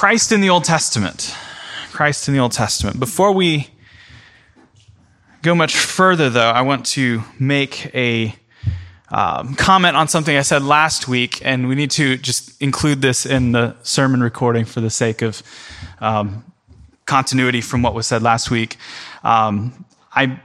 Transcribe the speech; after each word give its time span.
Christ 0.00 0.32
in 0.32 0.40
the 0.40 0.48
Old 0.48 0.64
Testament. 0.64 1.36
Christ 1.92 2.26
in 2.26 2.32
the 2.32 2.40
Old 2.40 2.52
Testament. 2.52 2.98
Before 2.98 3.32
we 3.32 3.68
go 5.42 5.54
much 5.54 5.76
further, 5.76 6.30
though, 6.30 6.48
I 6.48 6.62
want 6.62 6.86
to 6.96 7.22
make 7.38 7.94
a 7.94 8.34
um, 9.10 9.54
comment 9.56 9.98
on 9.98 10.08
something 10.08 10.34
I 10.34 10.40
said 10.40 10.62
last 10.62 11.06
week, 11.06 11.44
and 11.44 11.68
we 11.68 11.74
need 11.74 11.90
to 11.90 12.16
just 12.16 12.62
include 12.62 13.02
this 13.02 13.26
in 13.26 13.52
the 13.52 13.76
sermon 13.82 14.22
recording 14.22 14.64
for 14.64 14.80
the 14.80 14.88
sake 14.88 15.20
of 15.20 15.42
um, 16.00 16.50
continuity 17.04 17.60
from 17.60 17.82
what 17.82 17.92
was 17.92 18.06
said 18.06 18.22
last 18.22 18.50
week. 18.50 18.78
Um, 19.22 19.84
I, 20.12 20.40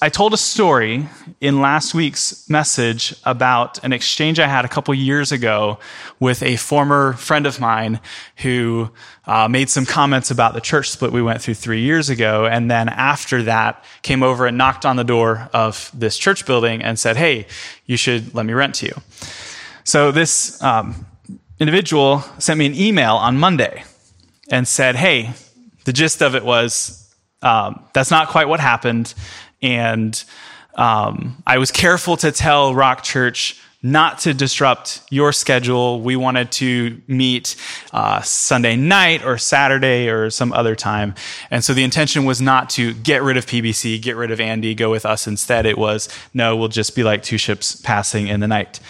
I 0.00 0.08
told 0.08 0.32
a 0.32 0.38
story 0.38 1.06
in 1.42 1.60
last 1.60 1.92
week's 1.92 2.48
message 2.48 3.14
about 3.24 3.82
an 3.84 3.92
exchange 3.92 4.40
I 4.40 4.46
had 4.46 4.64
a 4.64 4.68
couple 4.68 4.94
years 4.94 5.30
ago 5.30 5.78
with 6.18 6.42
a 6.42 6.56
former 6.56 7.12
friend 7.12 7.46
of 7.46 7.60
mine 7.60 8.00
who 8.36 8.90
uh, 9.26 9.46
made 9.46 9.68
some 9.68 9.84
comments 9.84 10.30
about 10.30 10.54
the 10.54 10.60
church 10.62 10.88
split 10.88 11.12
we 11.12 11.20
went 11.20 11.42
through 11.42 11.54
three 11.54 11.82
years 11.82 12.08
ago. 12.08 12.46
And 12.46 12.70
then 12.70 12.88
after 12.88 13.42
that, 13.42 13.84
came 14.00 14.22
over 14.22 14.46
and 14.46 14.56
knocked 14.56 14.86
on 14.86 14.96
the 14.96 15.04
door 15.04 15.50
of 15.52 15.90
this 15.92 16.16
church 16.16 16.46
building 16.46 16.80
and 16.82 16.98
said, 16.98 17.18
Hey, 17.18 17.46
you 17.84 17.98
should 17.98 18.34
let 18.34 18.46
me 18.46 18.54
rent 18.54 18.76
to 18.76 18.86
you. 18.86 18.94
So 19.84 20.12
this 20.12 20.62
um, 20.62 21.06
individual 21.58 22.20
sent 22.38 22.58
me 22.58 22.64
an 22.64 22.74
email 22.74 23.16
on 23.16 23.36
Monday 23.36 23.84
and 24.50 24.66
said, 24.66 24.96
Hey, 24.96 25.34
the 25.84 25.92
gist 25.92 26.22
of 26.22 26.34
it 26.34 26.44
was 26.44 26.99
um, 27.42 27.84
that's 27.92 28.10
not 28.10 28.28
quite 28.28 28.48
what 28.48 28.60
happened. 28.60 29.14
And 29.62 30.22
um, 30.74 31.42
I 31.46 31.58
was 31.58 31.70
careful 31.70 32.16
to 32.18 32.32
tell 32.32 32.74
Rock 32.74 33.02
Church 33.02 33.60
not 33.82 34.18
to 34.18 34.34
disrupt 34.34 35.00
your 35.10 35.32
schedule. 35.32 36.02
We 36.02 36.14
wanted 36.14 36.52
to 36.52 37.00
meet 37.06 37.56
uh, 37.92 38.20
Sunday 38.20 38.76
night 38.76 39.24
or 39.24 39.38
Saturday 39.38 40.08
or 40.08 40.28
some 40.28 40.52
other 40.52 40.76
time. 40.76 41.14
And 41.50 41.64
so 41.64 41.72
the 41.72 41.82
intention 41.82 42.26
was 42.26 42.42
not 42.42 42.68
to 42.70 42.92
get 42.92 43.22
rid 43.22 43.38
of 43.38 43.46
PBC, 43.46 44.00
get 44.02 44.16
rid 44.16 44.30
of 44.30 44.40
Andy, 44.40 44.74
go 44.74 44.90
with 44.90 45.06
us 45.06 45.26
instead. 45.26 45.64
It 45.64 45.78
was, 45.78 46.10
no, 46.34 46.56
we'll 46.56 46.68
just 46.68 46.94
be 46.94 47.02
like 47.02 47.22
two 47.22 47.38
ships 47.38 47.80
passing 47.80 48.28
in 48.28 48.40
the 48.40 48.48
night. 48.48 48.80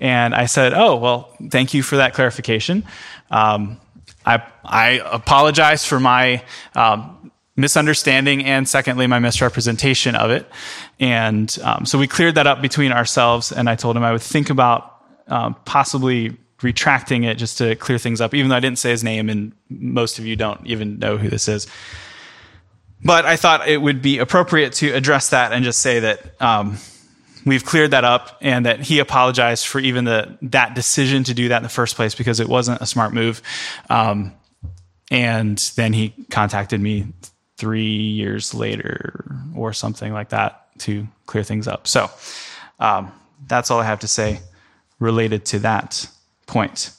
And 0.00 0.34
I 0.34 0.46
said, 0.46 0.74
oh, 0.74 0.96
well, 0.96 1.36
thank 1.50 1.72
you 1.72 1.82
for 1.82 1.96
that 1.96 2.14
clarification. 2.14 2.84
Um, 3.30 3.80
I, 4.26 4.42
I 4.64 5.00
apologize 5.12 5.84
for 5.84 6.00
my 6.00 6.42
um, 6.74 7.19
misunderstanding 7.60 8.44
and 8.44 8.68
secondly 8.68 9.06
my 9.06 9.18
misrepresentation 9.18 10.14
of 10.14 10.30
it. 10.30 10.50
And 10.98 11.56
um, 11.62 11.86
so 11.86 11.98
we 11.98 12.06
cleared 12.06 12.34
that 12.34 12.46
up 12.46 12.62
between 12.62 12.92
ourselves 12.92 13.52
and 13.52 13.68
i 13.68 13.74
told 13.74 13.96
him 13.96 14.02
i 14.02 14.12
would 14.12 14.22
think 14.22 14.50
about 14.50 15.02
um, 15.28 15.54
possibly 15.64 16.36
retracting 16.62 17.24
it 17.24 17.36
just 17.36 17.58
to 17.58 17.74
clear 17.76 17.98
things 17.98 18.20
up 18.20 18.34
even 18.34 18.50
though 18.50 18.56
i 18.56 18.60
didn't 18.60 18.78
say 18.78 18.90
his 18.90 19.02
name 19.02 19.30
and 19.30 19.52
most 19.68 20.18
of 20.18 20.26
you 20.26 20.36
don't 20.36 20.66
even 20.66 20.98
know 20.98 21.16
who 21.16 21.28
this 21.28 21.48
is. 21.48 21.66
But 23.04 23.24
i 23.24 23.36
thought 23.36 23.68
it 23.68 23.80
would 23.80 24.02
be 24.02 24.18
appropriate 24.18 24.72
to 24.74 24.92
address 24.92 25.30
that 25.30 25.52
and 25.52 25.64
just 25.64 25.80
say 25.80 26.00
that 26.00 26.40
um, 26.40 26.78
we've 27.46 27.64
cleared 27.64 27.92
that 27.92 28.04
up 28.04 28.36
and 28.40 28.66
that 28.66 28.80
he 28.80 28.98
apologized 28.98 29.66
for 29.66 29.80
even 29.80 30.04
the 30.04 30.36
that 30.42 30.74
decision 30.74 31.24
to 31.24 31.34
do 31.34 31.48
that 31.48 31.58
in 31.58 31.62
the 31.62 31.68
first 31.68 31.96
place 31.96 32.14
because 32.14 32.40
it 32.40 32.48
wasn't 32.48 32.80
a 32.80 32.86
smart 32.86 33.12
move. 33.12 33.42
Um, 33.88 34.34
and 35.10 35.58
then 35.76 35.92
he 35.92 36.14
contacted 36.30 36.80
me 36.80 37.12
three 37.60 37.82
years 37.84 38.54
later 38.54 39.22
or 39.54 39.74
something 39.74 40.14
like 40.14 40.30
that 40.30 40.66
to 40.78 41.06
clear 41.26 41.44
things 41.44 41.68
up. 41.68 41.86
So 41.86 42.10
um, 42.78 43.12
that's 43.46 43.70
all 43.70 43.80
I 43.80 43.84
have 43.84 44.00
to 44.00 44.08
say 44.08 44.40
related 44.98 45.44
to 45.46 45.58
that 45.58 46.08
point. 46.46 46.90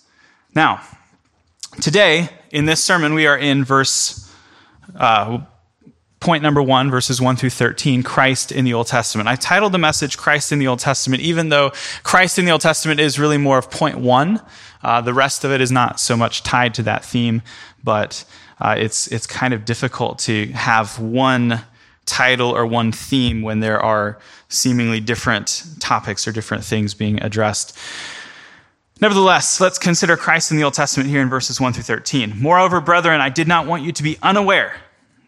Now, 0.54 0.82
today 1.82 2.30
in 2.52 2.66
this 2.66 2.84
sermon, 2.84 3.16
we 3.16 3.26
are 3.26 3.38
in 3.38 3.64
verse, 3.64 4.32
uh, 4.95 5.39
point 6.20 6.44
number 6.44 6.62
one, 6.62 6.92
verses 6.92 7.20
one 7.20 7.36
through 7.36 7.50
13, 7.50 8.04
Christ 8.04 8.52
in 8.52 8.64
the 8.64 8.76
Old 8.76 8.86
Testament. 8.86 9.27
I 9.27 9.36
titled 9.36 9.71
the 9.71 9.80
message 9.80 10.16
Christ 10.16 10.52
in 10.52 10.60
the 10.60 10.67
Old 10.67 10.77
Testament, 10.80 11.23
even 11.23 11.50
though 11.50 11.71
Christ 12.04 12.38
in 12.38 12.45
the 12.45 12.52
Old 12.52 12.61
Testament 12.61 13.00
is 13.00 13.17
really 13.17 13.39
more 13.39 13.58
of 13.58 13.71
point 13.71 13.98
one. 13.98 14.39
Uh, 14.83 15.02
the 15.02 15.14
rest 15.14 15.44
of 15.44 15.52
it 15.52 15.60
is 15.60 15.71
not 15.71 16.00
so 16.00 16.16
much 16.16 16.44
tied 16.44 16.76
to 16.76 16.83
that 16.83 17.04
theme, 17.04 17.42
but 17.83 18.23
uh, 18.61 18.76
it's 18.77 19.08
it's 19.08 19.26
kind 19.26 19.54
of 19.54 19.66
difficult 19.66 20.20
to 20.20 20.45
have 20.54 20.99
one 20.99 21.61
title 22.05 22.55
or 22.55 22.66
one 22.66 22.92
theme 22.92 23.42
when 23.42 23.60
there 23.60 23.80
are 23.80 24.20
seemingly 24.49 24.99
different 24.99 25.64
topics 25.80 26.27
or 26.27 26.32
different 26.32 26.64
things 26.64 26.94
being 26.94 27.21
addressed. 27.23 27.77
Nevertheless, 29.00 29.60
let's 29.60 29.80
consider 29.80 30.16
Christ 30.16 30.52
in 30.52 30.58
the 30.58 30.64
Old 30.64 30.76
Testament 30.76 31.10
here 31.10 31.21
in 31.21 31.30
verses 31.30 31.60
1 31.60 31.73
through 31.73 31.83
13. 31.83 32.39
Moreover, 32.39 32.80
brethren, 32.80 33.20
I 33.20 33.30
did 33.30 33.48
not 33.48 33.66
want 33.66 33.83
you 33.83 33.92
to 33.92 34.04
be 34.04 34.17
unaware 34.21 34.76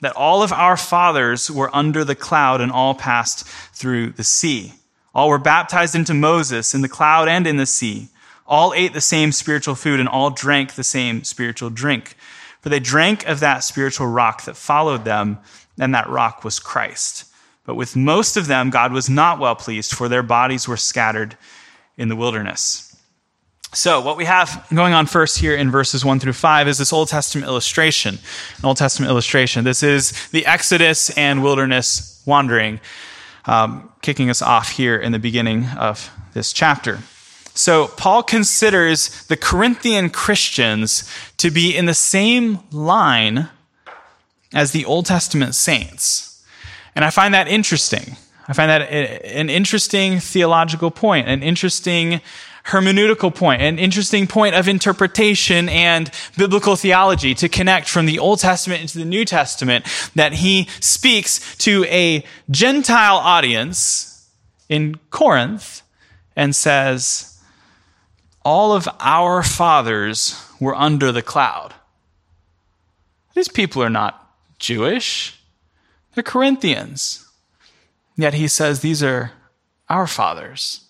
that 0.01 0.15
all 0.15 0.43
of 0.43 0.53
our 0.53 0.77
fathers 0.77 1.49
were 1.49 1.75
under 1.75 2.03
the 2.03 2.15
cloud 2.15 2.61
and 2.61 2.71
all 2.71 2.93
passed 2.93 3.47
through 3.73 4.11
the 4.11 4.23
sea. 4.23 4.73
All 5.15 5.29
were 5.29 5.39
baptized 5.39 5.95
into 5.95 6.13
Moses 6.13 6.75
in 6.75 6.81
the 6.81 6.89
cloud 6.89 7.27
and 7.27 7.47
in 7.47 7.57
the 7.57 7.65
sea. 7.65 8.09
All 8.45 8.73
ate 8.75 8.93
the 8.93 9.01
same 9.01 9.31
spiritual 9.31 9.75
food 9.75 9.99
and 9.99 10.09
all 10.09 10.29
drank 10.29 10.73
the 10.73 10.83
same 10.83 11.23
spiritual 11.23 11.69
drink. 11.69 12.15
For 12.63 12.69
they 12.69 12.79
drank 12.79 13.27
of 13.27 13.41
that 13.41 13.63
spiritual 13.63 14.07
rock 14.07 14.45
that 14.45 14.55
followed 14.55 15.03
them, 15.03 15.37
and 15.77 15.93
that 15.93 16.09
rock 16.09 16.45
was 16.45 16.59
Christ. 16.59 17.25
But 17.65 17.75
with 17.75 17.95
most 17.95 18.37
of 18.37 18.47
them, 18.47 18.69
God 18.69 18.93
was 18.93 19.09
not 19.09 19.37
well 19.37 19.55
pleased, 19.55 19.91
for 19.91 20.07
their 20.07 20.23
bodies 20.23 20.65
were 20.65 20.77
scattered 20.77 21.37
in 21.97 22.07
the 22.07 22.15
wilderness. 22.15 22.89
So, 23.73 23.99
what 23.99 24.17
we 24.17 24.25
have 24.25 24.65
going 24.73 24.93
on 24.93 25.07
first 25.07 25.39
here 25.39 25.55
in 25.55 25.71
verses 25.71 26.05
1 26.05 26.19
through 26.19 26.33
5 26.33 26.67
is 26.67 26.77
this 26.77 26.93
Old 26.93 27.09
Testament 27.09 27.47
illustration. 27.47 28.19
An 28.59 28.65
Old 28.65 28.77
Testament 28.77 29.09
illustration. 29.09 29.65
This 29.65 29.83
is 29.83 30.29
the 30.29 30.45
Exodus 30.45 31.09
and 31.17 31.43
wilderness 31.43 32.21
wandering, 32.25 32.79
um, 33.45 33.91
kicking 34.01 34.29
us 34.29 34.41
off 34.41 34.69
here 34.69 34.95
in 34.95 35.11
the 35.11 35.19
beginning 35.19 35.65
of 35.77 36.11
this 36.33 36.53
chapter. 36.53 36.99
So 37.53 37.87
Paul 37.87 38.23
considers 38.23 39.25
the 39.27 39.37
Corinthian 39.37 40.09
Christians 40.09 41.09
to 41.37 41.51
be 41.51 41.75
in 41.75 41.85
the 41.85 41.93
same 41.93 42.59
line 42.71 43.49
as 44.53 44.71
the 44.71 44.85
Old 44.85 45.05
Testament 45.05 45.55
saints. 45.55 46.43
And 46.95 47.05
I 47.05 47.09
find 47.09 47.33
that 47.33 47.47
interesting. 47.47 48.17
I 48.47 48.53
find 48.53 48.69
that 48.69 48.81
an 48.81 49.49
interesting 49.49 50.19
theological 50.19 50.91
point, 50.91 51.27
an 51.27 51.43
interesting 51.43 52.21
hermeneutical 52.67 53.33
point, 53.33 53.61
an 53.61 53.77
interesting 53.77 54.25
point 54.25 54.55
of 54.55 54.67
interpretation 54.67 55.67
and 55.69 56.09
biblical 56.37 56.75
theology 56.75 57.33
to 57.35 57.49
connect 57.49 57.89
from 57.89 58.05
the 58.05 58.19
Old 58.19 58.39
Testament 58.39 58.81
into 58.81 58.97
the 58.97 59.05
New 59.05 59.25
Testament 59.25 59.85
that 60.15 60.33
he 60.33 60.67
speaks 60.79 61.55
to 61.57 61.83
a 61.85 62.23
Gentile 62.49 63.17
audience 63.17 64.29
in 64.69 64.97
Corinth 65.09 65.81
and 66.35 66.55
says, 66.55 67.32
all 68.43 68.73
of 68.73 68.87
our 68.99 69.43
fathers 69.43 70.41
were 70.59 70.75
under 70.75 71.11
the 71.11 71.21
cloud. 71.21 71.73
These 73.35 73.47
people 73.47 73.81
are 73.81 73.89
not 73.89 74.19
Jewish, 74.59 75.39
they're 76.13 76.23
Corinthians. 76.23 77.19
Yet 78.15 78.35
he 78.35 78.47
says 78.47 78.79
these 78.79 79.01
are 79.01 79.31
our 79.89 80.05
fathers. 80.05 80.81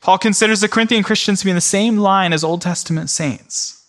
Paul 0.00 0.18
considers 0.18 0.60
the 0.60 0.68
Corinthian 0.68 1.02
Christians 1.02 1.38
to 1.38 1.44
be 1.46 1.50
in 1.50 1.56
the 1.56 1.60
same 1.60 1.96
line 1.96 2.32
as 2.32 2.44
Old 2.44 2.60
Testament 2.60 3.08
saints, 3.08 3.86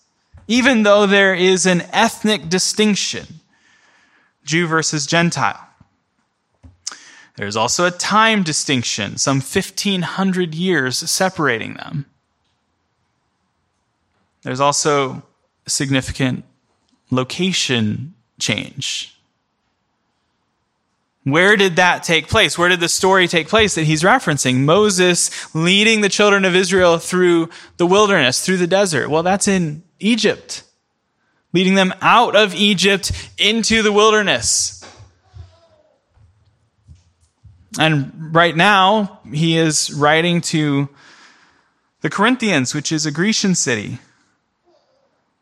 even 0.48 0.84
though 0.84 1.06
there 1.06 1.34
is 1.34 1.66
an 1.66 1.82
ethnic 1.92 2.48
distinction 2.48 3.26
Jew 4.46 4.68
versus 4.68 5.06
Gentile. 5.06 5.65
There's 7.38 7.56
also 7.56 7.86
a 7.86 7.92
time 7.92 8.44
distinction, 8.44 9.18
some 9.18 9.38
1500 9.38 10.56
years 10.56 10.98
separating 10.98 11.74
them. 11.74 12.06
There's 14.44 14.60
also 14.60 15.24
a 15.66 15.70
significant 15.70 16.46
location 17.12 18.14
change. 18.40 19.12
Where 21.24 21.56
did 21.58 21.78
that 21.78 22.04
take 22.04 22.28
place? 22.28 22.56
Where 22.56 22.70
did 22.70 22.80
the 22.80 22.88
story 22.88 23.28
take 23.28 23.48
place 23.48 23.74
that 23.74 23.86
he's 23.86 24.04
referencing? 24.04 24.58
Moses 24.58 25.32
leading 25.56 26.02
the 26.02 26.10
children 26.10 26.46
of 26.46 26.56
Israel 26.56 27.00
through 27.00 27.50
the 27.78 27.88
wilderness, 27.88 28.46
through 28.46 28.58
the 28.58 28.68
desert. 28.68 29.10
Well, 29.10 29.24
that's 29.24 29.48
in 29.48 29.82
Egypt. 30.00 30.62
Leading 31.52 31.74
them 31.74 31.96
out 32.02 32.36
of 32.36 32.54
Egypt 32.54 33.12
into 33.40 33.82
the 33.82 33.92
wilderness. 33.92 34.85
And 37.80 38.34
right 38.34 38.56
now, 38.56 39.20
he 39.32 39.58
is 39.58 39.94
writing 39.94 40.42
to 40.42 40.90
the 42.02 42.10
Corinthians, 42.10 42.74
which 42.74 42.92
is 42.92 43.06
a 43.06 43.12
Grecian 43.12 43.56
city. 43.56 44.00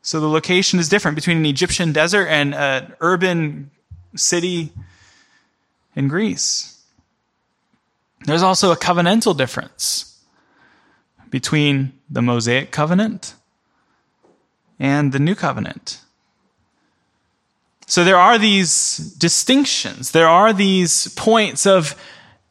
So 0.01 0.19
the 0.19 0.27
location 0.27 0.79
is 0.79 0.89
different 0.89 1.15
between 1.15 1.37
an 1.37 1.45
Egyptian 1.45 1.93
desert 1.93 2.27
and 2.27 2.53
an 2.53 2.93
urban 2.99 3.71
city 4.15 4.71
in 5.95 6.07
Greece. 6.07 6.81
There's 8.25 8.43
also 8.43 8.71
a 8.71 8.77
covenantal 8.77 9.37
difference 9.37 10.19
between 11.29 11.93
the 12.09 12.21
Mosaic 12.21 12.71
covenant 12.71 13.35
and 14.79 15.11
the 15.11 15.19
new 15.19 15.35
covenant. 15.35 15.99
So 17.85 18.03
there 18.03 18.17
are 18.17 18.37
these 18.37 18.97
distinctions, 18.97 20.11
there 20.11 20.27
are 20.27 20.53
these 20.53 21.07
points 21.15 21.65
of 21.65 21.95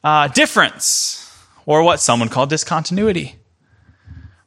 uh, 0.04 0.28
difference, 0.28 1.36
or 1.66 1.82
what 1.82 2.00
someone 2.00 2.28
called 2.28 2.50
discontinuity. 2.50 3.36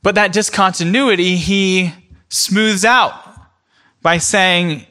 But 0.01 0.15
that 0.15 0.33
discontinuity 0.33 1.35
he 1.35 1.93
smooths 2.29 2.85
out 2.85 3.13
by 4.01 4.17
saying, 4.17 4.85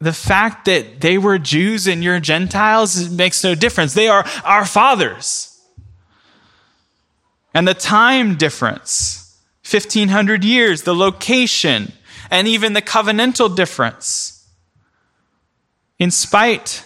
the 0.00 0.12
fact 0.14 0.64
that 0.64 1.02
they 1.02 1.18
were 1.18 1.38
Jews 1.38 1.86
and 1.86 2.02
you're 2.02 2.20
Gentiles 2.20 3.10
makes 3.10 3.44
no 3.44 3.54
difference. 3.54 3.92
They 3.92 4.08
are 4.08 4.26
our 4.44 4.64
fathers. 4.64 5.60
And 7.52 7.68
the 7.68 7.74
time 7.74 8.36
difference, 8.36 9.38
1500 9.68 10.42
years, 10.42 10.82
the 10.82 10.94
location, 10.94 11.92
and 12.30 12.48
even 12.48 12.72
the 12.72 12.82
covenantal 12.82 13.54
difference. 13.54 14.48
In 15.98 16.10
spite 16.10 16.84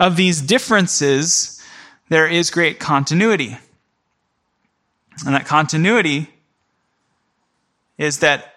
of 0.00 0.16
these 0.16 0.40
differences, 0.40 1.57
there 2.08 2.26
is 2.26 2.50
great 2.50 2.78
continuity. 2.78 3.58
And 5.26 5.34
that 5.34 5.46
continuity 5.46 6.28
is 7.96 8.20
that 8.20 8.54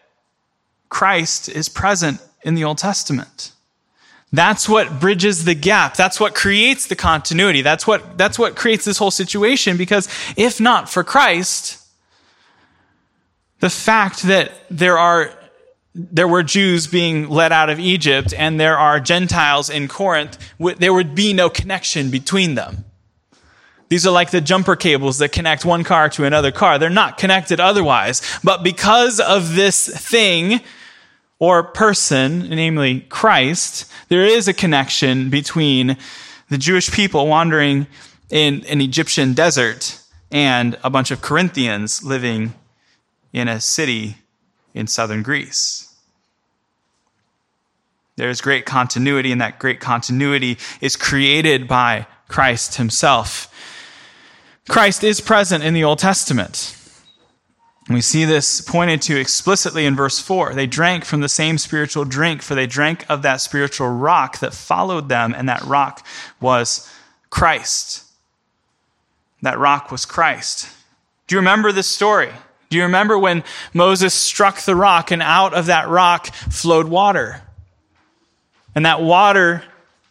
Christ 0.89 1.49
is 1.49 1.69
present 1.69 2.21
in 2.43 2.55
the 2.55 2.63
Old 2.63 2.77
Testament. 2.77 3.51
That's 4.33 4.69
what 4.69 4.99
bridges 4.99 5.43
the 5.43 5.55
gap. 5.55 5.95
That's 5.95 6.19
what 6.19 6.35
creates 6.35 6.87
the 6.87 6.95
continuity. 6.95 7.61
That's 7.61 7.85
what, 7.85 8.17
that's 8.17 8.39
what 8.39 8.55
creates 8.55 8.85
this 8.85 8.97
whole 8.97 9.11
situation 9.11 9.75
because 9.75 10.07
if 10.37 10.61
not 10.61 10.89
for 10.89 11.03
Christ, 11.03 11.79
the 13.59 13.69
fact 13.69 14.23
that 14.23 14.51
there 14.69 14.97
are 14.97 15.31
there 15.93 16.27
were 16.27 16.41
Jews 16.41 16.87
being 16.87 17.27
led 17.29 17.51
out 17.51 17.69
of 17.69 17.77
Egypt 17.77 18.33
and 18.37 18.57
there 18.57 18.77
are 18.77 19.01
Gentiles 19.01 19.69
in 19.69 19.89
Corinth, 19.89 20.37
there 20.57 20.93
would 20.93 21.13
be 21.13 21.33
no 21.33 21.49
connection 21.49 22.09
between 22.09 22.55
them. 22.55 22.85
These 23.91 24.07
are 24.07 24.11
like 24.11 24.31
the 24.31 24.39
jumper 24.39 24.77
cables 24.77 25.17
that 25.17 25.33
connect 25.33 25.65
one 25.65 25.83
car 25.83 26.07
to 26.11 26.23
another 26.23 26.49
car. 26.49 26.79
They're 26.79 26.89
not 26.89 27.17
connected 27.17 27.59
otherwise. 27.59 28.21
But 28.41 28.63
because 28.63 29.19
of 29.19 29.53
this 29.53 29.85
thing 29.85 30.61
or 31.39 31.61
person, 31.61 32.47
namely 32.47 33.01
Christ, 33.01 33.91
there 34.07 34.25
is 34.25 34.47
a 34.47 34.53
connection 34.53 35.29
between 35.29 35.97
the 36.47 36.57
Jewish 36.57 36.89
people 36.89 37.27
wandering 37.27 37.85
in 38.29 38.63
an 38.67 38.79
Egyptian 38.79 39.33
desert 39.33 39.99
and 40.31 40.77
a 40.85 40.89
bunch 40.89 41.11
of 41.11 41.21
Corinthians 41.21 42.01
living 42.01 42.53
in 43.33 43.49
a 43.49 43.59
city 43.59 44.15
in 44.73 44.87
southern 44.87 45.21
Greece. 45.21 45.93
There 48.15 48.29
is 48.29 48.39
great 48.39 48.65
continuity, 48.65 49.33
and 49.33 49.41
that 49.41 49.59
great 49.59 49.81
continuity 49.81 50.57
is 50.79 50.95
created 50.95 51.67
by 51.67 52.07
Christ 52.29 52.75
himself. 52.75 53.50
Christ 54.69 55.03
is 55.03 55.21
present 55.21 55.63
in 55.63 55.73
the 55.73 55.83
Old 55.83 55.99
Testament. 55.99 56.77
We 57.89 58.01
see 58.01 58.25
this 58.25 58.61
pointed 58.61 59.01
to 59.03 59.19
explicitly 59.19 59.85
in 59.85 59.95
verse 59.95 60.19
4. 60.19 60.53
They 60.53 60.67
drank 60.67 61.03
from 61.03 61.21
the 61.21 61.29
same 61.29 61.57
spiritual 61.57 62.05
drink, 62.05 62.41
for 62.41 62.55
they 62.55 62.67
drank 62.67 63.05
of 63.09 63.23
that 63.23 63.41
spiritual 63.41 63.89
rock 63.89 64.39
that 64.39 64.53
followed 64.53 65.09
them, 65.09 65.33
and 65.35 65.49
that 65.49 65.63
rock 65.63 66.05
was 66.39 66.89
Christ. 67.29 68.05
That 69.41 69.57
rock 69.57 69.91
was 69.91 70.05
Christ. 70.05 70.69
Do 71.27 71.35
you 71.35 71.39
remember 71.39 71.71
this 71.71 71.87
story? 71.87 72.29
Do 72.69 72.77
you 72.77 72.83
remember 72.83 73.17
when 73.17 73.43
Moses 73.73 74.13
struck 74.13 74.61
the 74.61 74.75
rock 74.75 75.11
and 75.11 75.21
out 75.21 75.53
of 75.53 75.65
that 75.65 75.89
rock 75.89 76.27
flowed 76.27 76.87
water? 76.87 77.41
And 78.75 78.85
that 78.85 79.01
water 79.01 79.63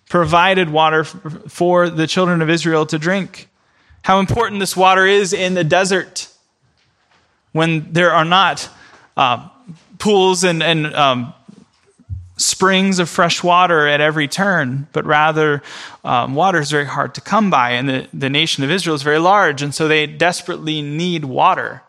provided 0.08 0.70
water 0.70 1.04
for 1.04 1.88
the 1.88 2.06
children 2.06 2.42
of 2.42 2.50
Israel 2.50 2.84
to 2.86 2.98
drink 2.98 3.48
how 4.02 4.18
important 4.18 4.60
this 4.60 4.76
water 4.76 5.06
is 5.06 5.32
in 5.32 5.54
the 5.54 5.64
desert 5.64 6.28
when 7.52 7.92
there 7.92 8.12
are 8.12 8.24
not 8.24 8.68
uh, 9.16 9.48
pools 9.98 10.44
and, 10.44 10.62
and 10.62 10.94
um, 10.94 11.34
springs 12.36 12.98
of 12.98 13.08
fresh 13.08 13.42
water 13.42 13.86
at 13.86 14.00
every 14.00 14.26
turn, 14.26 14.88
but 14.92 15.04
rather 15.04 15.62
um, 16.04 16.34
water 16.34 16.58
is 16.60 16.70
very 16.70 16.86
hard 16.86 17.14
to 17.14 17.20
come 17.20 17.50
by. 17.50 17.72
And 17.72 17.88
the, 17.88 18.08
the 18.14 18.30
nation 18.30 18.64
of 18.64 18.70
Israel 18.70 18.96
is 18.96 19.02
very 19.02 19.18
large, 19.18 19.62
and 19.62 19.74
so 19.74 19.88
they 19.88 20.06
desperately 20.06 20.80
need 20.80 21.24
water. 21.24 21.82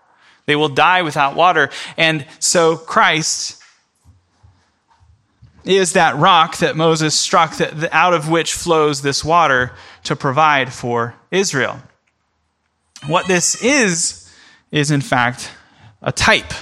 They 0.46 0.56
will 0.56 0.70
die 0.70 1.04
without 1.04 1.36
water. 1.36 1.70
And 1.98 2.26
so 2.40 2.76
Christ 2.76 3.62
is 5.64 5.94
that 5.94 6.16
rock 6.18 6.58
that 6.58 6.76
Moses 6.76 7.16
struck, 7.16 7.58
that, 7.58 7.94
out 7.94 8.14
of 8.14 8.30
which 8.30 8.54
flows 8.54 9.02
this 9.02 9.24
water 9.24 9.72
to 10.04 10.16
provide 10.16 10.74
for 10.74 11.16
Israel. 11.30 11.80
What 13.08 13.28
this 13.28 13.62
is, 13.64 14.32
is 14.72 14.92
in 14.92 15.02
fact 15.02 15.52
a 16.02 16.12
type. 16.12 16.54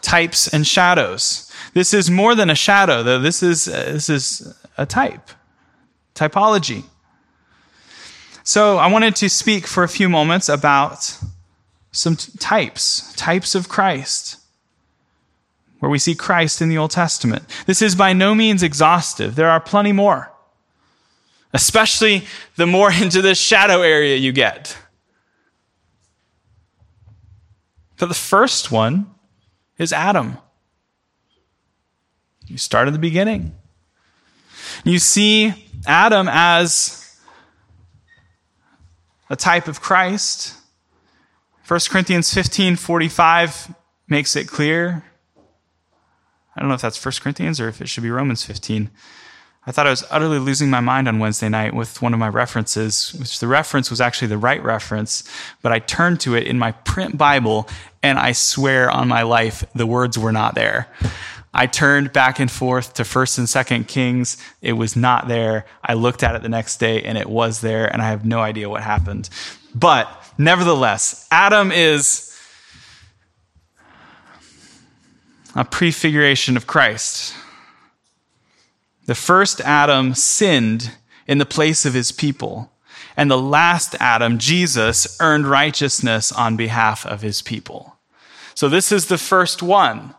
Types 0.00 0.52
and 0.52 0.66
shadows. 0.66 1.50
This 1.74 1.94
is 1.94 2.10
more 2.10 2.34
than 2.34 2.50
a 2.50 2.54
shadow, 2.54 3.02
though. 3.02 3.20
This 3.20 3.42
is, 3.42 3.68
uh, 3.68 3.90
this 3.92 4.08
is 4.08 4.54
a 4.76 4.84
type. 4.84 5.30
Typology. 6.14 6.84
So 8.42 8.78
I 8.78 8.90
wanted 8.90 9.14
to 9.16 9.28
speak 9.28 9.66
for 9.66 9.84
a 9.84 9.88
few 9.88 10.08
moments 10.08 10.48
about 10.48 11.16
some 11.92 12.16
t- 12.16 12.32
types, 12.38 13.12
types 13.14 13.54
of 13.54 13.68
Christ, 13.68 14.38
where 15.78 15.90
we 15.90 15.98
see 15.98 16.14
Christ 16.14 16.60
in 16.60 16.68
the 16.68 16.78
Old 16.78 16.90
Testament. 16.90 17.44
This 17.66 17.80
is 17.80 17.94
by 17.94 18.12
no 18.12 18.34
means 18.34 18.62
exhaustive. 18.62 19.36
There 19.36 19.48
are 19.48 19.60
plenty 19.60 19.92
more, 19.92 20.32
especially 21.52 22.24
the 22.56 22.66
more 22.66 22.90
into 23.00 23.22
the 23.22 23.34
shadow 23.34 23.82
area 23.82 24.16
you 24.16 24.32
get. 24.32 24.76
But 28.02 28.08
the 28.08 28.14
first 28.14 28.72
one 28.72 29.06
is 29.78 29.92
Adam. 29.92 30.36
You 32.48 32.58
start 32.58 32.88
at 32.88 32.92
the 32.92 32.98
beginning. 32.98 33.54
You 34.82 34.98
see 34.98 35.54
Adam 35.86 36.26
as 36.28 37.16
a 39.30 39.36
type 39.36 39.68
of 39.68 39.80
Christ. 39.80 40.56
1 41.68 41.78
Corinthians 41.90 42.34
15 42.34 42.74
45 42.74 43.72
makes 44.08 44.34
it 44.34 44.48
clear. 44.48 45.04
I 46.56 46.60
don't 46.60 46.68
know 46.68 46.74
if 46.74 46.82
that's 46.82 47.04
1 47.04 47.12
Corinthians 47.20 47.60
or 47.60 47.68
if 47.68 47.80
it 47.80 47.88
should 47.88 48.02
be 48.02 48.10
Romans 48.10 48.44
15. 48.44 48.90
I 49.64 49.70
thought 49.70 49.86
I 49.86 49.90
was 49.90 50.04
utterly 50.10 50.40
losing 50.40 50.70
my 50.70 50.80
mind 50.80 51.06
on 51.06 51.20
Wednesday 51.20 51.48
night 51.48 51.72
with 51.72 52.02
one 52.02 52.12
of 52.12 52.18
my 52.18 52.28
references, 52.28 53.14
which 53.14 53.38
the 53.38 53.46
reference 53.46 53.90
was 53.90 54.00
actually 54.00 54.26
the 54.26 54.38
right 54.38 54.60
reference, 54.60 55.22
but 55.62 55.70
I 55.70 55.78
turned 55.78 56.18
to 56.22 56.34
it 56.34 56.48
in 56.48 56.58
my 56.58 56.72
print 56.72 57.16
Bible 57.16 57.68
and 58.02 58.18
I 58.18 58.32
swear 58.32 58.90
on 58.90 59.08
my 59.08 59.22
life 59.22 59.64
the 59.74 59.86
words 59.86 60.18
were 60.18 60.32
not 60.32 60.54
there. 60.54 60.88
I 61.54 61.66
turned 61.66 62.12
back 62.12 62.40
and 62.40 62.50
forth 62.50 62.94
to 62.94 63.02
1st 63.02 63.38
and 63.38 63.46
2nd 63.46 63.88
Kings. 63.88 64.38
It 64.62 64.72
was 64.72 64.96
not 64.96 65.28
there. 65.28 65.66
I 65.84 65.94
looked 65.94 66.22
at 66.22 66.34
it 66.34 66.42
the 66.42 66.48
next 66.48 66.78
day 66.78 67.02
and 67.02 67.18
it 67.18 67.28
was 67.28 67.60
there 67.60 67.86
and 67.86 68.00
I 68.00 68.08
have 68.08 68.24
no 68.24 68.40
idea 68.40 68.70
what 68.70 68.82
happened. 68.82 69.28
But 69.74 70.08
nevertheless, 70.38 71.26
Adam 71.30 71.70
is 71.70 72.28
a 75.54 75.64
prefiguration 75.64 76.56
of 76.56 76.66
Christ. 76.66 77.34
The 79.04 79.14
first 79.14 79.60
Adam 79.60 80.14
sinned 80.14 80.92
in 81.26 81.38
the 81.38 81.46
place 81.46 81.84
of 81.84 81.94
his 81.94 82.12
people. 82.12 82.70
And 83.16 83.30
the 83.30 83.38
last 83.38 83.94
Adam, 84.00 84.38
Jesus, 84.38 85.18
earned 85.20 85.46
righteousness 85.46 86.32
on 86.32 86.56
behalf 86.56 87.04
of 87.04 87.20
his 87.20 87.42
people. 87.42 87.91
So 88.54 88.68
this 88.68 88.92
is 88.92 89.06
the 89.06 89.18
first 89.18 89.62
one. 89.62 90.14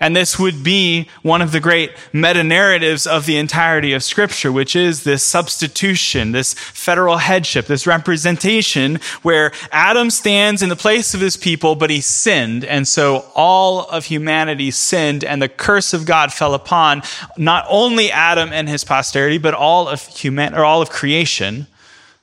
And 0.00 0.14
this 0.14 0.38
would 0.38 0.62
be 0.62 1.08
one 1.22 1.40
of 1.40 1.52
the 1.52 1.60
great 1.60 1.92
meta 2.12 2.44
narratives 2.44 3.06
of 3.06 3.26
the 3.26 3.38
entirety 3.38 3.92
of 3.92 4.02
scripture, 4.02 4.52
which 4.52 4.76
is 4.76 5.04
this 5.04 5.22
substitution, 5.22 6.32
this 6.32 6.54
federal 6.54 7.16
headship, 7.18 7.66
this 7.66 7.86
representation 7.86 8.96
where 9.22 9.52
Adam 9.72 10.10
stands 10.10 10.62
in 10.62 10.68
the 10.68 10.76
place 10.76 11.14
of 11.14 11.20
his 11.20 11.36
people, 11.36 11.74
but 11.74 11.90
he 11.90 12.00
sinned. 12.00 12.64
And 12.64 12.86
so 12.86 13.24
all 13.34 13.86
of 13.88 14.04
humanity 14.04 14.70
sinned 14.70 15.24
and 15.24 15.40
the 15.40 15.48
curse 15.48 15.94
of 15.94 16.04
God 16.04 16.32
fell 16.32 16.54
upon 16.54 17.02
not 17.38 17.64
only 17.68 18.10
Adam 18.10 18.52
and 18.52 18.68
his 18.68 18.84
posterity, 18.84 19.38
but 19.38 19.54
all 19.54 19.88
of 19.88 20.06
human, 20.06 20.54
or 20.54 20.64
all 20.64 20.82
of 20.82 20.90
creation. 20.90 21.66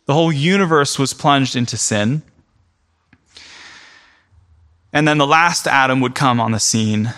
The 0.06 0.14
whole 0.14 0.32
universe 0.32 1.00
was 1.00 1.14
plunged 1.14 1.56
into 1.56 1.78
sin. 1.78 2.22
And 4.94 5.08
then 5.08 5.18
the 5.18 5.28
last 5.28 5.68
Adam 5.68 6.00
would 6.02 6.14
come 6.14 6.40
on 6.40 6.52
the 6.52 6.60
scene 6.60 7.14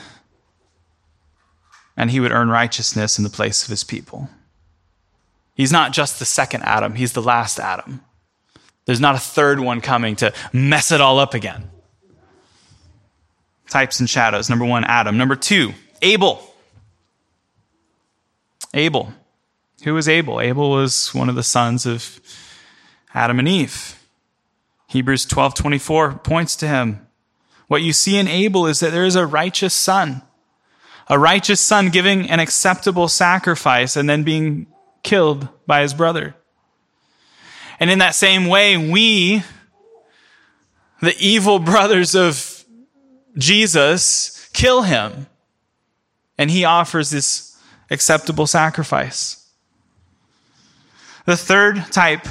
and 1.98 2.10
he 2.10 2.20
would 2.20 2.32
earn 2.32 2.50
righteousness 2.50 3.17
in 3.17 3.24
the 3.24 3.29
place 3.29 3.63
of 3.63 3.70
his 3.70 3.84
people. 3.84 4.29
He's 5.53 5.72
not 5.72 5.94
just 5.94 6.20
the 6.20 6.25
second 6.25 6.63
Adam, 6.63 6.96
he's 6.96 7.13
the 7.13 7.22
last 7.22 7.60
Adam. 7.60 8.01
There's 8.86 9.01
not 9.01 9.15
a 9.15 9.20
third 9.20 9.60
one 9.60 9.82
coming 9.82 10.15
to 10.17 10.34
mess 10.53 10.91
it 10.91 11.01
all 11.01 11.20
up 11.20 11.34
again. 11.34 11.70
Types 13.70 14.00
and 14.00 14.10
shadows. 14.10 14.50
Number 14.50 14.65
one, 14.65 14.84
Adam. 14.84 15.17
Number 15.17 15.36
two, 15.36 15.74
Abel. 16.01 16.53
Abel. 18.74 19.12
Who 19.84 19.96
was 19.96 20.08
Abel? 20.08 20.39
Abel 20.39 20.70
was 20.70 21.13
one 21.15 21.29
of 21.29 21.36
the 21.36 21.44
sons 21.44 21.86
of 21.86 22.20
Adam 23.13 23.39
and 23.39 23.48
Eve. 23.48 24.00
Hebrews 24.88 25.25
12:24 25.25 26.24
points 26.24 26.55
to 26.58 26.67
him. 26.67 27.04
What 27.67 27.81
you 27.81 27.93
see 27.93 28.17
in 28.17 28.27
Abel 28.27 28.67
is 28.67 28.79
that 28.79 28.91
there 28.91 29.05
is 29.05 29.15
a 29.15 29.25
righteous 29.25 29.74
son. 29.74 30.22
A 31.07 31.19
righteous 31.19 31.62
son 31.62 31.89
giving 31.89 32.29
an 32.29 32.39
acceptable 32.39 33.07
sacrifice 33.07 33.95
and 33.95 34.10
then 34.10 34.24
being 34.24 34.67
killed 35.03 35.48
by 35.67 35.81
his 35.81 35.93
brother. 35.93 36.36
And 37.79 37.89
in 37.89 38.00
that 38.00 38.15
same 38.15 38.48
way, 38.48 38.77
we, 38.77 39.43
the 41.01 41.15
evil 41.19 41.60
brothers 41.72 42.15
of 42.15 42.63
Jesus, 43.38 44.50
kill 44.53 44.84
him. 44.84 45.27
And 46.38 46.51
he 46.51 46.65
offers 46.65 47.12
this 47.12 47.57
acceptable 47.89 48.48
sacrifice. 48.48 49.48
The 51.25 51.38
third 51.38 51.86
type 51.91 52.27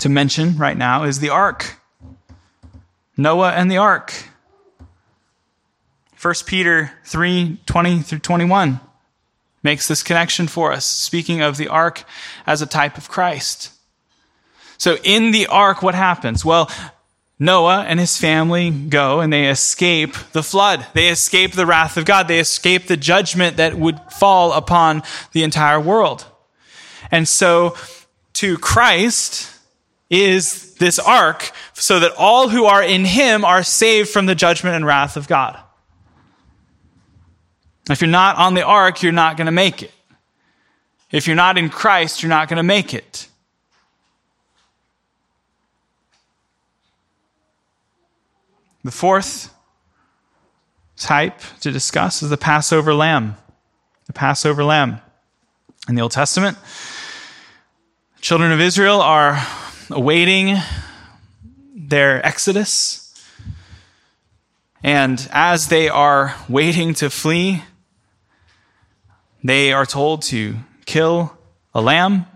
to 0.00 0.08
mention 0.08 0.56
right 0.56 0.76
now 0.76 1.04
is 1.04 1.20
the 1.20 1.30
ark. 1.30 1.78
Noah 3.22 3.52
and 3.52 3.70
the 3.70 3.76
ark. 3.76 4.12
1 6.20 6.34
Peter 6.44 6.92
3 7.04 7.58
20 7.64 8.00
through 8.00 8.18
21 8.18 8.80
makes 9.62 9.86
this 9.86 10.02
connection 10.02 10.48
for 10.48 10.72
us, 10.72 10.84
speaking 10.84 11.40
of 11.40 11.56
the 11.56 11.68
ark 11.68 12.04
as 12.46 12.60
a 12.60 12.66
type 12.66 12.98
of 12.98 13.08
Christ. 13.08 13.70
So 14.76 14.96
in 15.04 15.30
the 15.30 15.46
ark, 15.46 15.82
what 15.82 15.94
happens? 15.94 16.44
Well, 16.44 16.68
Noah 17.38 17.84
and 17.88 18.00
his 18.00 18.18
family 18.18 18.70
go 18.70 19.20
and 19.20 19.32
they 19.32 19.48
escape 19.48 20.14
the 20.32 20.42
flood. 20.42 20.84
They 20.92 21.08
escape 21.08 21.52
the 21.52 21.66
wrath 21.66 21.96
of 21.96 22.04
God. 22.04 22.26
They 22.26 22.40
escape 22.40 22.86
the 22.86 22.96
judgment 22.96 23.56
that 23.56 23.76
would 23.76 24.00
fall 24.10 24.52
upon 24.52 25.02
the 25.32 25.44
entire 25.44 25.80
world. 25.80 26.24
And 27.12 27.28
so 27.28 27.76
to 28.34 28.58
Christ 28.58 29.48
is 30.10 30.71
this 30.82 30.98
ark 30.98 31.52
so 31.74 32.00
that 32.00 32.12
all 32.18 32.48
who 32.48 32.64
are 32.64 32.82
in 32.82 33.04
him 33.04 33.44
are 33.44 33.62
saved 33.62 34.08
from 34.08 34.26
the 34.26 34.34
judgment 34.34 34.74
and 34.74 34.84
wrath 34.84 35.16
of 35.16 35.28
God. 35.28 35.58
If 37.88 38.00
you're 38.00 38.10
not 38.10 38.36
on 38.36 38.54
the 38.54 38.64
ark, 38.64 39.02
you're 39.02 39.12
not 39.12 39.36
going 39.36 39.46
to 39.46 39.52
make 39.52 39.82
it. 39.82 39.92
If 41.12 41.26
you're 41.26 41.36
not 41.36 41.56
in 41.56 41.68
Christ, 41.68 42.22
you're 42.22 42.30
not 42.30 42.48
going 42.48 42.56
to 42.56 42.64
make 42.64 42.94
it. 42.94 43.28
The 48.82 48.90
fourth 48.90 49.54
type 50.96 51.38
to 51.60 51.70
discuss 51.70 52.22
is 52.22 52.30
the 52.30 52.36
Passover 52.36 52.92
lamb. 52.92 53.36
The 54.06 54.12
Passover 54.12 54.64
lamb. 54.64 55.00
In 55.88 55.94
the 55.94 56.02
Old 56.02 56.12
Testament, 56.12 56.56
children 58.20 58.52
of 58.52 58.60
Israel 58.60 59.00
are 59.00 59.44
awaiting 59.92 60.56
their 61.74 62.24
exodus. 62.26 63.14
And 64.82 65.28
as 65.30 65.68
they 65.68 65.88
are 65.88 66.34
waiting 66.48 66.94
to 66.94 67.10
flee, 67.10 67.62
they 69.44 69.72
are 69.72 69.86
told 69.86 70.22
to 70.22 70.56
kill 70.84 71.36
a 71.74 71.80
lamb, 71.80 72.26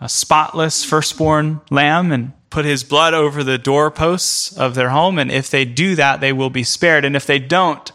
a 0.00 0.08
spotless 0.08 0.84
firstborn 0.84 1.60
lamb, 1.70 2.12
and 2.12 2.32
put 2.50 2.64
his 2.64 2.82
blood 2.82 3.14
over 3.14 3.44
the 3.44 3.58
doorposts 3.58 4.56
of 4.56 4.74
their 4.74 4.90
home. 4.90 5.18
And 5.18 5.30
if 5.30 5.50
they 5.50 5.64
do 5.64 5.94
that, 5.94 6.20
they 6.20 6.32
will 6.32 6.50
be 6.50 6.64
spared. 6.64 7.04
And 7.04 7.14
if 7.14 7.26
they 7.26 7.38
don't, 7.38 7.90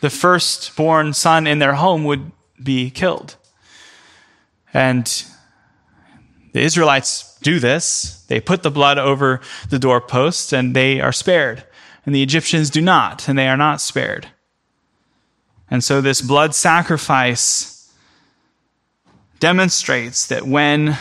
the 0.00 0.10
firstborn 0.10 1.12
son 1.12 1.46
in 1.46 1.60
their 1.60 1.74
home 1.74 2.04
would 2.04 2.32
be 2.62 2.90
killed. 2.90 3.36
And 4.74 5.06
the 6.52 6.60
Israelites 6.60 7.29
do 7.42 7.58
this. 7.58 8.24
They 8.28 8.40
put 8.40 8.62
the 8.62 8.70
blood 8.70 8.98
over 8.98 9.40
the 9.68 9.78
doorposts 9.78 10.52
and 10.52 10.74
they 10.74 11.00
are 11.00 11.12
spared. 11.12 11.64
And 12.06 12.14
the 12.14 12.22
Egyptians 12.22 12.70
do 12.70 12.80
not, 12.80 13.28
and 13.28 13.38
they 13.38 13.48
are 13.48 13.56
not 13.56 13.80
spared. 13.80 14.28
And 15.70 15.84
so 15.84 16.00
this 16.00 16.20
blood 16.20 16.54
sacrifice 16.54 17.92
demonstrates 19.38 20.26
that 20.26 20.46
when 20.46 20.98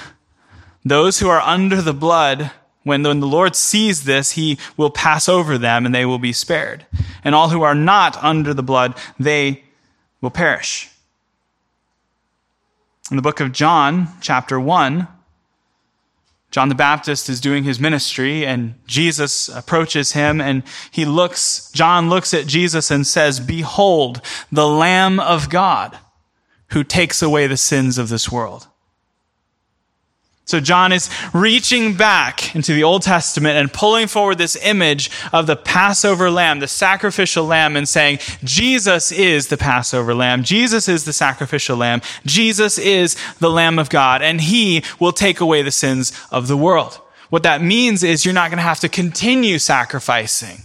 those 0.86 1.20
who 1.20 1.30
are 1.30 1.42
under 1.42 1.82
the 1.82 1.94
blood, 1.94 2.52
when, 2.84 3.04
when 3.04 3.20
the 3.20 3.28
Lord 3.28 3.56
sees 3.56 4.04
this, 4.04 4.32
he 4.32 4.58
will 4.78 4.90
pass 4.90 5.28
over 5.28 5.58
them 5.58 5.86
and 5.86 5.94
they 5.94 6.06
will 6.06 6.20
be 6.20 6.34
spared. 6.34 6.86
And 7.24 7.34
all 7.34 7.50
who 7.50 7.62
are 7.64 7.76
not 7.76 8.22
under 8.24 8.54
the 8.54 8.64
blood, 8.64 8.98
they 9.20 9.64
will 10.22 10.30
perish. 10.30 10.90
In 13.10 13.16
the 13.16 13.24
book 13.24 13.40
of 13.40 13.52
John, 13.52 14.08
chapter 14.22 14.60
1, 14.60 15.08
John 16.52 16.70
the 16.70 16.76
Baptist 16.76 17.30
is 17.30 17.40
doing 17.40 17.64
his 17.64 17.80
ministry 17.80 18.46
and 18.46 18.76
Jesus 18.88 19.50
approaches 19.50 20.14
him 20.14 20.42
and 20.42 20.64
he 20.90 21.06
looks, 21.06 21.70
John 21.74 22.10
looks 22.10 22.34
at 22.34 22.48
Jesus 22.48 22.90
and 22.90 23.06
says, 23.06 23.40
Behold, 23.40 24.22
the 24.52 24.68
Lamb 24.68 25.20
of 25.20 25.50
God 25.50 25.98
who 26.72 26.84
takes 26.84 27.22
away 27.22 27.48
the 27.48 27.58
sins 27.58 27.98
of 27.98 28.10
this 28.10 28.32
world. 28.32 28.68
So 30.50 30.60
John 30.60 30.92
is 30.92 31.12
reaching 31.32 31.94
back 31.94 32.56
into 32.56 32.74
the 32.74 32.84
Old 32.84 33.04
Testament 33.04 33.56
and 33.60 33.72
pulling 33.72 34.08
forward 34.08 34.40
this 34.40 34.56
image 34.56 35.12
of 35.32 35.46
the 35.46 35.56
Passover 35.56 36.32
lamb, 36.32 36.60
the 36.60 36.68
sacrificial 36.68 37.46
lamb, 37.46 37.78
and 37.78 37.88
saying, 37.88 38.18
Jesus 38.44 39.12
is 39.12 39.50
the 39.50 39.58
Passover 39.58 40.16
lamb. 40.16 40.42
Jesus 40.42 40.90
is 40.90 41.06
the 41.06 41.14
sacrificial 41.14 41.78
lamb. 41.78 42.02
Jesus 42.26 42.80
is 42.80 43.16
the 43.38 43.52
Lamb 43.52 43.78
of 43.78 43.92
God, 43.92 44.24
and 44.24 44.42
he 44.42 44.84
will 45.00 45.12
take 45.12 45.40
away 45.40 45.62
the 45.62 45.70
sins 45.70 46.20
of 46.32 46.48
the 46.48 46.58
world. 46.58 47.00
What 47.30 47.44
that 47.44 47.62
means 47.62 48.02
is 48.02 48.26
you're 48.26 48.34
not 48.34 48.50
going 48.50 48.58
to 48.58 48.64
have 48.64 48.80
to 48.80 48.90
continue 48.90 49.60
sacrificing. 49.60 50.64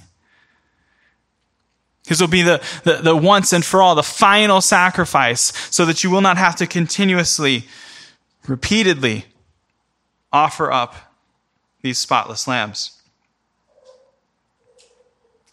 His 2.07 2.23
will 2.23 2.29
be 2.29 2.41
the, 2.41 2.63
the, 2.85 3.03
the 3.03 3.17
once 3.17 3.53
and 3.53 3.63
for 3.63 3.83
all, 3.83 3.95
the 3.95 4.03
final 4.03 4.63
sacrifice, 4.63 5.53
so 5.71 5.85
that 5.85 6.03
you 6.03 6.09
will 6.09 6.23
not 6.23 6.39
have 6.39 6.57
to 6.57 6.67
continuously, 6.67 7.65
repeatedly 8.49 9.27
offer 10.35 10.71
up 10.71 10.95
these 11.81 11.97
spotless 11.97 12.47
lambs. 12.49 13.01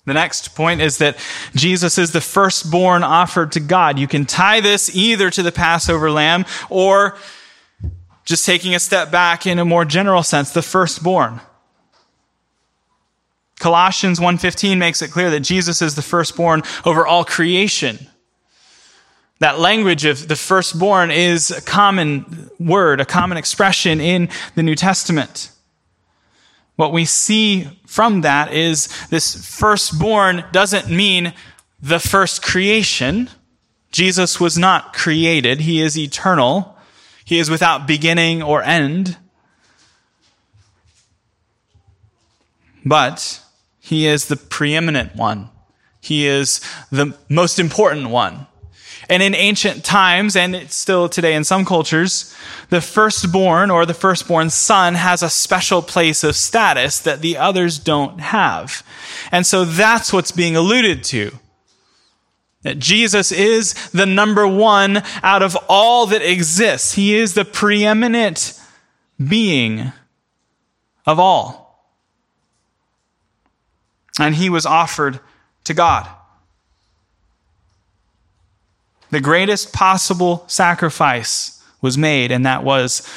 The 0.06 0.14
next 0.14 0.56
point 0.56 0.82
is 0.82 0.98
that 0.98 1.18
Jesus 1.56 2.00
is 2.00 2.12
the 2.12 2.22
firstborn 2.22 3.04
offered 3.04 3.52
to 3.52 3.60
God. 3.60 4.00
You 4.00 4.08
can 4.08 4.26
tie 4.26 4.60
this 4.60 4.94
either 4.96 5.30
to 5.30 5.44
the 5.44 5.52
Passover 5.52 6.10
lamb 6.10 6.46
or 6.70 7.18
just 8.26 8.46
taking 8.46 8.74
a 8.74 8.80
step 8.80 9.12
back 9.12 9.46
in 9.46 9.60
a 9.60 9.66
more 9.66 9.86
general 9.86 10.24
sense, 10.24 10.52
the 10.52 10.64
firstborn. 10.64 11.40
Colossians 13.60 14.20
1:15 14.20 14.80
makes 14.80 15.04
it 15.04 15.12
clear 15.12 15.30
that 15.30 15.42
Jesus 15.42 15.84
is 15.84 15.94
the 15.94 16.02
firstborn 16.02 16.64
over 16.84 17.06
all 17.06 17.24
creation. 17.24 18.08
That 19.42 19.58
language 19.58 20.06
of 20.06 20.28
the 20.28 20.36
firstborn 20.36 21.10
is 21.10 21.50
a 21.50 21.62
common 21.62 22.52
word, 22.60 23.02
a 23.02 23.06
common 23.06 23.40
expression 23.40 24.00
in 24.00 24.30
the 24.54 24.62
New 24.62 24.76
Testament. 24.76 25.50
What 26.76 26.94
we 26.94 27.06
see 27.06 27.68
from 27.88 28.22
that 28.22 28.54
is 28.54 28.88
this 29.08 29.44
firstborn 29.44 30.46
doesn't 30.52 30.96
mean 30.96 31.34
the 31.82 32.00
first 32.00 32.44
creation. 32.44 33.32
Jesus 33.92 34.40
was 34.40 34.60
not 34.60 34.94
created. 34.94 35.62
He 35.62 35.82
is 35.82 35.98
eternal. 35.98 36.78
He 37.26 37.40
is 37.40 37.50
without 37.50 37.88
beginning 37.88 38.44
or 38.44 38.62
end. 38.62 39.18
But 42.86 43.42
he 43.80 44.06
is 44.06 44.28
the 44.28 44.38
preeminent 44.38 45.16
one. 45.16 45.50
He 46.00 46.28
is 46.28 46.62
the 46.92 47.18
most 47.28 47.58
important 47.58 48.12
one. 48.12 48.46
And 49.10 49.24
in 49.24 49.34
ancient 49.36 49.84
times, 49.84 50.36
and 50.36 50.56
it's 50.56 50.76
still 50.76 51.10
today 51.10 51.34
in 51.34 51.44
some 51.44 51.66
cultures, 51.66 52.36
the 52.70 52.82
firstborn 52.82 53.72
or 53.72 53.86
the 53.86 53.94
firstborn 53.94 54.50
son 54.50 54.96
has 54.96 55.24
a 55.24 55.30
special 55.30 55.82
place 55.82 56.24
of 56.24 56.36
status 56.36 57.00
that 57.00 57.22
the 57.22 57.38
others 57.38 57.80
don't 57.80 58.20
have. 58.20 58.84
And 59.32 59.46
so 59.46 59.66
that's 59.66 60.14
what's 60.14 60.32
being 60.32 60.56
alluded 60.56 61.04
to. 61.06 61.32
That 62.64 62.78
Jesus 62.78 63.32
is 63.32 63.74
the 63.90 64.06
number 64.06 64.48
one 64.48 65.02
out 65.24 65.42
of 65.42 65.58
all 65.68 66.06
that 66.08 66.22
exists. 66.22 66.94
He 66.94 67.16
is 67.16 67.34
the 67.34 67.46
preeminent 67.46 68.60
being 69.28 69.92
of 71.08 71.20
all. 71.20 71.84
And 74.20 74.36
he 74.36 74.50
was 74.50 74.66
offered 74.66 75.20
to 75.64 75.74
God 75.74 76.08
the 79.12 79.22
greatest 79.22 79.74
possible 79.74 80.44
sacrifice 80.48 81.64
was 81.82 81.98
made, 81.98 82.32
and 82.32 82.46
that 82.46 82.64
was 82.64 83.08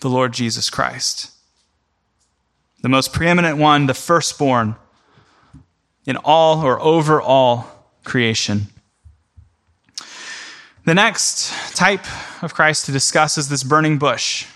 the 0.00 0.10
Lord 0.10 0.32
Jesus 0.32 0.68
Christ. 0.68 1.30
The 2.82 2.88
most 2.88 3.12
preeminent 3.12 3.56
one, 3.56 3.86
the 3.86 3.94
firstborn 3.94 4.76
in 6.06 6.16
all 6.18 6.62
or 6.62 6.80
over 6.80 7.20
all 7.22 7.88
creation. 8.04 8.66
The 10.84 10.94
next 10.94 11.74
type 11.74 12.04
of 12.42 12.52
Christ 12.52 12.84
to 12.86 12.92
discuss 12.92 13.38
is 13.38 13.48
this 13.48 13.62
burning 13.62 13.96
bush. 13.96 14.46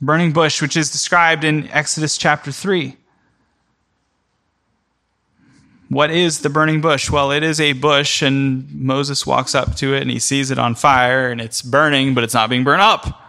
Burning 0.00 0.32
bush, 0.32 0.62
which 0.62 0.76
is 0.76 0.92
described 0.92 1.42
in 1.42 1.68
Exodus 1.68 2.16
chapter 2.16 2.52
3. 2.52 2.96
What 5.90 6.12
is 6.12 6.38
the 6.38 6.50
burning 6.50 6.80
bush? 6.80 7.10
Well, 7.10 7.32
it 7.32 7.42
is 7.42 7.60
a 7.60 7.72
bush, 7.72 8.22
and 8.22 8.72
Moses 8.72 9.26
walks 9.26 9.56
up 9.56 9.74
to 9.76 9.92
it 9.92 10.02
and 10.02 10.10
he 10.10 10.20
sees 10.20 10.52
it 10.52 10.58
on 10.58 10.76
fire, 10.76 11.32
and 11.32 11.40
it's 11.40 11.62
burning, 11.62 12.14
but 12.14 12.22
it's 12.22 12.32
not 12.32 12.48
being 12.48 12.62
burned 12.62 12.80
up. 12.80 13.28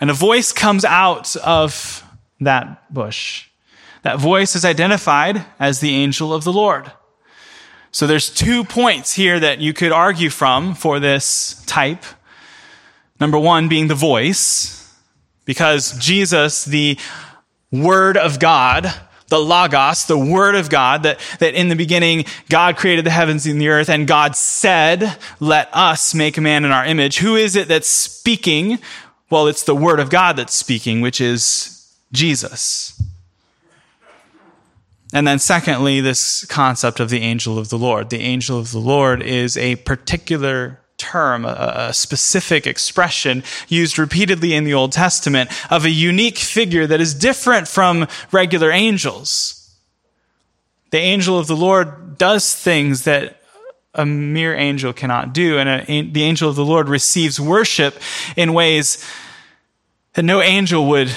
And 0.00 0.10
a 0.10 0.14
voice 0.14 0.50
comes 0.50 0.82
out 0.82 1.36
of 1.36 2.02
that 2.40 2.92
bush. 2.92 3.48
That 4.00 4.18
voice 4.18 4.56
is 4.56 4.64
identified 4.64 5.44
as 5.60 5.80
the 5.80 5.94
angel 5.94 6.32
of 6.32 6.44
the 6.44 6.52
Lord. 6.54 6.90
So 7.90 8.06
there's 8.06 8.30
two 8.30 8.64
points 8.64 9.12
here 9.12 9.38
that 9.38 9.58
you 9.58 9.74
could 9.74 9.92
argue 9.92 10.30
from 10.30 10.74
for 10.74 10.98
this 10.98 11.62
type. 11.66 12.02
Number 13.20 13.38
one 13.38 13.68
being 13.68 13.88
the 13.88 13.94
voice, 13.94 14.90
because 15.44 15.98
Jesus, 15.98 16.64
the 16.64 16.98
Word 17.70 18.16
of 18.16 18.40
God, 18.40 18.90
the 19.32 19.38
Logos, 19.38 20.04
the 20.04 20.18
Word 20.18 20.54
of 20.54 20.68
God, 20.68 21.04
that, 21.04 21.18
that 21.38 21.54
in 21.54 21.70
the 21.70 21.74
beginning 21.74 22.26
God 22.50 22.76
created 22.76 23.06
the 23.06 23.10
heavens 23.10 23.46
and 23.46 23.58
the 23.58 23.68
earth, 23.68 23.88
and 23.88 24.06
God 24.06 24.36
said, 24.36 25.16
Let 25.40 25.70
us 25.72 26.14
make 26.14 26.38
man 26.38 26.66
in 26.66 26.70
our 26.70 26.84
image. 26.84 27.16
Who 27.16 27.34
is 27.34 27.56
it 27.56 27.66
that's 27.66 27.88
speaking? 27.88 28.78
Well, 29.30 29.46
it's 29.46 29.62
the 29.62 29.74
Word 29.74 30.00
of 30.00 30.10
God 30.10 30.36
that's 30.36 30.54
speaking, 30.54 31.00
which 31.00 31.18
is 31.18 31.90
Jesus. 32.12 33.02
And 35.14 35.26
then, 35.26 35.38
secondly, 35.38 36.02
this 36.02 36.44
concept 36.44 37.00
of 37.00 37.08
the 37.08 37.22
angel 37.22 37.58
of 37.58 37.70
the 37.70 37.78
Lord. 37.78 38.10
The 38.10 38.20
angel 38.20 38.58
of 38.58 38.70
the 38.70 38.80
Lord 38.80 39.22
is 39.22 39.56
a 39.56 39.76
particular 39.76 40.81
term, 41.02 41.44
a, 41.44 41.88
a, 41.88 41.92
specific 41.92 42.64
expression 42.64 43.42
used 43.66 43.98
repeatedly 43.98 44.54
in 44.54 44.62
the 44.62 44.72
Old 44.72 44.92
Testament 44.92 45.50
of 45.70 45.84
a 45.84 45.90
unique 45.90 46.38
figure 46.38 46.86
that 46.86 47.00
is 47.00 47.12
different 47.12 47.66
from 47.66 48.06
regular 48.30 48.70
angels. 48.70 49.76
The 50.90 50.98
angel 50.98 51.40
of 51.40 51.48
the 51.48 51.56
Lord 51.56 52.16
does 52.18 52.54
things 52.54 53.02
that 53.02 53.40
a 53.94 54.06
mere 54.06 54.54
angel 54.54 54.92
cannot 54.92 55.34
do, 55.34 55.58
and 55.58 55.68
a, 55.68 56.02
the 56.02 56.22
angel 56.22 56.48
of 56.48 56.54
the 56.54 56.64
Lord 56.64 56.88
receives 56.88 57.40
worship 57.40 58.00
in 58.36 58.54
ways 58.54 59.04
that 60.12 60.22
no 60.22 60.40
angel 60.40 60.86
would 60.86 61.10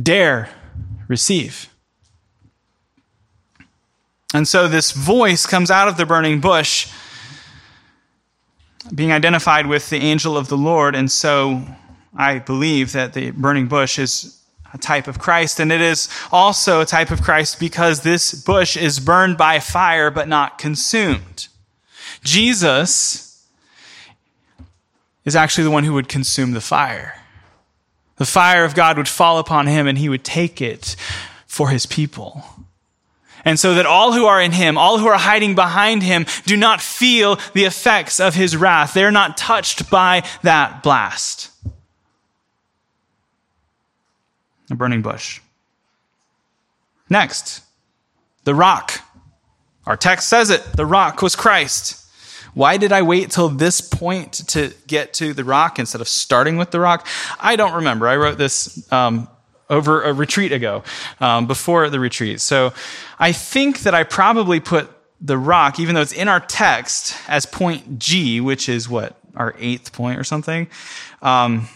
dare 0.00 0.50
receive. 1.08 1.68
And 4.34 4.46
so 4.46 4.68
this 4.68 4.92
voice 4.92 5.46
comes 5.46 5.70
out 5.70 5.88
of 5.88 5.96
the 5.96 6.06
burning 6.06 6.40
bush 6.40 6.92
being 8.94 9.12
identified 9.12 9.66
with 9.66 9.90
the 9.90 9.98
angel 9.98 10.36
of 10.36 10.48
the 10.48 10.56
Lord. 10.56 10.94
And 10.94 11.10
so 11.10 11.62
I 12.16 12.38
believe 12.38 12.92
that 12.92 13.12
the 13.14 13.30
burning 13.30 13.68
bush 13.68 13.98
is 13.98 14.38
a 14.72 14.78
type 14.78 15.06
of 15.06 15.18
Christ. 15.18 15.60
And 15.60 15.70
it 15.70 15.80
is 15.80 16.08
also 16.30 16.80
a 16.80 16.86
type 16.86 17.10
of 17.10 17.22
Christ 17.22 17.60
because 17.60 18.02
this 18.02 18.32
bush 18.32 18.76
is 18.76 19.00
burned 19.00 19.36
by 19.36 19.60
fire 19.60 20.10
but 20.10 20.28
not 20.28 20.58
consumed. 20.58 21.48
Jesus 22.22 23.46
is 25.24 25.36
actually 25.36 25.64
the 25.64 25.70
one 25.70 25.84
who 25.84 25.94
would 25.94 26.08
consume 26.08 26.52
the 26.52 26.60
fire. 26.60 27.20
The 28.16 28.24
fire 28.24 28.64
of 28.64 28.74
God 28.74 28.96
would 28.96 29.08
fall 29.08 29.38
upon 29.38 29.66
him 29.66 29.86
and 29.86 29.98
he 29.98 30.08
would 30.08 30.24
take 30.24 30.60
it 30.60 30.96
for 31.46 31.70
his 31.70 31.86
people. 31.86 32.44
And 33.44 33.58
so 33.58 33.74
that 33.74 33.86
all 33.86 34.12
who 34.12 34.26
are 34.26 34.40
in 34.40 34.52
him, 34.52 34.78
all 34.78 34.98
who 34.98 35.08
are 35.08 35.18
hiding 35.18 35.54
behind 35.54 36.02
him, 36.02 36.26
do 36.46 36.56
not 36.56 36.80
feel 36.80 37.38
the 37.54 37.64
effects 37.64 38.20
of 38.20 38.34
his 38.34 38.56
wrath. 38.56 38.94
They're 38.94 39.10
not 39.10 39.36
touched 39.36 39.90
by 39.90 40.24
that 40.42 40.82
blast. 40.82 41.50
A 44.70 44.74
burning 44.74 45.02
bush. 45.02 45.40
Next, 47.10 47.62
the 48.44 48.54
rock. 48.54 49.00
Our 49.86 49.96
text 49.96 50.28
says 50.28 50.50
it. 50.50 50.62
The 50.74 50.86
rock 50.86 51.20
was 51.20 51.36
Christ. 51.36 51.98
Why 52.54 52.76
did 52.76 52.92
I 52.92 53.02
wait 53.02 53.30
till 53.30 53.48
this 53.48 53.80
point 53.80 54.32
to 54.48 54.72
get 54.86 55.14
to 55.14 55.32
the 55.32 55.44
rock 55.44 55.78
instead 55.78 56.00
of 56.00 56.08
starting 56.08 56.58
with 56.58 56.70
the 56.70 56.80
rock? 56.80 57.06
I 57.40 57.56
don't 57.56 57.74
remember. 57.74 58.06
I 58.06 58.16
wrote 58.16 58.38
this 58.38 58.90
um, 58.92 59.28
over 59.70 60.02
a 60.02 60.12
retreat 60.12 60.52
ago, 60.52 60.82
um, 61.20 61.46
before 61.46 61.88
the 61.88 62.00
retreat. 62.00 62.40
So 62.40 62.72
I 63.18 63.32
think 63.32 63.80
that 63.80 63.94
I 63.94 64.04
probably 64.04 64.60
put 64.60 64.90
the 65.20 65.38
rock, 65.38 65.78
even 65.78 65.94
though 65.94 66.02
it's 66.02 66.12
in 66.12 66.28
our 66.28 66.40
text, 66.40 67.16
as 67.28 67.46
point 67.46 67.98
G, 67.98 68.40
which 68.40 68.68
is 68.68 68.88
what, 68.88 69.16
our 69.36 69.54
eighth 69.58 69.92
point 69.92 70.18
or 70.18 70.24
something. 70.24 70.68
Um, 71.22 71.68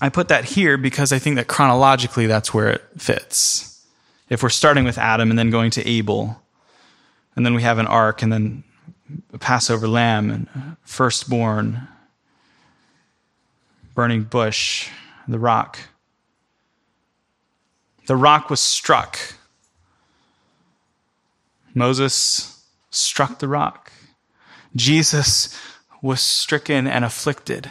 I 0.00 0.08
put 0.08 0.28
that 0.28 0.44
here 0.44 0.76
because 0.76 1.12
I 1.12 1.18
think 1.18 1.36
that 1.36 1.48
chronologically 1.48 2.26
that's 2.26 2.54
where 2.54 2.70
it 2.70 2.84
fits. 2.96 3.84
If 4.28 4.42
we're 4.42 4.48
starting 4.48 4.84
with 4.84 4.96
Adam 4.96 5.30
and 5.30 5.38
then 5.38 5.50
going 5.50 5.70
to 5.72 5.86
Abel, 5.86 6.40
and 7.34 7.44
then 7.44 7.54
we 7.54 7.62
have 7.62 7.78
an 7.78 7.86
ark, 7.86 8.22
and 8.22 8.32
then 8.32 8.64
a 9.32 9.38
Passover 9.38 9.88
lamb, 9.88 10.30
and 10.30 10.76
firstborn, 10.82 11.88
burning 13.94 14.22
bush, 14.22 14.88
the 15.26 15.38
rock 15.38 15.78
the 18.08 18.16
rock 18.16 18.48
was 18.48 18.58
struck. 18.58 19.18
Moses 21.74 22.64
struck 22.88 23.38
the 23.38 23.46
rock. 23.46 23.92
Jesus 24.74 25.54
was 26.00 26.22
stricken 26.22 26.86
and 26.86 27.04
afflicted. 27.04 27.70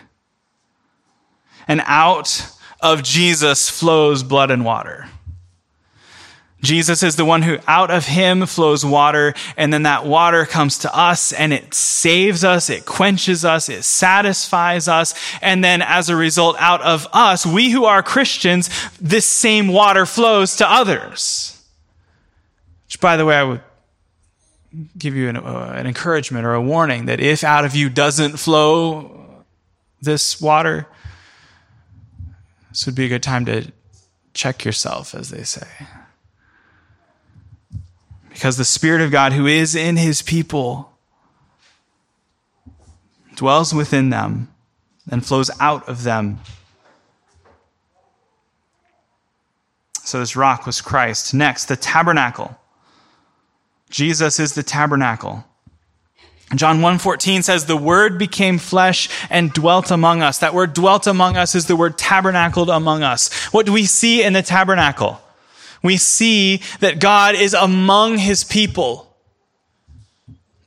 And 1.67 1.82
out 1.86 2.52
of 2.82 3.02
Jesus 3.02 3.67
flows 3.67 4.21
blood 4.21 4.52
and 4.52 4.63
water. 4.63 5.10
Jesus 6.67 7.01
is 7.01 7.15
the 7.15 7.23
one 7.23 7.43
who 7.43 7.60
out 7.65 7.89
of 7.89 8.06
him 8.06 8.45
flows 8.45 8.86
water, 8.86 9.34
and 9.56 9.71
then 9.71 9.84
that 9.84 10.06
water 10.06 10.45
comes 10.45 10.80
to 10.80 10.93
us 10.93 11.32
and 11.32 11.53
it 11.53 11.73
saves 11.73 12.43
us, 12.43 12.69
it 12.69 12.86
quenches 12.86 13.45
us, 13.45 13.69
it 13.69 13.84
satisfies 13.84 14.89
us, 14.89 15.13
and 15.41 15.63
then 15.63 15.82
as 15.82 16.10
a 16.10 16.15
result, 16.17 16.58
out 16.60 16.82
of 16.82 17.08
us, 17.13 17.45
we 17.45 17.69
who 17.69 17.86
are 17.86 18.03
Christians, 18.03 18.69
this 18.99 19.25
same 19.25 19.69
water 19.69 20.06
flows 20.06 20.58
to 20.58 20.69
others. 20.69 21.63
Which, 22.88 22.99
by 22.99 23.15
the 23.15 23.25
way, 23.25 23.38
I 23.38 23.43
would 23.43 23.62
give 24.97 25.15
you 25.15 25.30
an, 25.30 25.38
uh, 25.38 25.73
an 25.73 25.88
encouragement 25.88 26.45
or 26.45 26.53
a 26.53 26.62
warning 26.62 27.06
that 27.06 27.21
if 27.21 27.45
out 27.45 27.63
of 27.63 27.75
you 27.75 27.89
doesn't 27.89 28.38
flow 28.38 29.45
this 30.01 30.41
water, 30.41 30.86
this 32.71 32.86
would 32.86 32.95
be 32.95 33.06
a 33.06 33.10
good 33.10 33.23
time 33.23 33.45
to 33.45 33.71
check 34.34 34.65
yourself, 34.65 35.15
as 35.15 35.30
they 35.30 35.43
say 35.43 35.65
because 38.38 38.56
the 38.56 38.63
Spirit 38.63 39.02
of 39.02 39.10
God 39.10 39.34
who 39.34 39.47
is 39.47 39.73
in 39.73 39.97
his 39.97 40.21
people 40.21 40.91
dwells 43.34 43.73
within 43.73 44.12
them 44.12 44.54
and 45.10 45.26
flows 45.26 45.50
out 45.60 45.89
of 45.89 46.04
them. 46.04 46.38
So 50.04 50.19
this 50.19 50.36
rock 50.36 50.67
was 50.67 50.82
Christ. 50.82 51.34
Next, 51.34 51.65
the 51.65 51.76
tabernacle. 51.76 52.56
Jesus 53.89 54.39
is 54.39 54.54
the 54.54 54.62
tabernacle. 54.62 55.43
John 56.54 56.80
1:14 56.80 57.41
says 57.41 57.65
the 57.65 57.76
word 57.76 58.19
became 58.19 58.60
flesh 58.60 59.10
and 59.32 59.52
dwelt 59.52 59.89
among 59.89 60.21
us. 60.21 60.38
That 60.38 60.54
word 60.54 60.73
dwelt 60.73 61.08
among 61.08 61.38
us 61.38 61.56
is 61.56 61.65
the 61.65 61.76
word 61.76 61.97
tabernacled 61.97 62.69
among 62.69 63.02
us. 63.02 63.34
What 63.52 63.65
do 63.65 63.73
we 63.73 63.88
see 63.88 64.21
in 64.21 64.34
the 64.34 64.43
tabernacle? 64.43 65.19
We 65.88 65.97
see 65.97 66.62
that 66.82 67.00
God 67.00 67.34
is 67.34 67.54
among 67.54 68.17
his 68.17 68.43
people. 68.43 69.08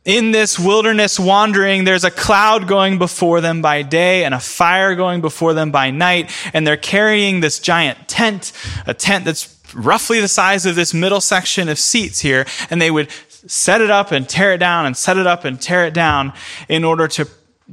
In 0.07 0.33
this 0.33 0.59
wilderness 0.59 1.21
wandering, 1.21 1.85
there's 1.85 2.05
a 2.05 2.11
cloud 2.11 2.67
going 2.67 2.99
before 2.99 3.43
them 3.43 3.61
by 3.61 3.83
day 3.83 4.25
and 4.25 4.35
a 4.35 4.41
fire 4.41 4.95
going 4.95 5.21
before 5.21 5.53
them 5.53 5.71
by 5.71 5.91
night, 5.91 6.31
and 6.55 6.67
they're 6.67 6.79
carrying 6.79 7.41
this 7.41 7.59
giant 7.59 8.09
tent, 8.09 8.53
a 8.87 8.95
tent 8.95 9.27
that's 9.27 9.61
roughly 9.75 10.21
the 10.21 10.27
size 10.27 10.65
of 10.65 10.75
this 10.75 10.95
middle 10.95 11.21
section 11.21 11.69
of 11.69 11.79
seats 11.79 12.21
here, 12.21 12.47
and 12.71 12.81
they 12.81 12.91
would 12.91 13.11
set 13.29 13.83
it 13.83 13.91
up 13.91 14.11
and 14.13 14.27
tear 14.27 14.55
it 14.55 14.59
down 14.59 14.87
and 14.87 14.97
set 14.97 15.19
it 15.19 15.27
up 15.27 15.45
and 15.45 15.61
tear 15.61 15.85
it 15.87 15.95
down 15.95 16.33
in 16.69 16.83
order 16.83 17.07
to 17.07 17.29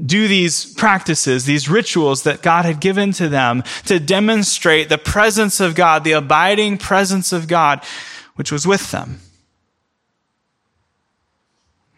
do 0.06 0.28
these 0.28 0.74
practices, 0.74 1.46
these 1.46 1.70
rituals 1.70 2.24
that 2.24 2.42
God 2.42 2.66
had 2.66 2.80
given 2.80 3.12
to 3.14 3.30
them 3.30 3.64
to 3.86 4.00
demonstrate 4.00 4.90
the 4.90 4.98
presence 4.98 5.60
of 5.60 5.76
God, 5.76 6.04
the 6.04 6.12
abiding 6.12 6.78
presence 6.78 7.34
of 7.34 7.48
God, 7.48 7.84
which 8.36 8.52
was 8.52 8.68
with 8.68 8.92
them. 8.92 9.20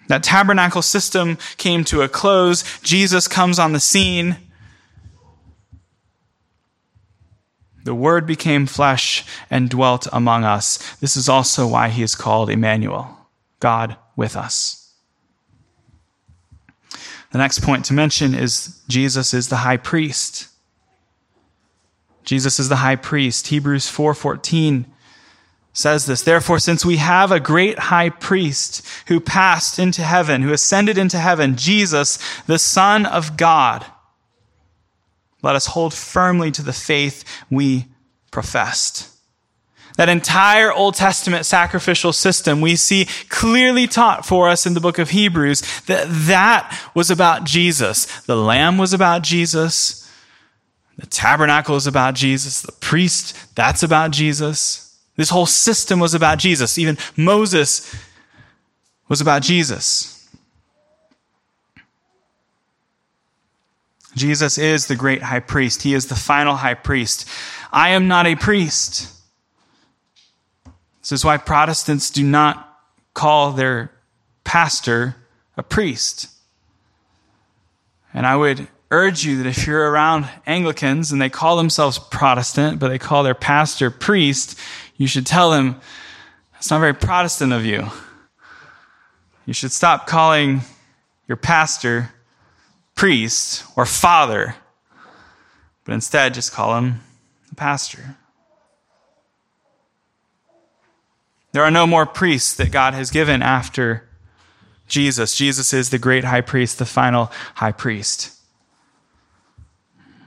That 0.08 0.24
tabernacle 0.24 0.82
system 0.82 1.38
came 1.58 1.84
to 1.86 2.02
a 2.02 2.10
close. 2.10 2.64
Jesus 2.82 3.28
comes 3.28 3.60
on 3.60 3.74
the 3.74 3.80
scene. 3.80 4.38
The 7.84 7.96
Word 7.96 8.26
became 8.26 8.66
flesh 8.66 9.26
and 9.50 9.70
dwelt 9.70 10.08
among 10.12 10.44
us. 10.44 10.78
This 10.98 11.16
is 11.16 11.30
also 11.30 11.68
why 11.68 11.90
he 11.90 12.02
is 12.02 12.16
called 12.16 12.50
Emmanuel, 12.50 13.18
God 13.60 13.98
with 14.16 14.36
us. 14.36 14.79
The 17.32 17.38
next 17.38 17.60
point 17.60 17.86
to 17.86 17.94
mention 17.94 18.34
is 18.34 18.82
Jesus 18.88 19.34
is 19.34 19.50
the 19.50 19.58
high 19.58 19.78
priest. 19.78 20.48
Jesus 22.24 22.60
is 22.60 22.70
the 22.70 22.78
high 22.78 22.96
priest. 22.96 23.48
Hebrews 23.48 23.90
4:14 23.90 24.86
says 25.74 26.06
this. 26.06 26.22
Therefore, 26.24 26.60
since 26.60 26.86
we 26.86 26.98
have 26.98 27.32
a 27.32 27.40
great 27.40 27.80
high 27.80 28.10
priest 28.10 28.86
who 29.08 29.20
passed 29.20 29.80
into 29.80 30.04
heaven, 30.04 30.42
who 30.42 30.52
ascended 30.52 30.98
into 30.98 31.18
heaven, 31.18 31.56
Jesus, 31.56 32.18
the 32.48 32.60
Son 32.60 33.06
of 33.06 33.38
God, 33.38 33.86
let 35.42 35.56
us 35.56 35.68
hold 35.68 35.94
firmly 35.94 36.52
to 36.52 36.62
the 36.62 36.74
faith 36.74 37.24
we 37.50 37.88
professed. 38.32 39.09
That 40.00 40.08
entire 40.08 40.72
Old 40.72 40.96
Testament 40.96 41.46
sacrificial 41.46 42.14
system 42.14 42.62
we 42.62 42.78
see 42.78 43.06
clearly 43.28 43.86
taught 43.86 44.26
for 44.26 44.48
us 44.48 44.66
in 44.66 44.74
the 44.74 44.80
book 44.80 44.98
of 44.98 45.10
Hebrews 45.10 45.82
that 45.88 46.08
that 46.08 46.90
was 46.94 47.12
about 47.12 47.44
Jesus. 47.44 48.06
The 48.22 48.38
lamb 48.38 48.78
was 48.78 48.94
about 48.94 49.24
Jesus. 49.24 50.10
The 50.98 51.06
tabernacle 51.06 51.76
is 51.76 51.86
about 51.86 52.14
Jesus. 52.14 52.62
The 52.62 52.72
priest, 52.72 53.36
that's 53.56 53.84
about 53.84 54.12
Jesus. 54.12 54.98
This 55.18 55.32
whole 55.32 55.46
system 55.46 56.00
was 56.00 56.14
about 56.14 56.38
Jesus. 56.38 56.78
Even 56.78 56.98
Moses 57.18 57.94
was 59.10 59.20
about 59.20 59.42
Jesus. 59.42 60.30
Jesus 64.16 64.58
is 64.58 64.88
the 64.88 64.96
great 64.96 65.24
high 65.24 65.42
priest. 65.42 65.82
He 65.82 65.94
is 65.94 66.06
the 66.06 66.16
final 66.16 66.56
high 66.56 66.76
priest. 66.76 67.28
I 67.74 67.90
am 67.90 68.08
not 68.08 68.28
a 68.28 68.38
priest. 68.38 69.19
This 71.10 71.22
is 71.22 71.26
why 71.26 71.38
Protestants 71.38 72.12
do 72.12 72.24
not 72.24 72.82
call 73.16 73.52
their 73.52 73.90
pastor 74.44 75.16
a 75.58 75.64
priest. 75.64 76.30
And 78.14 78.28
I 78.28 78.36
would 78.36 78.68
urge 78.92 79.26
you 79.26 79.42
that 79.42 79.50
if 79.50 79.66
you're 79.66 79.90
around 79.90 80.30
Anglicans 80.46 81.12
and 81.12 81.20
they 81.20 81.30
call 81.30 81.58
themselves 81.58 81.98
Protestant, 81.98 82.78
but 82.78 82.90
they 82.90 83.00
call 83.00 83.24
their 83.24 83.34
pastor 83.34 83.90
priest, 83.90 84.56
you 84.98 85.08
should 85.08 85.26
tell 85.26 85.50
them, 85.50 85.82
that's 86.54 86.70
not 86.70 86.80
very 86.80 86.94
Protestant 86.94 87.54
of 87.54 87.66
you. 87.66 87.88
You 89.48 89.54
should 89.54 89.72
stop 89.72 90.06
calling 90.06 90.62
your 91.28 91.38
pastor 91.38 92.12
priest 92.94 93.64
or 93.76 93.88
father, 93.88 94.54
but 95.86 95.94
instead 95.94 96.36
just 96.36 96.52
call 96.52 96.78
him 96.78 97.00
the 97.50 97.56
pastor. 97.56 98.16
There 101.52 101.64
are 101.64 101.72
no 101.72 101.88
more 101.88 102.06
priests 102.06 102.54
that 102.56 102.72
God 102.72 102.94
has 102.94 103.10
given 103.10 103.42
after 103.42 104.08
Jesus. 104.88 105.36
Jesus 105.36 105.74
is 105.74 105.90
the 105.90 106.00
great 106.00 106.24
high 106.24 106.42
priest, 106.42 106.80
the 106.80 106.86
final 106.86 107.32
high 107.56 107.72
priest. 107.72 108.36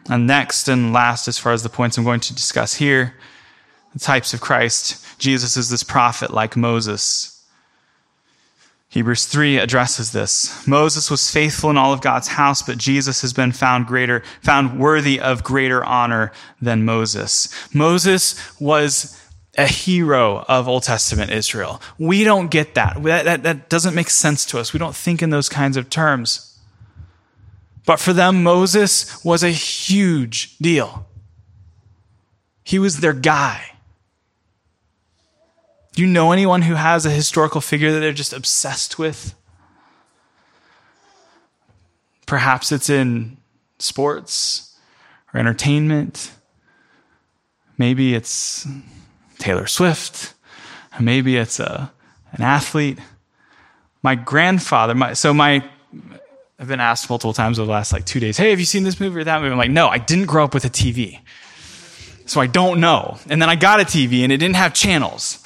And 0.09 0.27
next 0.27 0.69
and 0.69 0.93
last, 0.93 1.29
as 1.29 1.39
far 1.39 1.53
as 1.53 1.63
the 1.63 1.69
points 1.69 1.97
I'm 1.97 2.05
going 2.05 2.21
to 2.21 2.35
discuss 2.35 2.75
here, 2.75 3.15
the 3.93 3.99
types 3.99 4.35
of 4.35 4.41
Christ, 4.41 5.05
Jesus 5.19 5.57
is 5.57 5.71
this 5.71 5.83
prophet 5.83 6.33
like 6.33 6.57
Moses. 6.57 7.29
Hebrews 8.89 9.27
3 9.27 9.59
addresses 9.59 10.13
this. 10.13 10.67
Moses 10.67 11.11
was 11.11 11.31
faithful 11.31 11.71
in 11.71 11.79
all 11.79 11.93
of 11.93 12.03
God's 12.03 12.29
house, 12.29 12.63
but 12.63 12.79
Jesus 12.79 13.23
has 13.23 13.33
been 13.33 13.53
found 13.53 13.87
greater, 13.87 14.23
found 14.43 14.79
worthy 14.79 15.19
of 15.19 15.43
greater 15.43 15.85
honor 15.85 16.33
than 16.61 16.85
Moses. 16.85 17.49
Moses 17.73 18.35
was 18.61 19.19
a 19.57 19.67
hero 19.67 20.45
of 20.49 20.67
Old 20.67 20.83
Testament 20.83 21.31
Israel. 21.31 21.81
We 21.99 22.25
don't 22.25 22.51
get 22.51 22.75
that. 22.75 23.03
That, 23.03 23.25
that. 23.25 23.43
that 23.43 23.69
doesn't 23.69 23.95
make 23.95 24.11
sense 24.11 24.47
to 24.47 24.59
us. 24.59 24.73
We 24.73 24.79
don't 24.79 24.97
think 24.97 25.23
in 25.23 25.31
those 25.31 25.49
kinds 25.49 25.77
of 25.77 25.91
terms. 25.91 26.59
But 27.85 28.01
for 28.01 28.12
them, 28.12 28.43
Moses 28.43 29.23
was 29.25 29.43
a 29.43 29.51
huge 29.51 30.57
deal. 30.59 31.07
He 32.65 32.79
was 32.79 33.01
their 33.01 33.12
guy. 33.12 33.73
Do 35.95 36.01
you 36.01 36.09
know 36.09 36.33
anyone 36.33 36.62
who 36.62 36.75
has 36.75 37.05
a 37.05 37.11
historical 37.11 37.61
figure 37.61 37.93
that 37.93 38.01
they're 38.01 38.12
just 38.12 38.33
obsessed 38.33 38.99
with? 38.99 39.35
Perhaps 42.25 42.73
it's 42.73 42.88
in 42.88 43.37
sports 43.79 44.79
or 45.35 45.41
entertainment. 45.41 46.31
Maybe 47.77 48.15
it's 48.15 48.67
Taylor 49.43 49.67
Swift. 49.67 50.35
Maybe 51.01 51.37
it's 51.37 51.59
a, 51.59 51.93
an 52.33 52.43
athlete. 52.43 52.99
My 54.03 54.15
grandfather, 54.15 54.95
my, 54.95 55.15
so 55.15 55.35
my, 55.35 55.69
I've 56.59 56.69
been 56.69 56.81
asked 56.81 57.11
multiple 57.11 57.33
times 57.33 57.59
over 57.59 57.67
the 57.67 57.73
last 57.73 57.93
like 57.93 58.07
two 58.07 58.21
days, 58.21 58.37
hey, 58.37 58.51
have 58.51 58.61
you 58.61 58.67
seen 58.67 58.85
this 58.85 59.01
movie 59.01 59.21
or 59.21 59.25
that 59.25 59.41
movie? 59.41 59.51
I'm 59.51 59.59
like, 59.59 59.71
no, 59.71 59.89
I 59.89 59.99
didn't 59.99 60.27
grow 60.27 60.45
up 60.45 60.55
with 60.55 60.65
a 60.65 60.71
TV. 60.71 61.19
So 62.27 62.41
I 62.41 62.47
don't 62.47 62.79
know. 62.81 63.19
And 63.29 63.43
then 63.43 63.49
I 63.49 63.57
got 63.57 63.81
a 63.81 63.85
TV 63.85 64.23
and 64.23 64.31
it 64.33 64.37
didn't 64.37 64.57
have 64.57 64.75
channels. 64.75 65.45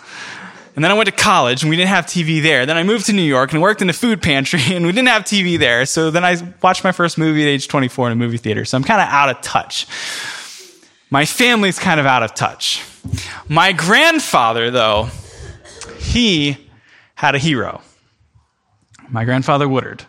And 0.75 0.85
then 0.85 0.91
I 0.91 0.95
went 0.95 1.07
to 1.07 1.13
college 1.13 1.63
and 1.63 1.71
we 1.71 1.77
didn't 1.77 1.89
have 1.89 2.05
TV 2.05 2.43
there. 2.43 2.67
Then 2.67 2.77
I 2.77 2.83
moved 2.83 3.07
to 3.07 3.15
New 3.15 3.23
York 3.23 3.55
and 3.55 3.63
worked 3.63 3.81
in 3.81 3.89
a 3.89 3.95
food 3.95 4.21
pantry 4.21 4.61
and 4.75 4.85
we 4.85 4.93
didn't 4.93 5.09
have 5.09 5.23
TV 5.23 5.59
there. 5.59 5.87
So 5.87 6.11
then 6.11 6.23
I 6.23 6.37
watched 6.63 6.85
my 6.85 6.93
first 6.93 7.17
movie 7.17 7.43
at 7.43 7.49
age 7.49 7.67
24 7.69 8.09
in 8.09 8.13
a 8.13 8.17
movie 8.17 8.37
theater. 8.37 8.67
So 8.67 8.77
I'm 8.77 8.85
kind 8.85 9.01
of 9.01 9.09
out 9.09 9.31
of 9.31 9.41
touch. 9.41 9.87
My 11.09 11.25
family's 11.25 11.79
kind 11.79 11.99
of 11.99 12.05
out 12.05 12.23
of 12.23 12.35
touch. 12.35 12.83
My 13.49 13.73
grandfather, 13.73 14.71
though, 14.71 15.09
he 15.99 16.59
had 17.15 17.35
a 17.35 17.39
hero. 17.39 17.83
My 19.09 19.25
grandfather 19.25 19.69
Woodard. 19.69 20.05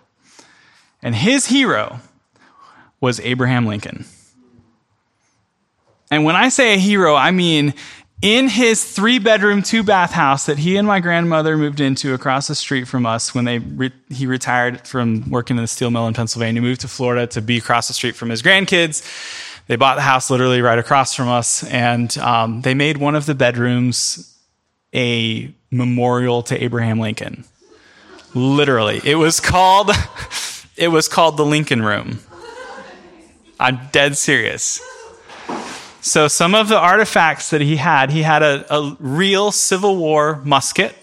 And 1.02 1.16
his 1.16 1.48
hero 1.48 2.00
was 3.00 3.20
Abraham 3.20 3.66
Lincoln. 3.66 4.06
And 6.10 6.24
when 6.24 6.36
I 6.36 6.50
say 6.50 6.74
a 6.74 6.78
hero, 6.78 7.16
I 7.16 7.32
mean 7.32 7.74
in 8.22 8.48
his 8.48 8.84
three 8.84 9.20
bedroom, 9.20 9.62
two 9.62 9.84
bath 9.84 10.12
house 10.12 10.48
that 10.48 10.58
he 10.58 10.76
and 10.78 10.88
my 10.88 11.00
grandmother 11.00 11.56
moved 11.56 11.80
into 11.80 12.16
across 12.16 12.48
the 12.48 12.56
street 12.56 12.88
from 12.88 13.06
us 13.06 13.36
when 13.36 13.46
they 13.46 13.60
re- 13.60 13.94
he 14.10 14.26
retired 14.26 14.88
from 14.88 15.30
working 15.30 15.58
in 15.58 15.64
the 15.64 15.68
steel 15.68 15.92
mill 15.92 16.08
in 16.08 16.16
Pennsylvania, 16.16 16.62
moved 16.62 16.82
to 16.82 16.88
Florida 16.88 17.28
to 17.28 17.42
be 17.42 17.58
across 17.58 17.88
the 17.88 17.94
street 17.94 18.16
from 18.16 18.30
his 18.30 18.42
grandkids. 18.42 19.04
They 19.68 19.76
bought 19.76 19.96
the 19.96 20.02
house 20.02 20.30
literally 20.30 20.62
right 20.62 20.80
across 20.80 21.14
from 21.14 21.28
us, 21.28 21.64
and 21.64 22.18
um, 22.20 22.62
they 22.62 22.74
made 22.74 22.98
one 22.98 23.16
of 23.16 23.26
the 23.26 23.36
bedrooms 23.36 24.34
a 24.96 25.54
memorial 25.70 26.42
to 26.44 26.64
Abraham 26.64 27.00
Lincoln. 27.00 27.44
Literally, 28.34 29.02
it 29.04 29.16
was 29.16 29.40
called 29.40 29.92
it 30.78 30.88
was 30.88 31.08
called 31.08 31.38
the 31.38 31.46
Lincoln 31.46 31.84
Room. 31.84 32.20
I'm 33.60 33.80
dead 33.92 34.18
serious. 34.18 34.82
So 36.02 36.28
some 36.30 36.56
of 36.56 36.70
the 36.70 36.78
artifacts 36.78 37.50
that 37.50 37.60
he 37.60 37.76
had, 37.76 38.12
he 38.12 38.22
had 38.22 38.42
a, 38.44 38.74
a 38.74 38.96
real 39.00 39.52
Civil 39.52 39.98
War 39.98 40.42
musket, 40.46 40.96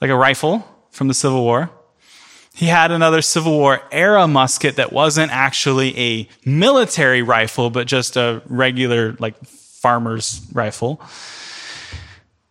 like 0.00 0.10
a 0.10 0.16
rifle 0.16 0.68
from 0.90 1.08
the 1.08 1.14
Civil 1.14 1.42
War. 1.42 1.70
He 2.56 2.66
had 2.66 2.90
another 2.90 3.20
Civil 3.20 3.52
War 3.52 3.82
era 3.92 4.26
musket 4.26 4.76
that 4.76 4.90
wasn't 4.90 5.30
actually 5.30 5.98
a 5.98 6.28
military 6.46 7.20
rifle, 7.20 7.68
but 7.68 7.86
just 7.86 8.16
a 8.16 8.40
regular, 8.46 9.14
like, 9.18 9.36
farmer's 9.44 10.40
rifle. 10.54 10.98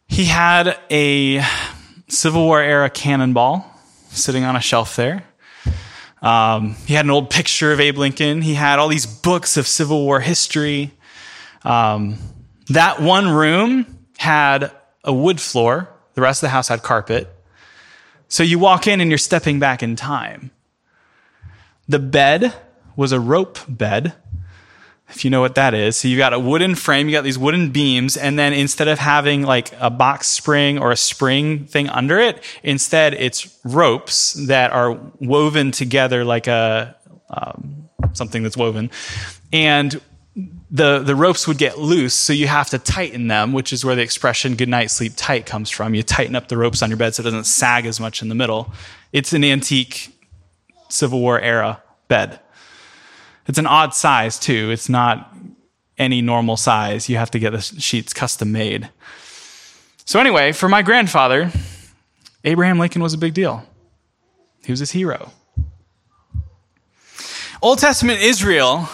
He 0.08 0.26
had 0.26 0.78
a 0.92 1.44
Civil 2.08 2.44
War 2.44 2.62
era 2.62 2.88
cannonball 2.88 3.66
sitting 4.10 4.44
on 4.44 4.56
a 4.56 4.62
shelf 4.62 4.96
there. 4.96 5.24
Um, 6.22 6.76
he 6.86 6.94
had 6.94 7.06
an 7.06 7.12
old 7.12 7.32
picture 7.32 7.72
of 7.72 7.80
Abe 7.80 7.98
Lincoln. 7.98 8.44
He 8.44 8.54
had 8.54 8.78
all 8.78 8.90
these 8.90 9.08
books 9.08 9.58
of 9.58 9.68
Civil 9.68 10.06
War 10.06 10.20
history. 10.20 10.92
Um, 11.64 12.20
that 12.70 13.02
one 13.02 13.28
room 13.28 14.06
had 14.20 14.72
a 15.04 15.12
wood 15.12 15.42
floor. 15.42 15.90
The 16.14 16.22
rest 16.22 16.44
of 16.44 16.48
the 16.48 16.52
house 16.52 16.68
had 16.68 16.84
carpet. 16.84 17.35
So 18.36 18.44
you 18.44 18.60
walk 18.60 18.86
in 18.86 19.00
and 19.00 19.10
you're 19.10 19.18
stepping 19.18 19.60
back 19.60 19.82
in 19.82 19.96
time. 19.96 20.52
The 21.88 22.00
bed 22.00 22.54
was 22.98 23.14
a 23.14 23.20
rope 23.22 23.60
bed, 23.70 24.14
if 25.08 25.24
you 25.24 25.32
know 25.32 25.40
what 25.40 25.56
that 25.56 25.74
is. 25.74 25.96
So 25.96 26.10
you 26.10 26.18
got 26.18 26.34
a 26.34 26.40
wooden 26.40 26.76
frame, 26.76 27.08
you 27.08 27.14
got 27.14 27.24
these 27.24 27.38
wooden 27.38 27.72
beams, 27.72 28.18
and 28.18 28.38
then 28.38 28.52
instead 28.52 28.90
of 28.90 29.00
having 29.00 29.44
like 29.44 29.72
a 29.80 29.90
box 29.90 30.28
spring 30.28 30.78
or 30.78 30.92
a 30.92 30.98
spring 30.98 31.66
thing 31.66 31.88
under 31.88 32.20
it, 32.20 32.44
instead 32.62 33.14
it's 33.14 33.58
ropes 33.64 34.34
that 34.48 34.74
are 34.74 35.00
woven 35.22 35.72
together 35.72 36.26
like 36.26 36.48
a 36.48 36.94
um, 37.30 37.88
something 38.12 38.44
that's 38.44 38.58
woven. 38.58 38.92
And 39.54 40.02
the, 40.72 41.00
the 41.00 41.16
ropes 41.16 41.48
would 41.48 41.58
get 41.58 41.78
loose, 41.78 42.14
so 42.14 42.34
you 42.34 42.48
have 42.48 42.70
to 42.72 42.80
tighten 42.80 43.28
them, 43.28 43.54
which 43.54 43.72
is 43.72 43.86
where 43.86 43.96
the 43.96 44.02
expression 44.02 44.56
good 44.56 44.70
night, 44.70 44.92
sleep 44.92 45.14
tight 45.16 45.46
comes 45.46 45.70
from. 45.70 45.94
You 45.94 46.04
tighten 46.04 46.36
up 46.36 46.48
the 46.48 46.58
ropes 46.58 46.82
on 46.82 46.90
your 46.90 46.98
bed 46.98 47.16
so 47.16 47.22
it 47.22 47.26
doesn't 47.26 47.46
sag 47.46 47.86
as 47.86 48.00
much 48.00 48.22
in 48.22 48.30
the 48.30 48.36
middle. 48.36 48.74
It's 49.14 49.34
an 49.34 49.44
antique 49.44 50.12
Civil 50.90 51.20
War 51.20 51.40
era 51.40 51.82
bed. 52.08 52.40
It's 53.48 53.60
an 53.60 53.68
odd 53.68 53.94
size, 53.94 54.40
too. 54.40 54.72
It's 54.72 54.90
not 54.90 55.34
any 55.98 56.22
normal 56.22 56.58
size. 56.58 57.10
You 57.10 57.18
have 57.18 57.32
to 57.32 57.40
get 57.40 57.52
the 57.52 57.62
sheets 57.62 58.12
custom 58.14 58.52
made. 58.52 58.90
So, 60.04 60.20
anyway, 60.20 60.52
for 60.52 60.68
my 60.68 60.82
grandfather, 60.82 61.52
Abraham 62.44 62.80
Lincoln 62.80 63.02
was 63.02 63.14
a 63.14 63.18
big 63.18 63.34
deal. 63.34 63.64
He 64.64 64.72
was 64.72 64.80
his 64.80 64.92
hero. 64.92 65.32
Old 67.62 67.80
Testament 67.80 68.20
Israel, 68.22 68.90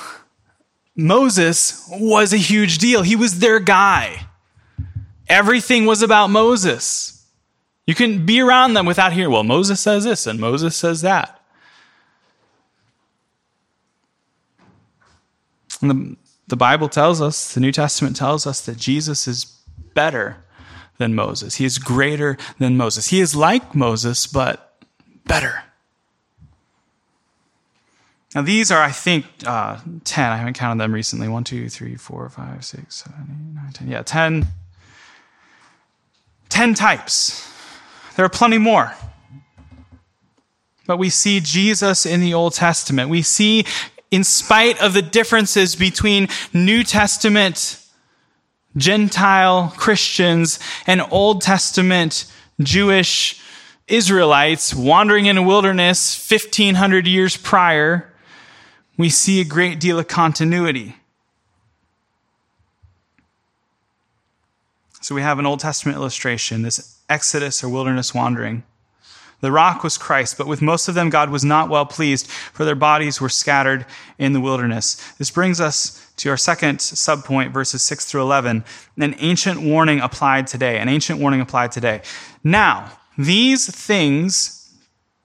Moses 0.96 1.88
was 1.90 2.34
a 2.34 2.38
huge 2.38 2.78
deal. 2.78 3.02
He 3.02 3.16
was 3.16 3.40
their 3.40 3.60
guy. 3.60 4.28
Everything 5.28 5.86
was 5.86 6.02
about 6.02 6.28
Moses. 6.28 7.26
You 7.88 7.96
couldn't 7.96 8.26
be 8.26 8.42
around 8.42 8.74
them 8.74 8.86
without 8.86 9.14
hearing, 9.14 9.32
well, 9.32 9.44
Moses 9.44 9.80
says 9.80 10.04
this 10.04 10.28
and 10.28 10.40
Moses 10.40 10.76
says 10.76 11.02
that. 11.02 11.42
And 15.82 15.90
the, 15.90 16.18
the 16.48 16.56
Bible 16.56 16.90
tells 16.90 17.22
us, 17.22 17.54
the 17.54 17.60
New 17.60 17.72
Testament 17.72 18.16
tells 18.16 18.46
us 18.46 18.62
that 18.62 18.78
Jesus 18.78 19.28
is 19.28 19.46
better 19.94 20.44
than 20.98 21.16
Moses. 21.16 21.56
He 21.56 21.66
is 21.66 21.80
greater 21.80 22.38
than 22.60 22.78
Moses. 22.78 23.08
He 23.08 23.20
is 23.20 23.36
like 23.36 23.74
Moses, 23.74 24.28
but 24.28 24.78
better. 25.26 25.64
Now, 28.34 28.42
these 28.42 28.72
are, 28.72 28.82
I 28.82 28.92
think, 28.92 29.26
uh, 29.46 29.80
10. 30.04 30.32
I 30.32 30.38
haven't 30.38 30.54
counted 30.54 30.82
them 30.82 30.94
recently. 30.94 31.28
1, 31.28 31.44
2, 31.44 31.70
3, 31.70 31.96
4, 31.96 32.30
5, 32.30 32.66
6, 32.66 32.96
7, 32.96 33.16
8, 33.20 33.56
9, 33.56 33.72
10. 33.74 33.88
Yeah, 33.90 34.02
10. 34.04 34.48
10 36.50 36.74
types. 36.74 37.50
There 38.16 38.26
are 38.26 38.30
plenty 38.30 38.58
more. 38.58 38.94
But 40.88 40.98
we 40.98 41.10
see 41.10 41.40
Jesus 41.40 42.06
in 42.06 42.22
the 42.22 42.34
Old 42.34 42.54
Testament. 42.54 43.10
We 43.10 43.22
see, 43.22 43.66
in 44.12 44.24
spite 44.24 44.82
of 44.82 44.94
the 44.94 45.02
differences 45.02 45.76
between 45.76 46.28
New 46.54 46.84
Testament 46.84 47.78
Gentile 48.78 49.74
Christians 49.78 50.60
and 50.88 51.02
Old 51.12 51.42
Testament 51.42 52.26
Jewish 52.62 53.42
Israelites 53.88 54.74
wandering 54.74 55.26
in 55.26 55.38
a 55.38 55.44
wilderness 55.44 56.30
1500 56.30 57.06
years 57.08 57.36
prior, 57.36 58.11
we 58.98 59.10
see 59.10 59.42
a 59.42 59.46
great 59.46 59.80
deal 59.80 60.00
of 60.00 60.08
continuity. 60.08 60.96
So 65.02 65.16
we 65.16 65.22
have 65.22 65.40
an 65.40 65.46
Old 65.46 65.60
Testament 65.60 65.98
illustration, 65.98 66.62
this 66.62 67.00
Exodus 67.10 67.64
or 67.64 67.70
wilderness 67.70 68.14
wandering. 68.14 68.64
The 69.42 69.52
rock 69.52 69.84
was 69.84 69.98
Christ, 69.98 70.38
but 70.38 70.46
with 70.46 70.62
most 70.62 70.88
of 70.88 70.94
them, 70.94 71.10
God 71.10 71.32
was 71.32 71.44
not 71.44 71.68
well 71.68 71.86
pleased, 71.86 72.28
for 72.30 72.64
their 72.64 72.76
bodies 72.76 73.20
were 73.20 73.28
scattered 73.28 73.88
in 74.20 74.34
the 74.34 74.40
wilderness. 74.40 74.96
This 75.18 75.32
brings 75.32 75.60
us 75.60 76.08
to 76.18 76.30
our 76.30 76.38
second 76.38 76.78
subpoint, 76.78 77.52
verses 77.52 77.82
6 77.82 78.06
through 78.06 78.22
11, 78.22 78.64
an 78.98 79.16
ancient 79.18 79.62
warning 79.62 80.00
applied 80.00 80.46
today. 80.46 80.78
An 80.78 80.88
ancient 80.88 81.20
warning 81.20 81.42
applied 81.42 81.72
today. 81.72 82.04
Now, 82.44 82.92
these 83.18 83.74
things 83.74 84.72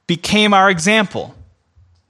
became 0.07 0.55
our 0.55 0.71
example 0.71 1.35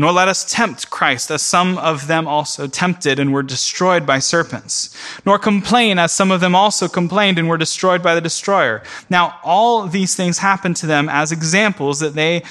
Nor 0.00 0.12
let 0.12 0.28
us 0.28 0.50
tempt 0.50 0.88
Christ, 0.88 1.30
as 1.30 1.42
some 1.42 1.76
of 1.76 2.06
them 2.06 2.26
also 2.26 2.66
tempted 2.66 3.18
and 3.18 3.34
were 3.34 3.42
destroyed 3.42 4.06
by 4.06 4.18
serpents. 4.18 4.96
Nor 5.26 5.38
complain, 5.38 5.98
as 5.98 6.10
some 6.10 6.30
of 6.30 6.40
them 6.40 6.54
also 6.54 6.88
complained 6.88 7.38
and 7.38 7.50
were 7.50 7.58
destroyed 7.58 8.02
by 8.02 8.14
the 8.14 8.22
destroyer. 8.22 8.82
Now, 9.10 9.38
all 9.44 9.86
these 9.86 10.14
things 10.14 10.38
happened 10.38 10.76
to 10.76 10.86
them 10.86 11.10
as 11.10 11.32
examples 11.32 12.00
that 12.00 12.14
they, 12.14 12.42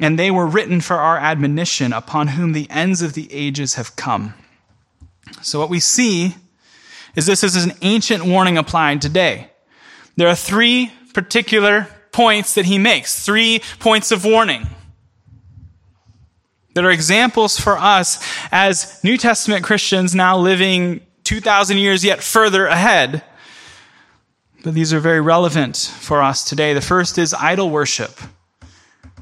and 0.00 0.18
they 0.18 0.32
were 0.32 0.44
written 0.44 0.80
for 0.80 0.96
our 0.96 1.18
admonition, 1.18 1.92
upon 1.92 2.26
whom 2.26 2.50
the 2.50 2.68
ends 2.68 3.00
of 3.00 3.12
the 3.12 3.32
ages 3.32 3.74
have 3.74 3.94
come. 3.94 4.34
So 5.40 5.60
what 5.60 5.70
we 5.70 5.78
see 5.78 6.34
is 7.14 7.26
this 7.26 7.44
is 7.44 7.64
an 7.64 7.74
ancient 7.80 8.24
warning 8.24 8.58
applied 8.58 9.00
today. 9.00 9.52
There 10.16 10.26
are 10.26 10.34
three 10.34 10.90
particular 11.14 11.86
points 12.10 12.56
that 12.56 12.64
he 12.64 12.76
makes, 12.76 13.24
three 13.24 13.60
points 13.78 14.10
of 14.10 14.24
warning 14.24 14.66
that 16.74 16.84
are 16.84 16.90
examples 16.90 17.58
for 17.58 17.78
us 17.78 18.24
as 18.52 19.02
New 19.02 19.16
Testament 19.16 19.64
Christians 19.64 20.14
now 20.14 20.36
living 20.38 21.00
2,000 21.24 21.78
years 21.78 22.04
yet 22.04 22.22
further 22.22 22.66
ahead. 22.66 23.22
But 24.64 24.74
these 24.74 24.92
are 24.92 25.00
very 25.00 25.20
relevant 25.20 25.76
for 25.76 26.22
us 26.22 26.44
today. 26.44 26.74
The 26.74 26.80
first 26.80 27.18
is 27.18 27.34
idol 27.34 27.70
worship. 27.70 28.18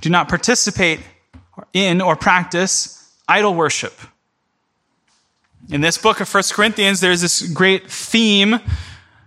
Do 0.00 0.11
not 0.11 0.28
participate 0.28 1.00
in 1.72 2.00
or 2.00 2.16
practice 2.16 3.12
idol 3.28 3.54
worship. 3.54 3.94
In 5.68 5.80
this 5.80 5.98
book 5.98 6.20
of 6.20 6.32
1 6.32 6.42
Corinthians, 6.52 7.00
there's 7.00 7.22
this 7.22 7.42
great 7.42 7.90
theme 7.90 8.61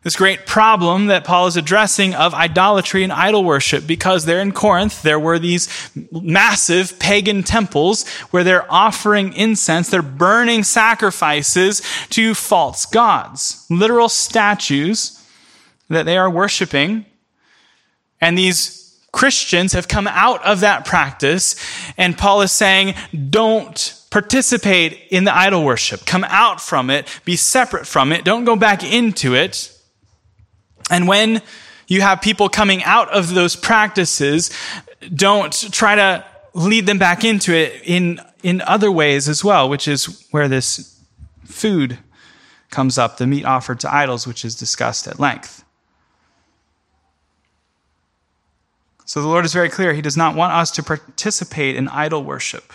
this 0.03 0.15
great 0.15 0.45
problem 0.45 1.07
that 1.07 1.25
Paul 1.25 1.47
is 1.47 1.57
addressing 1.57 2.15
of 2.15 2.33
idolatry 2.33 3.03
and 3.03 3.11
idol 3.11 3.43
worship 3.43 3.85
because 3.85 4.25
there 4.25 4.39
in 4.39 4.53
Corinth, 4.53 5.01
there 5.01 5.19
were 5.19 5.37
these 5.37 5.67
massive 6.11 6.97
pagan 6.99 7.43
temples 7.43 8.07
where 8.31 8.43
they're 8.45 8.71
offering 8.71 9.33
incense, 9.33 9.89
they're 9.89 10.01
burning 10.01 10.63
sacrifices 10.63 11.81
to 12.11 12.33
false 12.33 12.85
gods, 12.85 13.65
literal 13.69 14.07
statues 14.07 15.21
that 15.89 16.05
they 16.05 16.17
are 16.17 16.29
worshiping. 16.29 17.05
And 18.21 18.37
these 18.37 18.79
Christians 19.11 19.73
have 19.73 19.87
come 19.87 20.07
out 20.07 20.45
of 20.45 20.59
that 20.59 20.85
practice, 20.85 21.55
and 21.97 22.17
Paul 22.17 22.41
is 22.41 22.51
saying, 22.51 22.93
don't 23.29 23.95
participate 24.11 25.07
in 25.09 25.23
the 25.23 25.35
idol 25.35 25.63
worship. 25.63 26.05
Come 26.05 26.23
out 26.25 26.61
from 26.61 26.89
it, 26.89 27.07
be 27.25 27.35
separate 27.35 27.87
from 27.87 28.11
it, 28.11 28.23
don't 28.23 28.45
go 28.45 28.55
back 28.55 28.83
into 28.83 29.35
it. 29.35 29.75
And 30.89 31.07
when 31.07 31.41
you 31.87 32.01
have 32.01 32.21
people 32.21 32.49
coming 32.49 32.83
out 32.83 33.09
of 33.09 33.33
those 33.33 33.55
practices, 33.55 34.51
don't 35.13 35.53
try 35.71 35.95
to 35.95 36.25
lead 36.53 36.85
them 36.85 36.97
back 36.97 37.23
into 37.23 37.53
it 37.53 37.81
in, 37.83 38.19
in 38.43 38.61
other 38.61 38.91
ways 38.91 39.29
as 39.29 39.43
well, 39.43 39.69
which 39.69 39.87
is 39.87 40.27
where 40.31 40.47
this 40.47 40.99
food 41.45 41.97
comes 42.69 42.97
up, 42.97 43.17
the 43.17 43.27
meat 43.27 43.45
offered 43.45 43.79
to 43.81 43.93
idols, 43.93 44.27
which 44.27 44.45
is 44.45 44.55
discussed 44.55 45.07
at 45.07 45.19
length. 45.19 45.63
So 49.05 49.21
the 49.21 49.27
Lord 49.27 49.43
is 49.43 49.53
very 49.53 49.69
clear. 49.69 49.93
He 49.93 50.03
does 50.03 50.15
not 50.15 50.35
want 50.35 50.53
us 50.53 50.69
to 50.71 50.83
participate 50.83 51.75
in 51.75 51.87
idol 51.87 52.23
worship. 52.23 52.73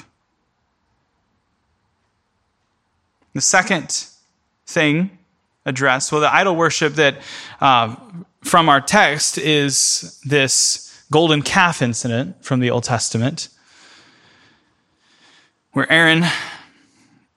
The 3.34 3.40
second 3.40 4.06
thing 4.66 5.16
addressed? 5.64 6.12
Well, 6.12 6.20
the 6.20 6.34
idol 6.34 6.56
worship 6.56 6.94
that 6.94 7.20
uh, 7.60 7.96
from 8.42 8.68
our 8.68 8.80
text 8.80 9.38
is 9.38 10.20
this 10.24 11.02
golden 11.10 11.42
calf 11.42 11.82
incident 11.82 12.44
from 12.44 12.60
the 12.60 12.70
Old 12.70 12.84
Testament, 12.84 13.48
where 15.72 15.90
Aaron 15.90 16.24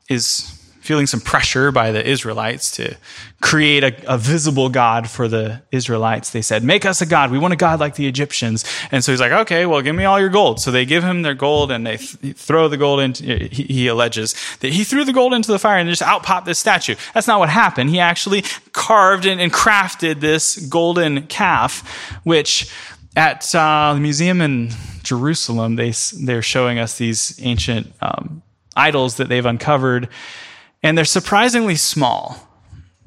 is 0.09 0.56
feeling 0.87 1.05
some 1.05 1.19
pressure 1.19 1.69
by 1.69 1.91
the 1.91 2.09
Israelites 2.09 2.71
to 2.71 2.95
create 3.41 3.83
a, 3.83 4.13
a, 4.13 4.17
visible 4.17 4.69
God 4.69 5.09
for 5.09 5.27
the 5.27 5.61
Israelites. 5.69 6.29
They 6.29 6.41
said, 6.41 6.63
Make 6.63 6.85
us 6.85 7.01
a 7.01 7.05
God. 7.05 7.29
We 7.29 7.37
want 7.37 7.53
a 7.53 7.57
God 7.57 7.81
like 7.81 7.95
the 7.95 8.07
Egyptians. 8.07 8.63
And 8.89 9.03
so 9.03 9.11
he's 9.11 9.19
like, 9.19 9.33
Okay, 9.33 9.65
well, 9.65 9.81
give 9.81 9.97
me 9.97 10.05
all 10.05 10.17
your 10.17 10.29
gold. 10.29 10.61
So 10.61 10.71
they 10.71 10.85
give 10.85 11.03
him 11.03 11.23
their 11.23 11.33
gold 11.33 11.71
and 11.71 11.85
they 11.85 11.97
th- 11.97 12.37
throw 12.37 12.69
the 12.69 12.77
gold 12.77 13.01
into, 13.01 13.23
he, 13.51 13.63
he, 13.63 13.87
alleges 13.87 14.33
that 14.61 14.71
he 14.71 14.85
threw 14.85 15.03
the 15.03 15.11
gold 15.11 15.33
into 15.33 15.51
the 15.51 15.59
fire 15.59 15.77
and 15.77 15.89
just 15.89 16.01
out 16.01 16.23
popped 16.23 16.45
this 16.45 16.57
statue. 16.57 16.95
That's 17.13 17.27
not 17.27 17.39
what 17.39 17.49
happened. 17.49 17.89
He 17.89 17.99
actually 17.99 18.43
carved 18.71 19.25
and, 19.25 19.41
and 19.41 19.51
crafted 19.51 20.21
this 20.21 20.57
golden 20.67 21.27
calf, 21.27 22.17
which 22.23 22.71
at 23.17 23.53
uh, 23.53 23.93
the 23.93 23.99
museum 23.99 24.39
in 24.39 24.69
Jerusalem, 25.03 25.75
they, 25.75 25.91
they're 26.21 26.41
showing 26.41 26.79
us 26.79 26.97
these 26.97 27.37
ancient 27.43 27.91
um, 28.01 28.41
idols 28.75 29.17
that 29.17 29.27
they've 29.27 29.45
uncovered 29.45 30.07
and 30.83 30.97
they're 30.97 31.05
surprisingly 31.05 31.75
small. 31.75 32.47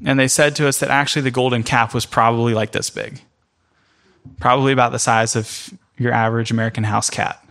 And 0.04 0.18
they 0.18 0.28
said 0.28 0.56
to 0.56 0.66
us 0.66 0.78
that 0.78 0.90
actually 0.90 1.22
the 1.22 1.30
golden 1.30 1.62
calf 1.62 1.92
was 1.92 2.06
probably 2.06 2.54
like 2.54 2.72
this 2.72 2.88
big, 2.88 3.20
probably 4.38 4.72
about 4.72 4.92
the 4.92 4.98
size 4.98 5.36
of 5.36 5.70
your 5.98 6.12
average 6.12 6.50
American 6.50 6.84
house 6.84 7.10
cat. 7.10 7.44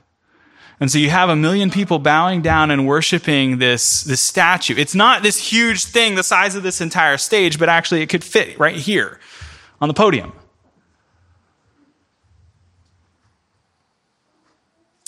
And 0.79 0.89
so 0.89 0.97
you 0.97 1.09
have 1.09 1.29
a 1.29 1.35
million 1.35 1.69
people 1.69 1.99
bowing 1.99 2.41
down 2.41 2.71
and 2.71 2.87
worshiping 2.87 3.57
this, 3.57 4.01
this 4.03 4.21
statue. 4.21 4.75
It's 4.77 4.95
not 4.95 5.23
this 5.23 5.37
huge 5.37 5.85
thing 5.85 6.15
the 6.15 6.23
size 6.23 6.55
of 6.55 6.63
this 6.63 6.79
entire 6.79 7.17
stage, 7.17 7.59
but 7.59 7.69
actually 7.69 8.01
it 8.01 8.07
could 8.07 8.23
fit 8.23 8.57
right 8.57 8.75
here 8.75 9.19
on 9.81 9.89
the 9.89 9.93
podium. 9.93 10.31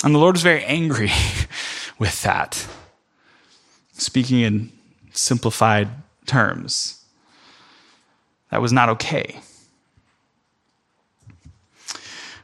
And 0.04 0.14
the 0.14 0.20
Lord 0.20 0.36
was 0.36 0.44
very 0.44 0.64
angry 0.66 1.12
with 2.00 2.22
that. 2.24 2.68
Speaking 3.94 4.42
in 4.42 4.72
simplified 5.14 5.90
terms. 6.26 7.04
That 8.50 8.62
was 8.62 8.74
not 8.74 8.90
okay. 8.90 9.40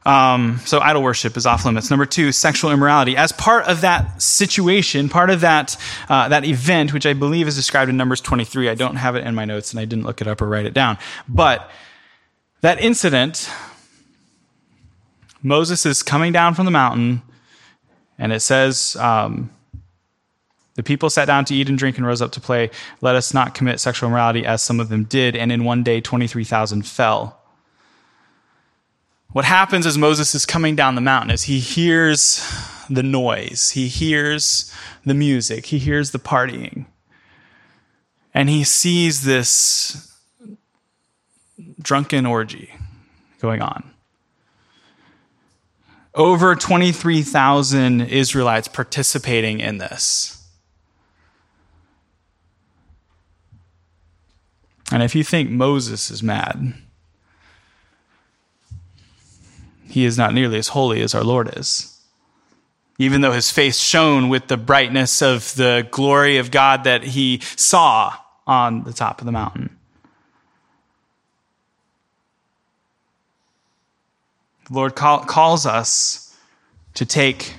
Um, 0.08 0.62
so 0.64 0.80
idol 0.80 1.04
worship 1.04 1.36
is 1.36 1.46
off 1.46 1.66
limits. 1.66 1.90
Number 1.90 2.06
two, 2.06 2.32
sexual 2.32 2.72
immorality. 2.72 3.18
As 3.18 3.34
part 3.34 3.66
of 3.66 3.82
that 3.82 4.22
situation, 4.22 5.10
part 5.10 5.30
of 5.30 5.42
that 5.42 5.76
uh, 6.08 6.30
that 6.30 6.46
event, 6.46 6.94
which 6.94 7.06
I 7.06 7.12
believe 7.12 7.46
is 7.46 7.58
described 7.58 7.90
in 7.90 7.98
Numbers 7.98 8.22
23. 8.22 8.70
I 8.70 8.76
don't 8.76 8.96
have 8.96 9.18
it 9.18 9.28
in 9.28 9.36
my 9.36 9.44
notes, 9.44 9.72
and 9.72 9.82
I 9.82 9.86
didn't 9.86 10.06
look 10.06 10.22
it 10.22 10.28
up 10.28 10.42
or 10.42 10.48
write 10.48 10.66
it 10.66 10.74
down. 10.74 10.98
But 11.28 11.70
that 12.62 12.80
incident, 12.80 13.50
Moses 15.44 15.86
is 15.86 16.04
coming 16.04 16.32
down 16.32 16.54
from 16.54 16.64
the 16.64 16.72
mountain, 16.72 17.22
and 18.18 18.32
it 18.32 18.40
says. 18.40 18.96
Um, 18.96 19.50
the 20.78 20.84
people 20.84 21.10
sat 21.10 21.26
down 21.26 21.44
to 21.46 21.56
eat 21.56 21.70
and 21.70 21.78
drink 21.78 21.98
and 21.98 22.06
rose 22.06 22.22
up 22.22 22.32
to 22.34 22.40
play. 22.40 22.70
Let 23.02 23.16
us 23.16 23.34
not 23.34 23.56
commit 23.56 23.80
sexual 23.80 24.08
immorality 24.08 24.46
as 24.46 24.62
some 24.62 24.80
of 24.80 24.90
them 24.90 25.06
did. 25.06 25.36
And 25.36 25.52
in 25.52 25.64
one 25.64 25.82
day, 25.82 26.00
23,000 26.00 26.86
fell. 26.86 27.42
What 29.32 29.44
happens 29.44 29.88
as 29.88 29.98
Moses 29.98 30.36
is 30.36 30.46
coming 30.46 30.76
down 30.76 30.94
the 30.94 31.02
mountain 31.02 31.32
is 31.32 31.44
he 31.44 31.60
hears 31.60 32.48
the 32.90 33.02
noise, 33.02 33.72
he 33.72 33.88
hears 33.88 34.72
the 35.04 35.16
music, 35.16 35.66
he 35.66 35.80
hears 35.80 36.12
the 36.12 36.20
partying. 36.20 36.86
And 38.32 38.48
he 38.48 38.64
sees 38.64 39.24
this 39.24 40.16
drunken 41.82 42.28
orgy 42.28 42.72
going 43.42 43.64
on. 43.64 43.92
Over 46.14 46.56
23,000 46.56 48.02
Israelites 48.02 48.68
participating 48.68 49.60
in 49.60 49.80
this. 49.80 50.37
And 54.92 55.04
if 55.04 55.16
you 55.16 55.24
think 55.24 55.50
Moses 55.50 56.10
is 56.10 56.24
mad, 56.24 56.74
he 59.90 60.06
is 60.06 60.18
not 60.18 60.34
nearly 60.34 60.58
as 60.58 60.70
holy 60.70 61.02
as 61.02 61.14
our 61.14 61.24
Lord 61.24 61.58
is. 61.58 61.94
Even 63.00 63.22
though 63.22 63.32
his 63.32 63.52
face 63.52 63.80
shone 63.80 64.30
with 64.30 64.48
the 64.48 64.58
brightness 64.58 65.22
of 65.22 65.54
the 65.56 65.88
glory 65.92 66.38
of 66.38 66.52
God 66.52 66.84
that 66.86 67.04
he 67.04 67.42
saw 67.56 68.16
on 68.48 68.84
the 68.84 68.94
top 68.94 69.20
of 69.20 69.26
the 69.26 69.32
mountain. 69.32 69.78
The 74.68 74.74
Lord 74.74 74.96
call, 74.96 75.20
calls 75.20 75.66
us 75.66 76.36
to 76.96 77.06
take 77.06 77.56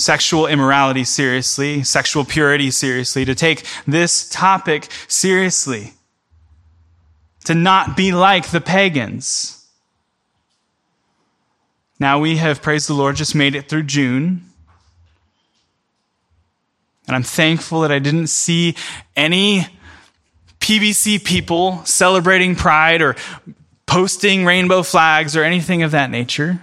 sexual 0.00 0.46
immorality 0.46 1.04
seriously, 1.04 1.82
sexual 1.82 2.24
purity 2.24 2.70
seriously, 2.70 3.24
to 3.24 3.34
take 3.34 3.64
this 3.86 4.28
topic 4.28 4.88
seriously, 5.06 5.92
to 7.44 7.54
not 7.54 7.96
be 7.96 8.12
like 8.12 8.50
the 8.50 8.60
pagans. 8.60 9.66
Now 11.98 12.18
we 12.18 12.38
have, 12.38 12.62
praised 12.62 12.88
the 12.88 12.94
Lord, 12.94 13.16
just 13.16 13.34
made 13.34 13.54
it 13.54 13.68
through 13.68 13.82
June. 13.84 14.42
And 17.06 17.14
I'm 17.14 17.22
thankful 17.22 17.82
that 17.82 17.92
I 17.92 17.98
didn't 17.98 18.28
see 18.28 18.76
any 19.16 19.66
PBC 20.60 21.22
people 21.24 21.84
celebrating 21.84 22.54
pride 22.54 23.02
or 23.02 23.16
posting 23.86 24.44
rainbow 24.44 24.82
flags 24.82 25.36
or 25.36 25.42
anything 25.42 25.82
of 25.82 25.90
that 25.90 26.10
nature. 26.10 26.60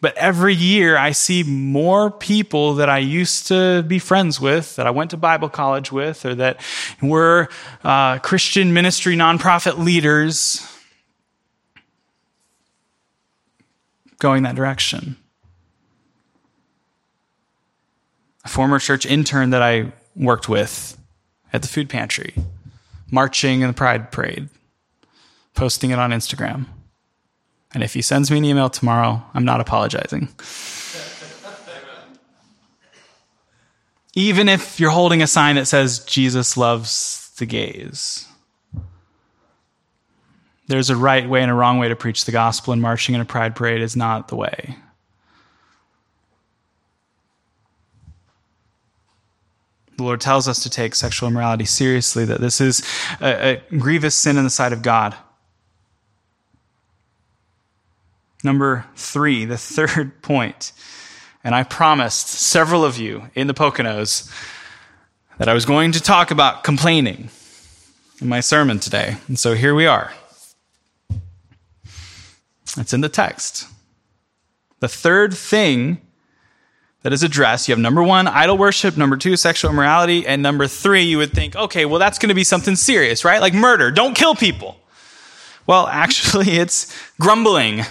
But 0.00 0.16
every 0.16 0.54
year 0.54 0.96
I 0.96 1.12
see 1.12 1.42
more 1.42 2.10
people 2.10 2.74
that 2.76 2.88
I 2.88 2.98
used 2.98 3.46
to 3.48 3.84
be 3.86 3.98
friends 3.98 4.40
with, 4.40 4.76
that 4.76 4.86
I 4.86 4.90
went 4.90 5.10
to 5.10 5.16
Bible 5.16 5.48
college 5.48 5.92
with, 5.92 6.24
or 6.24 6.34
that 6.36 6.60
were 7.02 7.48
uh, 7.84 8.18
Christian 8.18 8.72
ministry 8.72 9.14
nonprofit 9.14 9.78
leaders 9.78 10.66
going 14.18 14.42
that 14.44 14.54
direction. 14.54 15.16
A 18.44 18.48
former 18.48 18.78
church 18.78 19.04
intern 19.04 19.50
that 19.50 19.62
I 19.62 19.92
worked 20.16 20.48
with 20.48 20.96
at 21.52 21.62
the 21.62 21.68
food 21.68 21.90
pantry, 21.90 22.34
marching 23.10 23.60
in 23.60 23.66
the 23.66 23.74
pride 23.74 24.10
parade, 24.10 24.48
posting 25.54 25.90
it 25.90 25.98
on 25.98 26.10
Instagram. 26.10 26.66
And 27.72 27.82
if 27.82 27.94
he 27.94 28.02
sends 28.02 28.30
me 28.30 28.38
an 28.38 28.44
email 28.44 28.68
tomorrow, 28.68 29.22
I'm 29.32 29.44
not 29.44 29.60
apologizing. 29.60 30.28
Even 34.14 34.48
if 34.48 34.80
you're 34.80 34.90
holding 34.90 35.22
a 35.22 35.26
sign 35.26 35.54
that 35.54 35.66
says 35.66 36.00
Jesus 36.00 36.56
loves 36.56 37.32
the 37.38 37.46
gays. 37.46 38.26
There's 40.66 40.90
a 40.90 40.96
right 40.96 41.28
way 41.28 41.42
and 41.42 41.50
a 41.50 41.54
wrong 41.54 41.78
way 41.78 41.88
to 41.88 41.96
preach 41.96 42.24
the 42.24 42.32
gospel, 42.32 42.72
and 42.72 42.82
marching 42.82 43.14
in 43.14 43.20
a 43.20 43.24
pride 43.24 43.56
parade 43.56 43.82
is 43.82 43.96
not 43.96 44.28
the 44.28 44.36
way. 44.36 44.76
The 49.96 50.04
Lord 50.04 50.20
tells 50.20 50.48
us 50.48 50.62
to 50.62 50.70
take 50.70 50.94
sexual 50.94 51.28
immorality 51.28 51.64
seriously, 51.64 52.24
that 52.24 52.40
this 52.40 52.60
is 52.60 52.82
a, 53.20 53.60
a 53.70 53.76
grievous 53.76 54.14
sin 54.14 54.36
in 54.36 54.44
the 54.44 54.50
sight 54.50 54.72
of 54.72 54.82
God. 54.82 55.14
Number 58.42 58.86
three, 58.96 59.44
the 59.44 59.58
third 59.58 60.22
point. 60.22 60.72
And 61.42 61.54
I 61.54 61.62
promised 61.62 62.28
several 62.28 62.84
of 62.84 62.98
you 62.98 63.30
in 63.34 63.46
the 63.46 63.54
Poconos 63.54 64.30
that 65.38 65.48
I 65.48 65.54
was 65.54 65.64
going 65.64 65.92
to 65.92 66.00
talk 66.00 66.30
about 66.30 66.64
complaining 66.64 67.30
in 68.20 68.28
my 68.28 68.40
sermon 68.40 68.78
today. 68.78 69.16
And 69.26 69.38
so 69.38 69.54
here 69.54 69.74
we 69.74 69.86
are. 69.86 70.12
It's 72.76 72.92
in 72.92 73.00
the 73.00 73.08
text. 73.08 73.66
The 74.80 74.88
third 74.88 75.34
thing 75.34 76.00
that 77.02 77.12
is 77.12 77.22
addressed, 77.22 77.68
you 77.68 77.72
have 77.72 77.80
number 77.80 78.02
one, 78.02 78.28
idol 78.28 78.58
worship, 78.58 78.96
number 78.96 79.16
two, 79.16 79.36
sexual 79.36 79.70
immorality, 79.70 80.26
and 80.26 80.42
number 80.42 80.66
three, 80.66 81.02
you 81.02 81.18
would 81.18 81.32
think, 81.32 81.56
okay, 81.56 81.86
well, 81.86 81.98
that's 81.98 82.18
going 82.18 82.28
to 82.28 82.34
be 82.34 82.44
something 82.44 82.76
serious, 82.76 83.24
right? 83.24 83.40
Like 83.40 83.54
murder. 83.54 83.90
Don't 83.90 84.14
kill 84.14 84.34
people. 84.34 84.78
Well, 85.66 85.86
actually, 85.90 86.50
it's 86.50 86.94
grumbling 87.18 87.84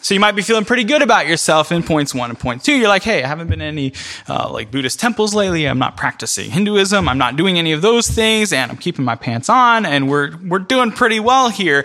so 0.00 0.14
you 0.14 0.20
might 0.20 0.32
be 0.32 0.42
feeling 0.42 0.64
pretty 0.64 0.84
good 0.84 1.02
about 1.02 1.26
yourself 1.26 1.72
in 1.72 1.82
points 1.82 2.14
one 2.14 2.30
and 2.30 2.38
point 2.38 2.64
two. 2.64 2.72
You're 2.72 2.88
like, 2.88 3.02
hey, 3.02 3.22
I 3.22 3.26
haven't 3.26 3.48
been 3.48 3.60
in 3.60 3.68
any 3.68 3.92
uh, 4.28 4.50
like 4.50 4.70
Buddhist 4.70 5.00
temples 5.00 5.34
lately. 5.34 5.66
I'm 5.66 5.78
not 5.78 5.96
practicing 5.96 6.50
Hinduism. 6.50 7.08
I'm 7.08 7.18
not 7.18 7.36
doing 7.36 7.58
any 7.58 7.72
of 7.72 7.82
those 7.82 8.08
things, 8.08 8.52
and 8.52 8.70
I'm 8.70 8.76
keeping 8.76 9.04
my 9.04 9.16
pants 9.16 9.48
on, 9.48 9.86
and 9.86 10.08
we're 10.08 10.36
we're 10.38 10.58
doing 10.60 10.92
pretty 10.92 11.20
well 11.20 11.48
here. 11.48 11.84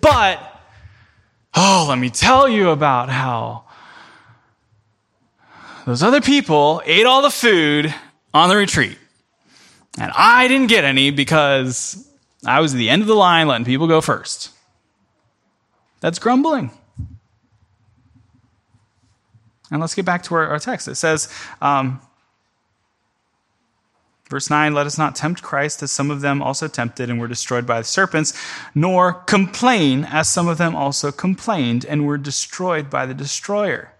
But 0.00 0.40
oh, 1.54 1.86
let 1.88 1.98
me 1.98 2.10
tell 2.10 2.48
you 2.48 2.70
about 2.70 3.08
how 3.08 3.64
those 5.86 6.02
other 6.02 6.20
people 6.20 6.82
ate 6.84 7.06
all 7.06 7.22
the 7.22 7.30
food 7.30 7.94
on 8.34 8.48
the 8.48 8.56
retreat, 8.56 8.98
and 9.98 10.12
I 10.14 10.48
didn't 10.48 10.68
get 10.68 10.84
any 10.84 11.10
because 11.10 12.08
I 12.44 12.60
was 12.60 12.74
at 12.74 12.78
the 12.78 12.90
end 12.90 13.02
of 13.02 13.08
the 13.08 13.14
line, 13.14 13.46
letting 13.46 13.64
people 13.64 13.86
go 13.86 14.00
first. 14.00 14.50
That's 16.00 16.18
grumbling. 16.18 16.72
And 19.72 19.80
let's 19.80 19.94
get 19.94 20.04
back 20.04 20.22
to 20.24 20.34
our, 20.34 20.46
our 20.46 20.58
text. 20.58 20.86
It 20.86 20.96
says, 20.96 21.32
um, 21.62 22.00
verse 24.28 24.50
9, 24.50 24.74
let 24.74 24.86
us 24.86 24.98
not 24.98 25.16
tempt 25.16 25.42
Christ 25.42 25.82
as 25.82 25.90
some 25.90 26.10
of 26.10 26.20
them 26.20 26.42
also 26.42 26.68
tempted 26.68 27.08
and 27.08 27.18
were 27.18 27.26
destroyed 27.26 27.66
by 27.66 27.78
the 27.78 27.84
serpents, 27.84 28.34
nor 28.74 29.14
complain 29.14 30.04
as 30.04 30.28
some 30.28 30.46
of 30.46 30.58
them 30.58 30.76
also 30.76 31.10
complained 31.10 31.86
and 31.86 32.06
were 32.06 32.18
destroyed 32.18 32.90
by 32.90 33.06
the 33.06 33.14
destroyer. 33.14 33.92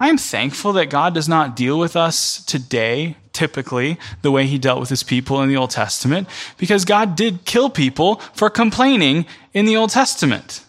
I 0.00 0.08
am 0.08 0.18
thankful 0.18 0.72
that 0.72 0.90
God 0.90 1.12
does 1.12 1.28
not 1.28 1.54
deal 1.54 1.78
with 1.78 1.94
us 1.94 2.42
today, 2.44 3.18
typically, 3.32 3.98
the 4.22 4.30
way 4.30 4.46
he 4.46 4.58
dealt 4.58 4.80
with 4.80 4.88
his 4.88 5.02
people 5.02 5.42
in 5.42 5.50
the 5.50 5.56
Old 5.56 5.70
Testament, 5.70 6.26
because 6.56 6.86
God 6.86 7.16
did 7.16 7.44
kill 7.44 7.68
people 7.68 8.16
for 8.32 8.48
complaining 8.48 9.26
in 9.52 9.66
the 9.66 9.76
Old 9.76 9.90
Testament. 9.90 10.63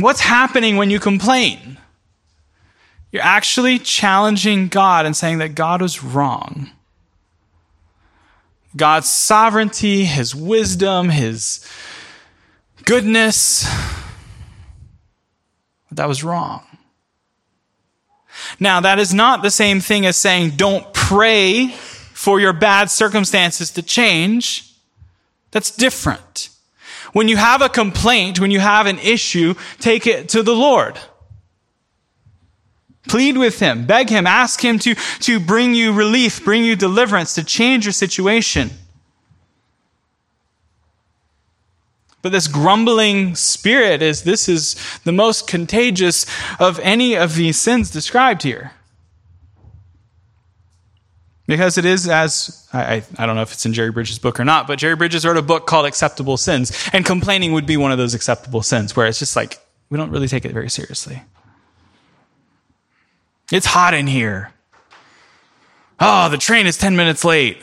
What's 0.00 0.20
happening 0.20 0.76
when 0.76 0.90
you 0.90 0.98
complain? 0.98 1.78
You're 3.12 3.22
actually 3.22 3.78
challenging 3.78 4.68
God 4.68 5.04
and 5.04 5.16
saying 5.16 5.38
that 5.38 5.54
God 5.54 5.82
was 5.82 6.02
wrong. 6.02 6.70
God's 8.76 9.10
sovereignty, 9.10 10.04
His 10.04 10.34
wisdom, 10.34 11.08
His 11.08 11.66
goodness, 12.84 13.68
that 15.90 16.06
was 16.06 16.22
wrong. 16.22 16.62
Now, 18.58 18.80
that 18.80 18.98
is 18.98 19.12
not 19.12 19.42
the 19.42 19.50
same 19.50 19.80
thing 19.80 20.06
as 20.06 20.16
saying 20.16 20.50
don't 20.50 20.92
pray 20.94 21.68
for 21.68 22.40
your 22.40 22.52
bad 22.52 22.90
circumstances 22.90 23.70
to 23.72 23.82
change. 23.82 24.72
That's 25.50 25.70
different. 25.70 26.50
When 27.12 27.28
you 27.28 27.36
have 27.36 27.62
a 27.62 27.68
complaint, 27.68 28.40
when 28.40 28.50
you 28.50 28.60
have 28.60 28.86
an 28.86 28.98
issue, 28.98 29.54
take 29.78 30.06
it 30.06 30.28
to 30.30 30.42
the 30.42 30.54
Lord. 30.54 30.98
Plead 33.08 33.36
with 33.36 33.58
Him, 33.58 33.86
beg 33.86 34.10
Him, 34.10 34.26
ask 34.26 34.64
Him 34.64 34.78
to, 34.80 34.94
to 34.94 35.40
bring 35.40 35.74
you 35.74 35.92
relief, 35.92 36.44
bring 36.44 36.64
you 36.64 36.76
deliverance, 36.76 37.34
to 37.34 37.44
change 37.44 37.86
your 37.86 37.92
situation. 37.92 38.70
But 42.22 42.32
this 42.32 42.48
grumbling 42.48 43.34
spirit 43.34 44.02
is 44.02 44.22
this 44.22 44.48
is 44.48 44.76
the 45.04 45.12
most 45.12 45.46
contagious 45.46 46.26
of 46.58 46.78
any 46.80 47.16
of 47.16 47.34
these 47.34 47.58
sins 47.58 47.90
described 47.90 48.42
here. 48.42 48.72
Because 51.50 51.78
it 51.78 51.84
is, 51.84 52.08
as 52.08 52.68
I, 52.72 53.02
I 53.18 53.26
don't 53.26 53.34
know 53.34 53.42
if 53.42 53.52
it's 53.52 53.66
in 53.66 53.72
Jerry 53.72 53.90
Bridges' 53.90 54.20
book 54.20 54.38
or 54.38 54.44
not, 54.44 54.68
but 54.68 54.78
Jerry 54.78 54.94
Bridges 54.94 55.26
wrote 55.26 55.36
a 55.36 55.42
book 55.42 55.66
called 55.66 55.84
Acceptable 55.84 56.36
Sins. 56.36 56.88
And 56.92 57.04
complaining 57.04 57.54
would 57.54 57.66
be 57.66 57.76
one 57.76 57.90
of 57.90 57.98
those 57.98 58.14
acceptable 58.14 58.62
sins 58.62 58.94
where 58.94 59.08
it's 59.08 59.18
just 59.18 59.34
like, 59.34 59.58
we 59.88 59.98
don't 59.98 60.12
really 60.12 60.28
take 60.28 60.44
it 60.44 60.52
very 60.52 60.70
seriously. 60.70 61.24
It's 63.50 63.66
hot 63.66 63.94
in 63.94 64.06
here. 64.06 64.52
Oh, 65.98 66.28
the 66.28 66.38
train 66.38 66.68
is 66.68 66.78
10 66.78 66.94
minutes 66.94 67.24
late. 67.24 67.60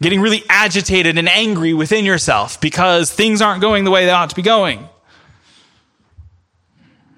Getting 0.00 0.20
really 0.20 0.42
agitated 0.48 1.18
and 1.18 1.28
angry 1.28 1.74
within 1.74 2.04
yourself 2.04 2.60
because 2.60 3.12
things 3.12 3.40
aren't 3.40 3.60
going 3.60 3.84
the 3.84 3.92
way 3.92 4.06
they 4.06 4.10
ought 4.10 4.30
to 4.30 4.36
be 4.36 4.42
going. 4.42 4.88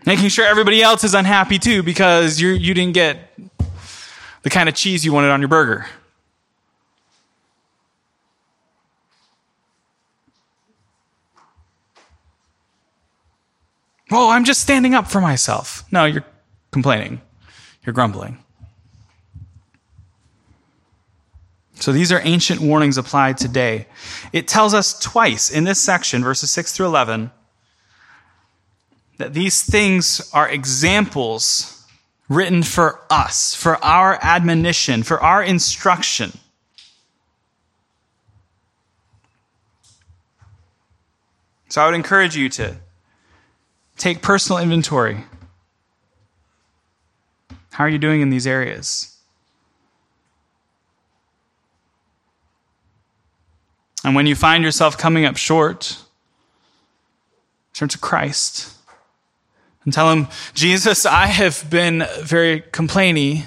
Making 0.04 0.28
sure 0.28 0.44
everybody 0.44 0.82
else 0.82 1.04
is 1.04 1.14
unhappy 1.14 1.58
too 1.58 1.82
because 1.82 2.38
you 2.38 2.50
you 2.50 2.74
didn't 2.74 2.92
get 2.92 3.30
the 4.44 4.50
kind 4.50 4.68
of 4.68 4.74
cheese 4.74 5.04
you 5.04 5.12
wanted 5.12 5.30
on 5.30 5.40
your 5.40 5.48
burger. 5.48 5.86
Oh, 14.12 14.30
I'm 14.30 14.44
just 14.44 14.60
standing 14.60 14.94
up 14.94 15.08
for 15.08 15.20
myself. 15.20 15.82
No, 15.90 16.04
you're 16.04 16.24
complaining. 16.70 17.20
You're 17.84 17.94
grumbling. 17.94 18.38
So 21.80 21.90
these 21.90 22.12
are 22.12 22.20
ancient 22.22 22.60
warnings 22.60 22.98
applied 22.98 23.38
today. 23.38 23.86
It 24.32 24.46
tells 24.46 24.74
us 24.74 24.98
twice 24.98 25.50
in 25.50 25.64
this 25.64 25.80
section, 25.80 26.22
verses 26.22 26.50
6 26.50 26.72
through 26.72 26.86
11, 26.86 27.30
that 29.16 29.32
these 29.32 29.62
things 29.62 30.30
are 30.32 30.48
examples 30.48 31.73
written 32.28 32.62
for 32.62 33.00
us, 33.10 33.54
for 33.54 33.82
our 33.84 34.18
admonition, 34.22 35.02
for 35.02 35.20
our 35.20 35.42
instruction. 35.42 36.32
So 41.68 41.82
I 41.82 41.86
would 41.86 41.94
encourage 41.94 42.36
you 42.36 42.48
to 42.50 42.76
take 43.96 44.22
personal 44.22 44.62
inventory. 44.62 45.24
How 47.72 47.84
are 47.84 47.88
you 47.88 47.98
doing 47.98 48.20
in 48.20 48.30
these 48.30 48.46
areas? 48.46 49.16
And 54.04 54.14
when 54.14 54.26
you 54.26 54.36
find 54.36 54.62
yourself 54.62 54.96
coming 54.96 55.24
up 55.24 55.36
short, 55.36 55.98
turn 57.72 57.88
to 57.88 57.98
Christ 57.98 58.74
and 59.84 59.92
tell 59.92 60.10
him, 60.10 60.28
Jesus, 60.54 61.04
I 61.04 61.26
have 61.26 61.68
been 61.70 62.06
very 62.20 62.62
complainy, 62.62 63.44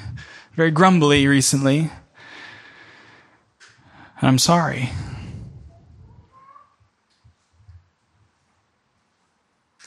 very 0.54 0.72
grumbly 0.72 1.28
recently, 1.28 1.90
and 4.20 4.30
I'm 4.30 4.40
sorry. 4.40 4.90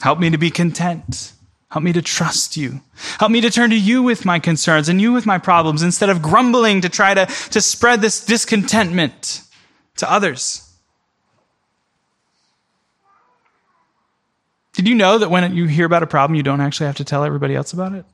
Help 0.00 0.18
me 0.18 0.30
to 0.30 0.38
be 0.38 0.50
content. 0.50 1.32
Help 1.70 1.84
me 1.84 1.92
to 1.92 2.02
trust 2.02 2.56
you. 2.56 2.80
Help 3.18 3.30
me 3.30 3.40
to 3.40 3.50
turn 3.50 3.70
to 3.70 3.78
you 3.78 4.02
with 4.02 4.24
my 4.24 4.38
concerns 4.38 4.88
and 4.88 5.00
you 5.00 5.12
with 5.12 5.26
my 5.26 5.38
problems 5.38 5.82
instead 5.82 6.08
of 6.08 6.20
grumbling 6.20 6.80
to 6.80 6.88
try 6.88 7.14
to, 7.14 7.26
to 7.26 7.60
spread 7.60 8.00
this 8.00 8.24
discontentment 8.24 9.42
to 9.96 10.10
others. 10.10 10.69
Did 14.80 14.88
you 14.88 14.94
know 14.94 15.18
that 15.18 15.30
when 15.30 15.54
you 15.54 15.66
hear 15.66 15.84
about 15.84 16.02
a 16.02 16.06
problem, 16.06 16.34
you 16.36 16.42
don't 16.42 16.62
actually 16.62 16.86
have 16.86 16.96
to 16.96 17.04
tell 17.04 17.22
everybody 17.22 17.54
else 17.54 17.74
about 17.74 17.92
it? 17.92 18.06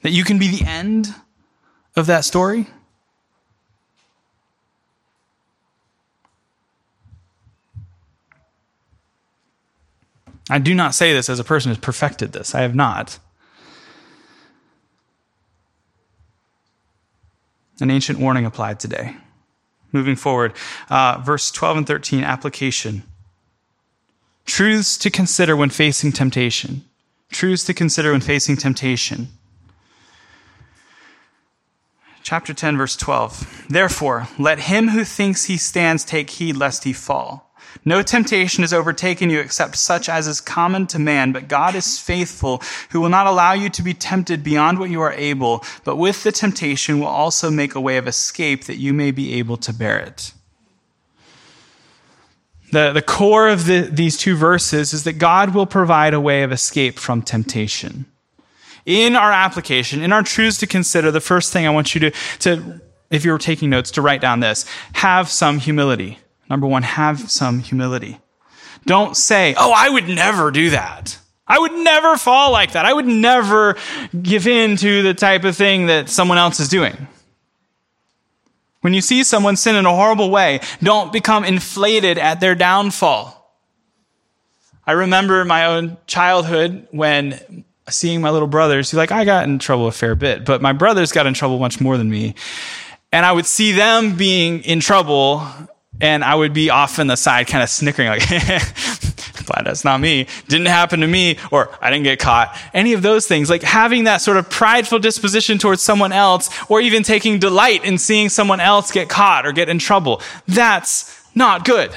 That 0.00 0.12
you 0.12 0.24
can 0.24 0.38
be 0.38 0.48
the 0.48 0.64
end 0.64 1.14
of 1.94 2.06
that 2.06 2.24
story? 2.24 2.68
I 10.48 10.58
do 10.58 10.74
not 10.74 10.94
say 10.94 11.12
this 11.12 11.28
as 11.28 11.38
a 11.38 11.44
person 11.44 11.68
who's 11.68 11.76
perfected 11.76 12.32
this. 12.32 12.54
I 12.54 12.62
have 12.62 12.74
not. 12.74 13.18
An 17.78 17.90
ancient 17.90 18.18
warning 18.18 18.46
applied 18.46 18.80
today. 18.80 19.14
Moving 19.92 20.16
forward, 20.16 20.54
uh, 20.88 21.20
verse 21.22 21.50
12 21.50 21.76
and 21.76 21.86
13, 21.86 22.24
application. 22.24 23.02
Truths 24.46 24.96
to 24.98 25.10
consider 25.10 25.56
when 25.56 25.70
facing 25.70 26.12
temptation. 26.12 26.84
Truths 27.30 27.64
to 27.64 27.74
consider 27.74 28.12
when 28.12 28.20
facing 28.20 28.56
temptation. 28.56 29.28
Chapter 32.22 32.54
10, 32.54 32.76
verse 32.76 32.96
12. 32.96 33.66
Therefore, 33.68 34.28
let 34.38 34.60
him 34.60 34.88
who 34.88 35.04
thinks 35.04 35.44
he 35.44 35.56
stands 35.56 36.04
take 36.04 36.30
heed 36.30 36.56
lest 36.56 36.84
he 36.84 36.92
fall. 36.92 37.52
No 37.84 38.02
temptation 38.02 38.62
has 38.62 38.72
overtaken 38.72 39.30
you 39.30 39.38
except 39.38 39.76
such 39.76 40.08
as 40.08 40.26
is 40.26 40.40
common 40.40 40.86
to 40.88 40.98
man, 40.98 41.32
but 41.32 41.48
God 41.48 41.74
is 41.74 41.98
faithful, 41.98 42.62
who 42.90 43.00
will 43.00 43.08
not 43.08 43.26
allow 43.26 43.52
you 43.52 43.68
to 43.70 43.82
be 43.82 43.94
tempted 43.94 44.42
beyond 44.42 44.78
what 44.78 44.90
you 44.90 45.00
are 45.02 45.12
able, 45.12 45.62
but 45.84 45.96
with 45.96 46.22
the 46.22 46.32
temptation 46.32 46.98
will 46.98 47.06
also 47.06 47.50
make 47.50 47.74
a 47.74 47.80
way 47.80 47.96
of 47.96 48.08
escape 48.08 48.64
that 48.64 48.78
you 48.78 48.92
may 48.92 49.10
be 49.10 49.34
able 49.34 49.56
to 49.58 49.72
bear 49.72 49.98
it. 49.98 50.32
The, 52.72 52.92
the 52.92 53.02
core 53.02 53.48
of 53.48 53.66
the, 53.66 53.82
these 53.82 54.16
two 54.16 54.36
verses 54.36 54.92
is 54.92 55.04
that 55.04 55.14
God 55.14 55.54
will 55.54 55.66
provide 55.66 56.14
a 56.14 56.20
way 56.20 56.42
of 56.42 56.52
escape 56.52 56.98
from 56.98 57.22
temptation. 57.22 58.06
In 58.84 59.16
our 59.16 59.32
application, 59.32 60.02
in 60.02 60.12
our 60.12 60.22
truths 60.22 60.58
to 60.58 60.66
consider, 60.66 61.10
the 61.10 61.20
first 61.20 61.52
thing 61.52 61.66
I 61.66 61.70
want 61.70 61.94
you 61.94 62.00
to, 62.02 62.10
to, 62.40 62.80
if 63.10 63.24
you're 63.24 63.38
taking 63.38 63.70
notes, 63.70 63.90
to 63.92 64.02
write 64.02 64.20
down 64.20 64.40
this 64.40 64.64
have 64.94 65.28
some 65.28 65.58
humility. 65.58 66.18
Number 66.48 66.66
one, 66.66 66.82
have 66.82 67.30
some 67.30 67.58
humility. 67.60 68.20
Don't 68.84 69.16
say, 69.16 69.54
oh, 69.58 69.72
I 69.74 69.88
would 69.88 70.08
never 70.08 70.50
do 70.52 70.70
that. 70.70 71.18
I 71.48 71.58
would 71.58 71.72
never 71.72 72.16
fall 72.16 72.52
like 72.52 72.72
that. 72.72 72.86
I 72.86 72.92
would 72.92 73.06
never 73.06 73.76
give 74.20 74.46
in 74.46 74.76
to 74.76 75.02
the 75.02 75.14
type 75.14 75.44
of 75.44 75.56
thing 75.56 75.86
that 75.86 76.08
someone 76.08 76.38
else 76.38 76.60
is 76.60 76.68
doing. 76.68 77.08
When 78.86 78.94
you 78.94 79.00
see 79.00 79.24
someone 79.24 79.56
sin 79.56 79.74
in 79.74 79.84
a 79.84 79.92
horrible 79.92 80.30
way, 80.30 80.60
don't 80.80 81.12
become 81.12 81.44
inflated 81.44 82.18
at 82.18 82.38
their 82.38 82.54
downfall. 82.54 83.34
I 84.86 84.92
remember 84.92 85.44
my 85.44 85.66
own 85.66 85.96
childhood 86.06 86.86
when 86.92 87.64
seeing 87.88 88.20
my 88.20 88.30
little 88.30 88.46
brothers, 88.46 88.94
like 88.94 89.10
I 89.10 89.24
got 89.24 89.42
in 89.48 89.58
trouble 89.58 89.88
a 89.88 89.90
fair 89.90 90.14
bit, 90.14 90.44
but 90.44 90.62
my 90.62 90.72
brothers 90.72 91.10
got 91.10 91.26
in 91.26 91.34
trouble 91.34 91.58
much 91.58 91.80
more 91.80 91.96
than 91.96 92.08
me. 92.08 92.36
And 93.10 93.26
I 93.26 93.32
would 93.32 93.46
see 93.46 93.72
them 93.72 94.16
being 94.16 94.62
in 94.62 94.78
trouble 94.78 95.44
and 96.00 96.22
I 96.22 96.36
would 96.36 96.52
be 96.52 96.70
off 96.70 97.00
in 97.00 97.08
the 97.08 97.16
side 97.16 97.48
kind 97.48 97.64
of 97.64 97.68
snickering 97.68 98.06
like, 98.06 98.22
glad 99.56 99.70
that's 99.70 99.84
not 99.84 100.00
me. 100.00 100.26
Didn't 100.48 100.66
happen 100.66 101.00
to 101.00 101.06
me, 101.06 101.38
or 101.50 101.70
I 101.80 101.90
didn't 101.90 102.04
get 102.04 102.18
caught. 102.18 102.56
Any 102.74 102.92
of 102.92 103.02
those 103.02 103.26
things, 103.26 103.48
like 103.48 103.62
having 103.62 104.04
that 104.04 104.20
sort 104.20 104.36
of 104.36 104.50
prideful 104.50 104.98
disposition 104.98 105.58
towards 105.58 105.82
someone 105.82 106.12
else, 106.12 106.50
or 106.68 106.80
even 106.80 107.02
taking 107.02 107.38
delight 107.38 107.84
in 107.84 107.98
seeing 107.98 108.28
someone 108.28 108.60
else 108.60 108.92
get 108.92 109.08
caught 109.08 109.46
or 109.46 109.52
get 109.52 109.68
in 109.68 109.78
trouble. 109.78 110.20
That's 110.46 111.22
not 111.34 111.64
good. 111.64 111.90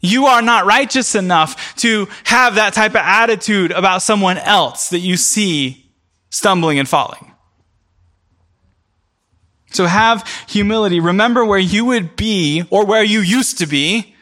You 0.00 0.26
are 0.26 0.42
not 0.42 0.66
righteous 0.66 1.14
enough 1.14 1.76
to 1.76 2.08
have 2.24 2.56
that 2.56 2.74
type 2.74 2.92
of 2.92 2.96
attitude 2.96 3.70
about 3.70 4.02
someone 4.02 4.36
else 4.36 4.90
that 4.90 4.98
you 4.98 5.16
see 5.16 5.90
stumbling 6.30 6.78
and 6.78 6.88
falling. 6.88 7.32
So 9.70 9.86
have 9.86 10.28
humility. 10.46 11.00
Remember 11.00 11.44
where 11.44 11.58
you 11.58 11.84
would 11.86 12.16
be 12.16 12.64
or 12.70 12.84
where 12.84 13.02
you 13.02 13.20
used 13.20 13.58
to 13.58 13.66
be 13.66 14.13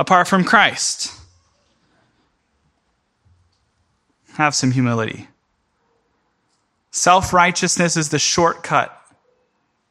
apart 0.00 0.26
from 0.26 0.42
Christ. 0.42 1.12
Have 4.32 4.54
some 4.54 4.70
humility. 4.70 5.28
Self 6.90 7.34
righteousness 7.34 7.98
is 7.98 8.08
the 8.08 8.18
shortcut 8.18 8.98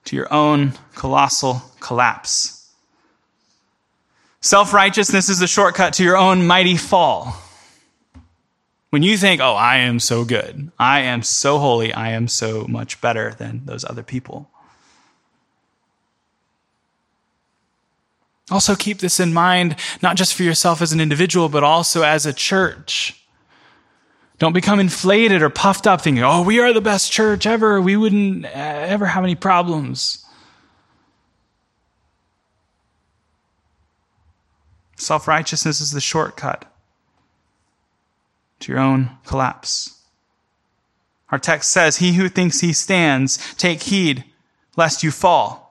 to 0.05 0.15
your 0.15 0.33
own 0.33 0.73
colossal 0.95 1.61
collapse. 1.79 2.71
Self 4.41 4.73
righteousness 4.73 5.29
is 5.29 5.37
the 5.39 5.47
shortcut 5.47 5.93
to 5.93 6.03
your 6.03 6.17
own 6.17 6.47
mighty 6.47 6.75
fall. 6.75 7.37
When 8.89 9.03
you 9.03 9.15
think, 9.15 9.39
oh, 9.39 9.53
I 9.53 9.77
am 9.77 9.99
so 9.99 10.25
good, 10.25 10.71
I 10.79 11.01
am 11.01 11.21
so 11.21 11.59
holy, 11.59 11.93
I 11.93 12.09
am 12.13 12.27
so 12.27 12.65
much 12.67 12.99
better 12.99 13.35
than 13.37 13.61
those 13.65 13.85
other 13.85 14.01
people. 14.01 14.49
Also, 18.51 18.75
keep 18.75 18.99
this 18.99 19.19
in 19.19 19.33
mind, 19.33 19.75
not 20.01 20.15
just 20.15 20.33
for 20.33 20.43
yourself 20.43 20.81
as 20.81 20.91
an 20.91 20.99
individual, 20.99 21.49
but 21.49 21.63
also 21.63 22.01
as 22.01 22.25
a 22.25 22.33
church. 22.33 23.15
Don't 24.39 24.53
become 24.53 24.79
inflated 24.79 25.41
or 25.41 25.49
puffed 25.49 25.85
up 25.85 26.01
thinking, 26.01 26.23
oh, 26.23 26.41
we 26.41 26.59
are 26.59 26.73
the 26.73 26.81
best 26.81 27.11
church 27.11 27.45
ever. 27.45 27.81
We 27.81 27.97
wouldn't 27.97 28.45
uh, 28.45 28.49
ever 28.49 29.05
have 29.05 29.23
any 29.23 29.35
problems. 29.35 30.25
Self 34.95 35.27
righteousness 35.27 35.79
is 35.79 35.91
the 35.91 36.01
shortcut 36.01 36.65
to 38.59 38.71
your 38.71 38.81
own 38.81 39.11
collapse. 39.25 39.99
Our 41.31 41.39
text 41.39 41.71
says, 41.71 41.97
He 41.97 42.13
who 42.13 42.27
thinks 42.27 42.61
he 42.61 42.73
stands, 42.73 43.37
take 43.55 43.83
heed 43.83 44.25
lest 44.75 45.03
you 45.03 45.11
fall. 45.11 45.68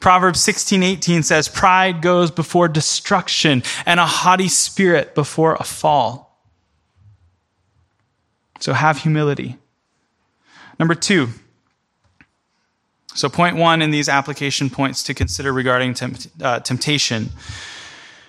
Proverbs 0.00 0.40
16:18 0.40 1.22
says, 1.22 1.48
"Pride 1.48 2.00
goes 2.00 2.30
before 2.30 2.68
destruction, 2.68 3.62
and 3.84 4.00
a 4.00 4.06
haughty 4.06 4.48
spirit 4.48 5.14
before 5.14 5.56
a 5.60 5.64
fall." 5.64 6.42
So 8.58 8.72
have 8.72 8.98
humility. 8.98 9.58
Number 10.78 10.94
2. 10.94 11.30
So 13.14 13.28
point 13.28 13.56
1 13.56 13.82
in 13.82 13.90
these 13.90 14.08
application 14.08 14.70
points 14.70 15.02
to 15.04 15.14
consider 15.14 15.52
regarding 15.52 15.94
tempt, 15.94 16.28
uh, 16.42 16.60
temptation. 16.60 17.30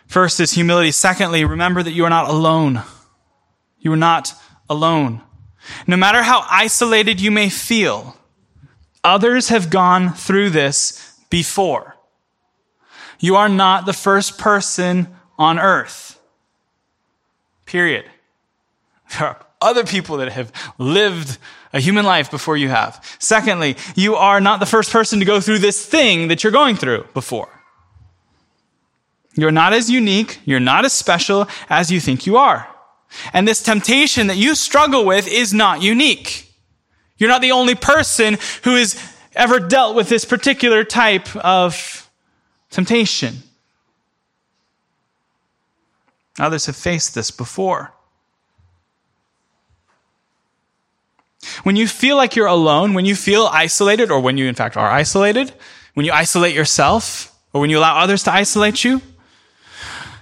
First 0.08 0.40
is 0.40 0.54
humility. 0.54 0.92
Secondly, 0.92 1.46
remember 1.46 1.84
that 1.84 1.92
you 1.92 2.04
are 2.04 2.10
not 2.10 2.28
alone. 2.30 2.84
You 3.80 3.94
are 3.94 3.98
not 3.98 4.34
alone. 4.70 5.22
No 5.88 5.96
matter 5.96 6.24
how 6.24 6.46
isolated 6.50 7.22
you 7.22 7.32
may 7.32 7.50
feel, 7.50 8.18
others 9.04 9.50
have 9.50 9.70
gone 9.70 10.12
through 10.14 10.50
this 10.50 11.11
before. 11.32 11.96
You 13.20 13.36
are 13.36 13.50
not 13.50 13.88
the 13.88 13.94
first 13.94 14.38
person 14.38 15.08
on 15.40 15.58
earth. 15.58 16.20
Period. 17.66 18.06
There 19.20 19.28
are 19.28 19.46
other 19.60 19.84
people 19.84 20.18
that 20.18 20.32
have 20.32 20.54
lived 20.78 21.38
a 21.74 21.82
human 21.82 22.06
life 22.06 22.32
before 22.32 22.56
you 22.56 22.70
have. 22.70 23.04
Secondly, 23.20 23.76
you 23.94 24.16
are 24.16 24.40
not 24.40 24.62
the 24.62 24.66
first 24.66 24.90
person 24.90 25.20
to 25.20 25.26
go 25.26 25.42
through 25.42 25.60
this 25.60 25.86
thing 25.86 26.30
that 26.30 26.44
you're 26.44 26.52
going 26.52 26.78
through 26.78 27.06
before. 27.14 27.50
You're 29.36 29.52
not 29.52 29.74
as 29.74 29.90
unique, 29.90 30.40
you're 30.46 30.62
not 30.62 30.86
as 30.86 30.94
special 30.94 31.48
as 31.70 31.92
you 31.92 32.00
think 32.00 32.26
you 32.26 32.38
are. 32.38 32.68
And 33.34 33.46
this 33.46 33.62
temptation 33.62 34.28
that 34.28 34.38
you 34.38 34.56
struggle 34.56 35.06
with 35.06 35.28
is 35.28 35.54
not 35.54 35.82
unique. 35.82 36.52
You're 37.18 37.30
not 37.30 37.42
the 37.42 37.52
only 37.52 37.76
person 37.76 38.38
who 38.64 38.76
is 38.76 38.96
ever 39.36 39.60
dealt 39.60 39.96
with 39.96 40.10
this 40.10 40.26
particular 40.26 40.84
type 40.84 41.36
of 41.38 42.10
temptation. 42.70 43.38
Others 46.40 46.66
have 46.66 46.76
faced 46.76 47.16
this 47.16 47.32
before. 47.32 47.94
When 51.64 51.76
you 51.76 51.88
feel 51.88 52.18
like 52.18 52.36
you're 52.36 52.48
alone, 52.48 52.94
when 52.94 53.06
you 53.06 53.16
feel 53.16 53.48
isolated, 53.52 54.12
or 54.12 54.20
when 54.20 54.38
you 54.38 54.48
in 54.48 54.56
fact 54.56 54.78
are 54.78 54.90
isolated, 54.90 55.54
when 55.94 56.06
you 56.06 56.12
isolate 56.12 56.56
yourself, 56.56 57.36
or 57.54 57.62
when 57.62 57.70
you 57.70 57.80
allow 57.80 57.98
others 57.98 58.24
to 58.24 58.32
isolate 58.32 58.84
you, 58.84 59.02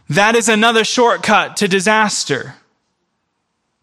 that 0.10 0.36
is 0.36 0.50
another 0.50 0.84
shortcut 0.84 1.58
to 1.58 1.68
disaster. 1.68 2.56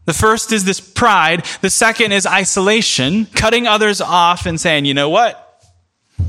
The 0.07 0.15
first 0.15 0.53
is 0.53 0.65
this 0.65 0.81
pride. 0.81 1.45
The 1.61 1.71
second 1.71 2.13
is 2.13 2.27
isolation, 2.27 3.27
cutting 3.27 3.67
others 3.67 4.01
off 4.01 4.47
and 4.47 4.59
saying, 4.59 4.87
you 4.87 4.95
know 4.95 5.11
what? 5.11 5.43
I'm 6.19 6.27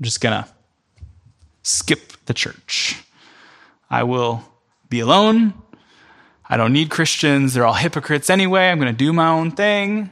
just 0.00 0.20
going 0.20 0.42
to 0.42 0.48
skip 1.62 2.12
the 2.26 2.34
church. 2.34 3.02
I 3.88 4.02
will 4.02 4.42
be 4.88 5.00
alone. 5.00 5.54
I 6.48 6.56
don't 6.56 6.72
need 6.72 6.90
Christians. 6.90 7.54
They're 7.54 7.66
all 7.66 7.74
hypocrites 7.74 8.30
anyway. 8.30 8.68
I'm 8.68 8.78
going 8.78 8.92
to 8.92 8.96
do 8.96 9.12
my 9.12 9.28
own 9.28 9.52
thing. 9.52 10.10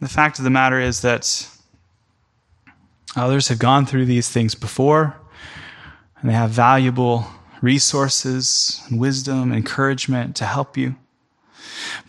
The 0.00 0.08
fact 0.08 0.38
of 0.38 0.44
the 0.44 0.50
matter 0.50 0.78
is 0.78 1.00
that 1.00 1.48
others 3.16 3.48
have 3.48 3.58
gone 3.58 3.86
through 3.86 4.04
these 4.04 4.28
things 4.28 4.54
before, 4.54 5.16
and 6.20 6.28
they 6.28 6.34
have 6.34 6.50
valuable 6.50 7.26
resources 7.64 8.82
and 8.86 9.00
wisdom 9.00 9.50
encouragement 9.50 10.36
to 10.36 10.44
help 10.44 10.76
you. 10.76 10.94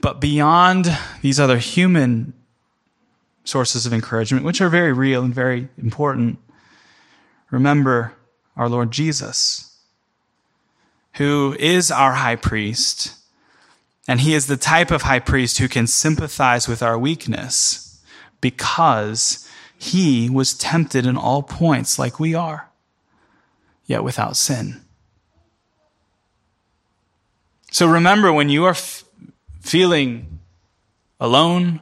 But 0.01 0.20
beyond 0.20 0.86
these 1.22 1.39
other 1.39 1.58
human 1.60 2.34
sources 3.45 3.86
of 3.86 3.93
encouragement, 3.93 4.43
which 4.43 4.60
are 4.60 4.68
very 4.68 4.91
real 4.91 5.24
and 5.24 5.34
very 5.34 5.70
important, 5.78 6.39
remember 7.51 8.14
our 8.58 8.68
Lord 8.68 8.91
Jesus, 8.91 9.78
who 11.14 11.56
is 11.58 11.89
our 11.89 12.14
high 12.14 12.36
priest. 12.36 13.14
And 14.10 14.20
he 14.20 14.34
is 14.34 14.47
the 14.47 14.58
type 14.58 14.91
of 14.91 15.03
high 15.03 15.20
priest 15.20 15.58
who 15.58 15.70
can 15.70 15.88
sympathize 15.88 16.68
with 16.68 16.84
our 16.84 16.99
weakness 16.99 18.01
because 18.41 19.49
he 19.78 20.30
was 20.30 20.53
tempted 20.53 21.06
in 21.06 21.16
all 21.16 21.41
points 21.41 21.97
like 21.97 22.20
we 22.20 22.36
are, 22.36 22.70
yet 23.86 24.03
without 24.03 24.36
sin. 24.36 24.85
So 27.76 27.88
remember 27.88 28.32
when 28.32 28.47
you 28.47 28.63
are 28.63 28.69
f- 28.69 29.03
feeling 29.59 30.39
alone, 31.19 31.82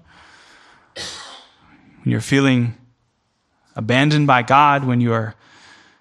when 0.96 2.12
you're 2.12 2.20
feeling 2.20 2.74
abandoned 3.76 4.26
by 4.26 4.42
God, 4.42 4.86
when 4.86 5.02
you 5.02 5.14
are 5.14 5.36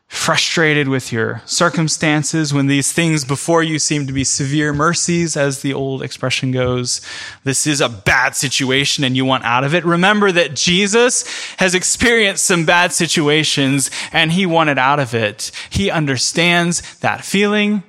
frustrated 0.08 0.88
with 0.88 1.12
your 1.12 1.42
circumstances, 1.44 2.54
when 2.54 2.68
these 2.68 2.90
things 2.90 3.26
before 3.26 3.62
you 3.62 3.78
seem 3.78 4.06
to 4.06 4.14
be 4.14 4.24
severe 4.24 4.72
mercies, 4.72 5.36
as 5.36 5.60
the 5.60 5.74
old 5.74 6.02
expression 6.02 6.52
goes, 6.52 7.02
this 7.44 7.66
is 7.66 7.82
a 7.82 7.90
bad 7.90 8.34
situation 8.34 9.04
and 9.04 9.14
you 9.14 9.26
want 9.26 9.44
out 9.44 9.62
of 9.62 9.74
it. 9.74 9.84
Remember 9.84 10.32
that 10.32 10.56
Jesus 10.56 11.28
has 11.58 11.74
experienced 11.74 12.46
some 12.46 12.64
bad 12.64 12.94
situations 12.94 13.90
and 14.10 14.32
he 14.32 14.46
wanted 14.46 14.78
out 14.78 15.00
of 15.00 15.14
it. 15.14 15.50
He 15.68 15.90
understands 15.90 16.80
that 17.00 17.26
feeling 17.26 17.82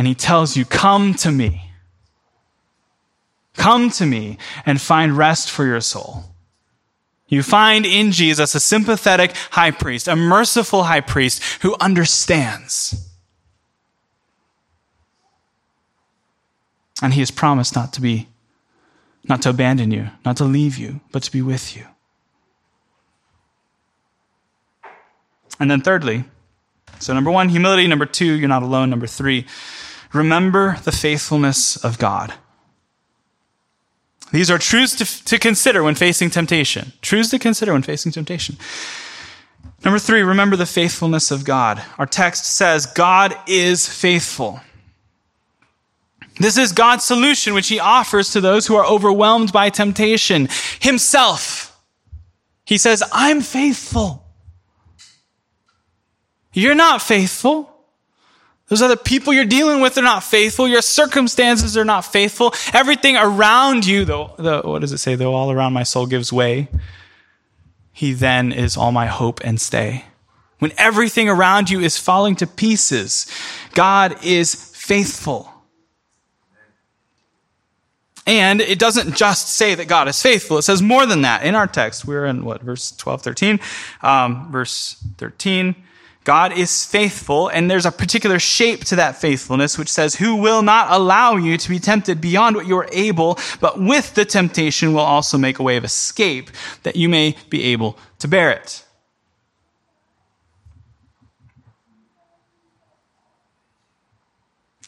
and 0.00 0.06
he 0.06 0.14
tells 0.14 0.56
you, 0.56 0.64
Come 0.64 1.12
to 1.16 1.30
me. 1.30 1.72
Come 3.52 3.90
to 3.90 4.06
me 4.06 4.38
and 4.64 4.80
find 4.80 5.14
rest 5.14 5.50
for 5.50 5.66
your 5.66 5.82
soul. 5.82 6.24
You 7.28 7.42
find 7.42 7.84
in 7.84 8.10
Jesus 8.10 8.54
a 8.54 8.60
sympathetic 8.60 9.36
high 9.50 9.72
priest, 9.72 10.08
a 10.08 10.16
merciful 10.16 10.84
high 10.84 11.02
priest 11.02 11.42
who 11.60 11.76
understands. 11.82 13.10
And 17.02 17.12
he 17.12 17.20
has 17.20 17.30
promised 17.30 17.76
not 17.76 17.92
to 17.92 18.00
be, 18.00 18.26
not 19.28 19.42
to 19.42 19.50
abandon 19.50 19.90
you, 19.90 20.08
not 20.24 20.38
to 20.38 20.44
leave 20.44 20.78
you, 20.78 21.02
but 21.12 21.24
to 21.24 21.30
be 21.30 21.42
with 21.42 21.76
you. 21.76 21.84
And 25.60 25.70
then 25.70 25.82
thirdly, 25.82 26.24
so 27.00 27.12
number 27.12 27.30
one, 27.30 27.50
humility. 27.50 27.86
Number 27.86 28.06
two, 28.06 28.32
you're 28.32 28.48
not 28.48 28.62
alone. 28.62 28.88
Number 28.88 29.06
three, 29.06 29.44
remember 30.12 30.76
the 30.84 30.92
faithfulness 30.92 31.76
of 31.76 31.98
God. 31.98 32.34
These 34.32 34.50
are 34.50 34.58
truths 34.58 34.94
to, 34.96 35.24
to 35.24 35.38
consider 35.38 35.82
when 35.82 35.94
facing 35.94 36.30
temptation. 36.30 36.92
Truths 37.02 37.30
to 37.30 37.38
consider 37.38 37.72
when 37.72 37.82
facing 37.82 38.12
temptation. 38.12 38.56
Number 39.84 39.98
three, 39.98 40.22
remember 40.22 40.56
the 40.56 40.66
faithfulness 40.66 41.30
of 41.30 41.44
God. 41.44 41.82
Our 41.98 42.06
text 42.06 42.44
says, 42.44 42.86
God 42.86 43.34
is 43.46 43.88
faithful. 43.88 44.60
This 46.38 46.56
is 46.56 46.72
God's 46.72 47.04
solution, 47.04 47.54
which 47.54 47.68
he 47.68 47.80
offers 47.80 48.30
to 48.32 48.40
those 48.40 48.66
who 48.66 48.76
are 48.76 48.86
overwhelmed 48.86 49.52
by 49.52 49.68
temptation. 49.68 50.48
Himself. 50.80 51.78
He 52.64 52.78
says, 52.78 53.02
I'm 53.12 53.40
faithful. 53.40 54.24
You're 56.52 56.74
not 56.74 57.02
faithful. 57.02 57.69
Those 58.70 58.82
other 58.82 58.96
people 58.96 59.32
you're 59.32 59.44
dealing 59.44 59.80
with 59.80 59.98
are 59.98 60.02
not 60.02 60.22
faithful. 60.22 60.68
Your 60.68 60.80
circumstances 60.80 61.76
are 61.76 61.84
not 61.84 62.02
faithful. 62.02 62.54
Everything 62.72 63.16
around 63.16 63.84
you, 63.84 64.04
though, 64.04 64.32
the, 64.38 64.62
what 64.62 64.80
does 64.80 64.92
it 64.92 64.98
say? 64.98 65.16
Though 65.16 65.34
all 65.34 65.50
around 65.50 65.72
my 65.72 65.82
soul 65.82 66.06
gives 66.06 66.32
way, 66.32 66.68
he 67.92 68.12
then 68.12 68.52
is 68.52 68.76
all 68.76 68.92
my 68.92 69.06
hope 69.06 69.40
and 69.42 69.60
stay. 69.60 70.04
When 70.60 70.72
everything 70.78 71.28
around 71.28 71.68
you 71.68 71.80
is 71.80 71.98
falling 71.98 72.36
to 72.36 72.46
pieces, 72.46 73.26
God 73.74 74.24
is 74.24 74.54
faithful. 74.54 75.52
And 78.24 78.60
it 78.60 78.78
doesn't 78.78 79.16
just 79.16 79.48
say 79.48 79.74
that 79.74 79.88
God 79.88 80.06
is 80.06 80.22
faithful. 80.22 80.58
It 80.58 80.62
says 80.62 80.80
more 80.80 81.06
than 81.06 81.22
that. 81.22 81.44
In 81.44 81.56
our 81.56 81.66
text, 81.66 82.04
we're 82.04 82.26
in 82.26 82.44
what, 82.44 82.62
verse 82.62 82.92
12, 82.92 83.22
13? 83.22 83.60
Um, 84.02 84.52
verse 84.52 85.04
13. 85.18 85.74
God 86.24 86.52
is 86.52 86.84
faithful, 86.84 87.48
and 87.48 87.70
there's 87.70 87.86
a 87.86 87.90
particular 87.90 88.38
shape 88.38 88.84
to 88.86 88.96
that 88.96 89.16
faithfulness, 89.16 89.78
which 89.78 89.88
says, 89.88 90.16
Who 90.16 90.36
will 90.36 90.62
not 90.62 90.88
allow 90.90 91.36
you 91.36 91.56
to 91.56 91.68
be 91.68 91.78
tempted 91.78 92.20
beyond 92.20 92.56
what 92.56 92.66
you 92.66 92.76
are 92.76 92.88
able, 92.92 93.38
but 93.60 93.80
with 93.80 94.14
the 94.14 94.26
temptation 94.26 94.92
will 94.92 95.00
also 95.00 95.38
make 95.38 95.58
a 95.58 95.62
way 95.62 95.76
of 95.76 95.84
escape, 95.84 96.50
that 96.82 96.96
you 96.96 97.08
may 97.08 97.36
be 97.48 97.64
able 97.64 97.98
to 98.18 98.28
bear 98.28 98.50
it. 98.50 98.84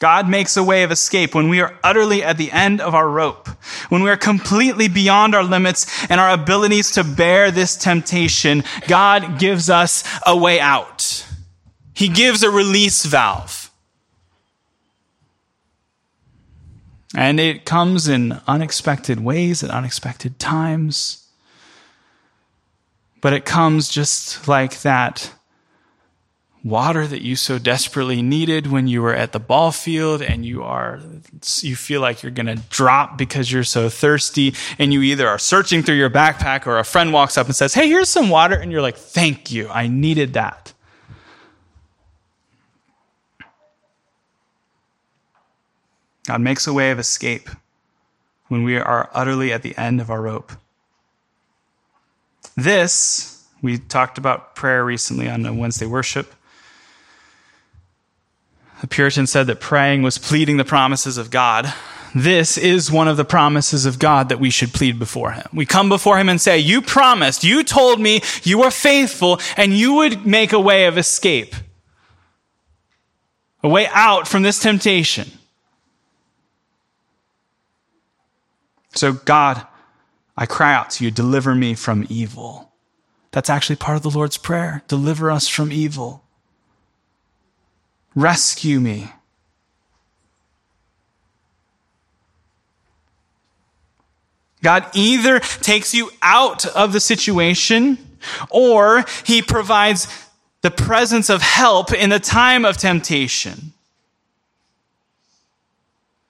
God 0.03 0.27
makes 0.27 0.57
a 0.57 0.63
way 0.63 0.83
of 0.83 0.91
escape 0.91 1.33
when 1.33 1.47
we 1.47 1.61
are 1.61 1.79
utterly 1.81 2.23
at 2.23 2.37
the 2.37 2.51
end 2.51 2.81
of 2.81 2.93
our 2.93 3.07
rope, 3.07 3.47
when 3.87 4.03
we 4.03 4.09
are 4.09 4.17
completely 4.17 4.89
beyond 4.89 5.33
our 5.33 5.45
limits 5.45 5.87
and 6.09 6.19
our 6.19 6.29
abilities 6.29 6.91
to 6.91 7.05
bear 7.05 7.51
this 7.51 7.77
temptation. 7.77 8.65
God 8.89 9.39
gives 9.39 9.69
us 9.69 10.03
a 10.25 10.35
way 10.35 10.59
out. 10.59 11.25
He 11.93 12.09
gives 12.09 12.43
a 12.43 12.51
release 12.51 13.05
valve. 13.05 13.71
And 17.15 17.39
it 17.39 17.63
comes 17.63 18.09
in 18.09 18.41
unexpected 18.45 19.21
ways 19.21 19.63
at 19.63 19.69
unexpected 19.69 20.37
times. 20.37 21.29
But 23.21 23.31
it 23.31 23.45
comes 23.45 23.87
just 23.87 24.49
like 24.49 24.81
that 24.81 25.31
water 26.63 27.05
that 27.05 27.21
you 27.21 27.35
so 27.35 27.59
desperately 27.59 28.21
needed 28.21 28.67
when 28.67 28.87
you 28.87 29.01
were 29.01 29.13
at 29.13 29.33
the 29.33 29.39
ball 29.39 29.71
field 29.71 30.21
and 30.21 30.45
you 30.45 30.63
are 30.63 31.01
you 31.61 31.75
feel 31.75 31.99
like 31.99 32.23
you're 32.23 32.31
going 32.31 32.45
to 32.45 32.55
drop 32.69 33.17
because 33.17 33.51
you're 33.51 33.65
so 33.65 33.89
thirsty 33.89 34.53
and 34.79 34.93
you 34.93 35.01
either 35.01 35.27
are 35.27 35.37
searching 35.37 35.83
through 35.83 35.95
your 35.95 36.09
backpack 36.09 36.65
or 36.65 36.79
a 36.79 36.83
friend 36.85 37.11
walks 37.11 37.37
up 37.37 37.47
and 37.47 37.55
says 37.55 37.73
hey 37.73 37.89
here's 37.89 38.07
some 38.07 38.29
water 38.29 38.55
and 38.55 38.71
you're 38.71 38.81
like 38.81 38.95
thank 38.95 39.51
you 39.51 39.67
i 39.69 39.87
needed 39.87 40.33
that. 40.33 40.69
God 46.25 46.39
makes 46.39 46.65
a 46.67 46.71
way 46.71 46.89
of 46.91 46.99
escape 46.99 47.49
when 48.47 48.63
we 48.63 48.77
are 48.77 49.09
utterly 49.13 49.51
at 49.51 49.61
the 49.61 49.77
end 49.77 49.99
of 49.99 50.09
our 50.09 50.21
rope. 50.21 50.53
This 52.55 53.45
we 53.61 53.77
talked 53.77 54.17
about 54.17 54.55
prayer 54.55 54.85
recently 54.85 55.29
on 55.29 55.45
a 55.45 55.53
wednesday 55.53 55.85
worship 55.85 56.33
the 58.83 58.87
Puritan 58.89 59.27
said 59.27 59.47
that 59.47 59.61
praying 59.61 60.01
was 60.01 60.17
pleading 60.17 60.57
the 60.57 60.65
promises 60.65 61.17
of 61.17 61.31
God. 61.31 61.73
This 62.13 62.57
is 62.57 62.91
one 62.91 63.07
of 63.07 63.15
the 63.15 63.23
promises 63.23 63.85
of 63.85 63.97
God 63.97 64.27
that 64.27 64.41
we 64.41 64.49
should 64.49 64.73
plead 64.73 64.99
before 64.99 65.31
Him. 65.31 65.47
We 65.53 65.65
come 65.65 65.87
before 65.87 66.17
Him 66.17 66.27
and 66.27 66.41
say, 66.41 66.59
You 66.59 66.81
promised, 66.81 67.45
you 67.45 67.63
told 67.63 68.01
me 68.01 68.21
you 68.43 68.57
were 68.57 68.71
faithful, 68.71 69.39
and 69.55 69.71
you 69.71 69.93
would 69.93 70.25
make 70.27 70.51
a 70.51 70.59
way 70.59 70.85
of 70.85 70.97
escape, 70.97 71.55
a 73.63 73.69
way 73.69 73.87
out 73.93 74.27
from 74.27 74.43
this 74.43 74.59
temptation. 74.59 75.31
So, 78.95 79.13
God, 79.13 79.65
I 80.35 80.45
cry 80.45 80.73
out 80.73 80.89
to 80.89 81.05
you, 81.05 81.09
deliver 81.09 81.55
me 81.55 81.73
from 81.73 82.05
evil. 82.09 82.73
That's 83.31 83.49
actually 83.49 83.77
part 83.77 83.95
of 83.95 84.03
the 84.03 84.11
Lord's 84.11 84.37
Prayer. 84.37 84.83
Deliver 84.89 85.31
us 85.31 85.47
from 85.47 85.71
evil. 85.71 86.22
Rescue 88.15 88.79
me. 88.79 89.11
God 94.61 94.85
either 94.93 95.39
takes 95.39 95.93
you 95.93 96.09
out 96.21 96.65
of 96.65 96.93
the 96.93 97.01
situation 97.01 97.97
or 98.49 99.03
he 99.25 99.41
provides 99.41 100.07
the 100.61 100.71
presence 100.71 101.29
of 101.29 101.41
help 101.41 101.91
in 101.91 102.09
the 102.09 102.19
time 102.19 102.63
of 102.63 102.77
temptation. 102.77 103.73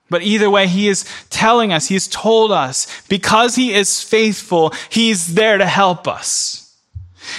But 0.09 0.23
either 0.23 0.49
way, 0.49 0.67
he 0.67 0.89
is 0.89 1.05
telling 1.29 1.71
us, 1.71 1.87
he 1.87 1.95
has 1.95 2.07
told 2.07 2.51
us, 2.51 2.87
because 3.07 3.55
he 3.55 3.73
is 3.73 4.01
faithful, 4.01 4.73
he's 4.89 5.35
there 5.35 5.57
to 5.57 5.65
help 5.65 6.07
us. 6.07 6.62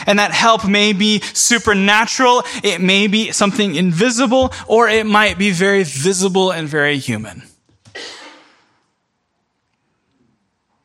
And 0.06 0.18
that 0.18 0.32
help 0.32 0.66
may 0.66 0.92
be 0.92 1.20
supernatural, 1.20 2.44
it 2.62 2.80
may 2.80 3.06
be 3.06 3.32
something 3.32 3.74
invisible, 3.74 4.52
or 4.66 4.88
it 4.88 5.06
might 5.06 5.38
be 5.38 5.50
very 5.50 5.82
visible 5.82 6.50
and 6.50 6.68
very 6.68 6.98
human. 6.98 7.42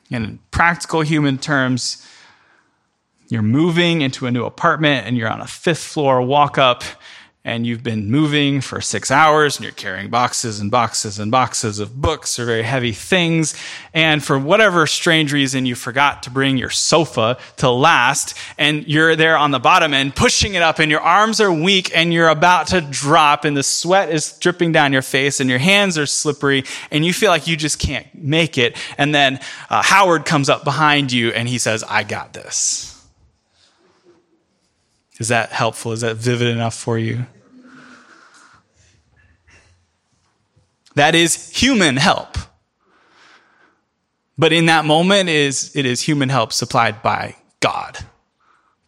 In 0.09 0.39
practical 0.51 1.01
human 1.01 1.37
terms, 1.37 2.05
you're 3.29 3.43
moving 3.43 4.01
into 4.01 4.25
a 4.25 4.31
new 4.31 4.43
apartment 4.43 5.05
and 5.05 5.15
you're 5.15 5.29
on 5.29 5.39
a 5.39 5.47
fifth 5.47 5.83
floor 5.83 6.21
walk 6.21 6.57
up 6.57 6.83
and 7.49 7.65
you've 7.65 7.81
been 7.81 8.11
moving 8.11 8.61
for 8.61 8.79
six 8.79 9.09
hours 9.09 9.57
and 9.57 9.63
you're 9.63 9.73
carrying 9.73 10.07
boxes 10.09 10.59
and 10.59 10.69
boxes 10.69 11.17
and 11.17 11.31
boxes 11.31 11.79
of 11.79 11.99
books 11.99 12.37
or 12.37 12.45
very 12.45 12.61
heavy 12.61 12.91
things. 12.91 13.55
And 13.91 14.23
for 14.23 14.37
whatever 14.37 14.85
strange 14.85 15.33
reason, 15.33 15.65
you 15.65 15.73
forgot 15.73 16.21
to 16.23 16.29
bring 16.29 16.57
your 16.57 16.69
sofa 16.69 17.39
to 17.57 17.69
last 17.71 18.37
and 18.59 18.87
you're 18.87 19.15
there 19.15 19.35
on 19.35 19.49
the 19.49 19.59
bottom 19.59 19.95
end 19.95 20.15
pushing 20.15 20.53
it 20.53 20.61
up 20.61 20.77
and 20.77 20.91
your 20.91 21.01
arms 21.01 21.41
are 21.41 21.51
weak 21.51 21.91
and 21.95 22.13
you're 22.13 22.29
about 22.29 22.67
to 22.67 22.81
drop 22.81 23.45
and 23.45 23.57
the 23.57 23.63
sweat 23.63 24.11
is 24.11 24.33
dripping 24.33 24.71
down 24.71 24.93
your 24.93 25.01
face 25.01 25.39
and 25.39 25.49
your 25.49 25.59
hands 25.59 25.97
are 25.97 26.05
slippery 26.05 26.63
and 26.91 27.03
you 27.03 27.11
feel 27.11 27.31
like 27.31 27.47
you 27.47 27.57
just 27.57 27.79
can't 27.79 28.05
make 28.13 28.59
it. 28.59 28.77
And 28.99 29.13
then 29.13 29.39
uh, 29.71 29.81
Howard 29.81 30.23
comes 30.23 30.49
up 30.49 30.63
behind 30.63 31.11
you 31.11 31.31
and 31.31 31.49
he 31.49 31.57
says, 31.57 31.83
I 31.83 32.03
got 32.03 32.33
this. 32.33 32.95
Is 35.19 35.29
that 35.29 35.49
helpful? 35.49 35.93
Is 35.93 36.01
that 36.01 36.15
vivid 36.15 36.47
enough 36.47 36.75
for 36.75 36.99
you? 36.99 37.25
That 40.99 41.15
is 41.15 41.49
human 41.51 41.95
help. 41.95 42.37
But 44.37 44.51
in 44.51 44.65
that 44.65 44.83
moment 44.83 45.29
is 45.29 45.73
it 45.73 45.85
is 45.85 46.01
human 46.01 46.27
help 46.27 46.51
supplied 46.51 47.01
by 47.01 47.37
God 47.61 47.99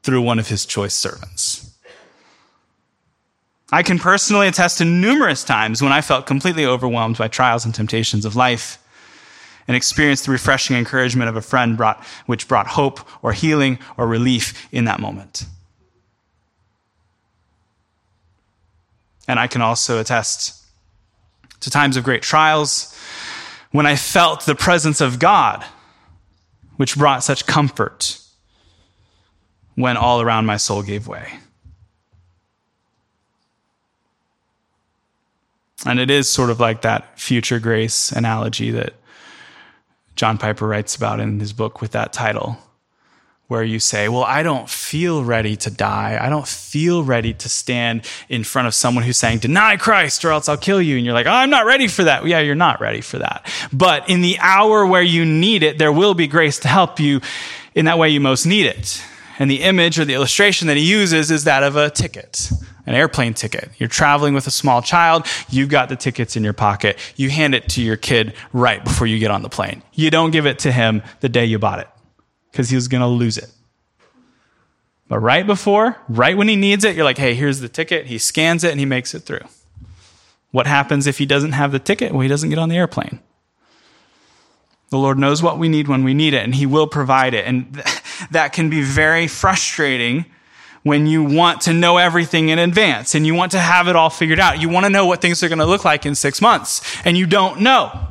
through 0.04 0.22
one 0.22 0.38
of 0.38 0.50
his 0.50 0.66
choice 0.66 0.94
servants. 0.94 1.74
I 3.72 3.82
can 3.82 3.98
personally 3.98 4.50
attest 4.50 4.80
to 4.80 4.84
numerous 4.84 5.46
times 5.46 5.82
when 5.82 5.94
I 5.94 6.02
felt 6.02 6.26
completely 6.26 6.66
overwhelmed 6.66 7.18
by 7.18 7.30
trials 7.30 7.64
and 7.64 7.74
temptations 7.74 8.26
of 8.26 8.36
life 8.36 8.78
and 9.66 9.78
experienced 9.78 10.26
the 10.26 10.34
refreshing 10.34 10.76
encouragement 10.76 11.30
of 11.30 11.38
a 11.38 11.42
friend 11.42 11.78
brought, 11.78 12.04
which 12.26 12.46
brought 12.46 12.68
hope 12.68 13.00
or 13.24 13.32
healing 13.32 13.80
or 13.96 14.06
relief 14.06 14.68
in 14.74 14.84
that 14.84 15.00
moment. 15.00 15.46
And 19.30 19.40
I 19.40 19.48
can 19.48 19.62
also 19.62 20.02
attest 20.02 20.61
to 21.62 21.70
times 21.70 21.98
of 21.98 22.04
great 22.04 22.22
trials 22.22 22.96
when 23.72 23.86
I 23.86 23.96
felt 23.96 24.46
the 24.46 24.56
presence 24.56 25.02
of 25.02 25.20
God, 25.20 25.66
which 26.76 26.98
brought 26.98 27.24
such 27.24 27.46
comfort 27.46 28.20
when 29.76 29.98
all 29.98 30.22
around 30.22 30.46
my 30.46 30.58
soul 30.58 30.84
gave 30.84 31.08
way. 31.08 31.40
And 35.86 36.00
it 36.00 36.12
is 36.12 36.30
sort 36.30 36.50
of 36.50 36.60
like 36.60 36.82
that 36.82 37.20
future 37.20 37.60
grace 37.60 38.12
analogy 38.12 38.72
that 38.72 38.94
John 40.16 40.38
Piper 40.38 40.68
writes 40.68 40.96
about 40.96 41.20
in 41.20 41.40
his 41.40 41.54
book 41.54 41.82
with 41.82 41.92
that 41.92 42.14
title 42.14 42.58
where 43.52 43.64
you 43.64 43.82
say, 43.82 44.08
Well, 44.08 44.24
I 44.24 44.44
don't 44.44 44.70
feel 44.70 45.26
ready 45.26 45.58
to 45.58 45.70
die. 45.70 46.18
I 46.20 46.30
don't 46.30 46.48
feel 46.48 47.04
ready 47.04 47.34
to 47.34 47.50
stand 47.50 48.08
in 48.30 48.46
front 48.46 48.70
of 48.70 48.74
someone 48.74 49.04
who's 49.04 49.18
saying, 49.18 49.40
Deny 49.40 49.76
Christ 49.76 50.24
or 50.24 50.32
else 50.32 50.48
I'll 50.48 50.56
kill 50.56 50.82
you. 50.82 50.96
And 50.96 51.04
you're 51.04 51.14
like, 51.14 51.26
oh, 51.26 51.32
I'm 51.32 51.50
not 51.50 51.66
ready 51.66 51.90
for 51.90 52.06
that. 52.06 52.26
Yeah, 52.26 52.40
you're 52.40 52.56
not 52.56 52.80
ready 52.80 53.02
for 53.02 53.20
that. 53.20 53.46
But 53.74 54.10
in 54.10 54.22
the 54.22 54.38
hour 54.40 54.86
where 54.86 55.02
you 55.02 55.26
need 55.26 55.64
it, 55.64 55.78
there 55.80 55.92
will 55.92 56.14
be 56.14 56.28
grace 56.28 56.60
to 56.60 56.70
help 56.70 57.02
you 57.02 57.20
in 57.76 57.86
that 57.86 57.98
way 57.98 58.08
you 58.08 58.22
most 58.22 58.46
need 58.46 58.68
it. 58.68 59.04
And 59.38 59.52
the 59.52 59.64
image 59.64 60.00
or 60.00 60.06
the 60.06 60.14
illustration 60.14 60.70
that 60.70 60.78
he 60.78 60.90
uses 60.90 61.30
is 61.30 61.44
that 61.44 61.62
of 61.62 61.76
a 61.76 61.90
ticket 61.90 62.52
an 62.88 62.96
airplane 62.96 63.34
ticket. 63.34 63.70
You're 63.78 63.90
traveling 63.90 64.34
with 64.34 64.48
a 64.48 64.52
small 64.52 64.82
child, 64.82 65.28
you've 65.50 65.70
got 65.70 65.90
the 65.90 65.96
tickets 65.96 66.36
in 66.36 66.44
your 66.44 66.54
pocket. 66.54 66.98
You 67.16 67.30
hand 67.30 67.54
it 67.54 67.70
to 67.70 67.82
your 67.82 67.96
kid 67.96 68.34
right 68.54 68.84
before 68.84 69.06
you 69.06 69.20
get 69.20 69.30
on 69.30 69.44
the 69.44 69.50
plane. 69.50 69.84
You 69.94 70.10
don't 70.10 70.32
give 70.32 70.48
it 70.48 70.60
to 70.60 70.72
him 70.72 71.04
the 71.20 71.30
day 71.30 71.46
you 71.46 71.60
bought 71.60 71.80
it 71.80 71.88
because 72.52 72.70
he 72.70 72.76
was 72.76 72.88
going 72.88 73.02
to 73.02 73.08
lose 73.08 73.38
it. 73.38 73.50
But 75.08 75.20
right 75.20 75.46
before, 75.46 75.98
right 76.08 76.38
when 76.38 76.48
he 76.48 76.56
needs 76.56 76.86
it, 76.86 76.96
you're 76.96 77.06
like, 77.06 77.18
hey, 77.18 77.34
here's 77.34 77.60
the 77.60 77.70
ticket. 77.70 78.06
He 78.06 78.18
scans 78.18 78.64
it 78.64 78.72
and 78.72 78.80
he 78.80 78.86
makes 78.86 79.14
it 79.14 79.22
through. 79.22 79.46
What 80.52 80.68
happens 80.68 81.08
if 81.08 81.18
he 81.18 81.26
doesn't 81.26 81.54
have 81.54 81.72
the 81.72 81.80
ticket? 81.80 82.12
Well, 82.12 82.22
he 82.22 82.28
doesn't 82.28 82.50
get 82.50 82.60
on 82.60 82.70
the 82.70 82.78
airplane. 82.78 83.20
The 84.92 84.98
Lord 84.98 85.18
knows 85.18 85.42
what 85.42 85.58
we 85.58 85.70
need 85.70 85.88
when 85.88 86.04
we 86.04 86.14
need 86.14 86.34
it, 86.34 86.44
and 86.44 86.54
He 86.54 86.66
will 86.66 86.86
provide 86.86 87.34
it. 87.34 87.48
And 87.48 87.74
th- 87.74 87.86
that 88.32 88.52
can 88.52 88.70
be 88.70 88.82
very 88.82 89.26
frustrating 89.26 90.26
when 90.84 91.08
you 91.08 91.24
want 91.24 91.62
to 91.62 91.74
know 91.74 91.98
everything 91.98 92.50
in 92.50 92.60
advance 92.60 93.16
and 93.16 93.26
you 93.26 93.36
want 93.36 93.52
to 93.52 93.60
have 93.60 93.88
it 93.88 93.96
all 93.96 94.10
figured 94.10 94.40
out. 94.40 94.60
You 94.60 94.68
want 94.68 94.86
to 94.86 94.90
know 94.90 95.06
what 95.06 95.22
things 95.22 95.44
are 95.44 95.48
going 95.48 95.60
to 95.60 95.66
look 95.66 95.86
like 95.86 96.06
in 96.06 96.14
six 96.14 96.42
months, 96.42 96.82
and 97.06 97.18
you 97.18 97.26
don't 97.26 97.62
know. 97.62 98.11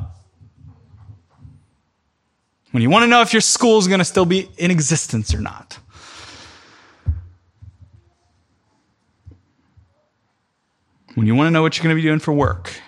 When 2.71 2.81
you 2.81 2.89
want 2.89 3.03
to 3.03 3.07
know 3.07 3.21
if 3.21 3.33
your 3.33 3.41
school 3.41 3.77
is 3.77 3.87
going 3.87 3.99
to 3.99 4.05
still 4.05 4.25
be 4.25 4.49
in 4.57 4.71
existence 4.71 5.33
or 5.33 5.41
not. 5.41 5.77
When 11.15 11.27
you 11.27 11.35
want 11.35 11.47
to 11.47 11.51
know 11.51 11.61
what 11.61 11.77
you're 11.77 11.83
going 11.83 11.95
to 11.95 12.01
be 12.01 12.07
doing 12.07 12.19
for 12.19 12.31
work. 12.31 12.81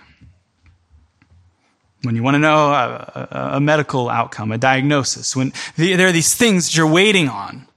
When 2.04 2.16
you 2.16 2.24
want 2.24 2.36
to 2.36 2.40
know 2.40 2.72
a, 2.72 3.30
a, 3.32 3.50
a 3.56 3.60
medical 3.60 4.10
outcome, 4.10 4.52
a 4.52 4.58
diagnosis. 4.58 5.36
When 5.36 5.52
the, 5.76 5.96
there 5.96 6.08
are 6.08 6.14
these 6.14 6.34
things 6.34 6.68
that 6.68 6.78
you're 6.78 6.88
waiting 6.88 7.28
on. 7.28 7.68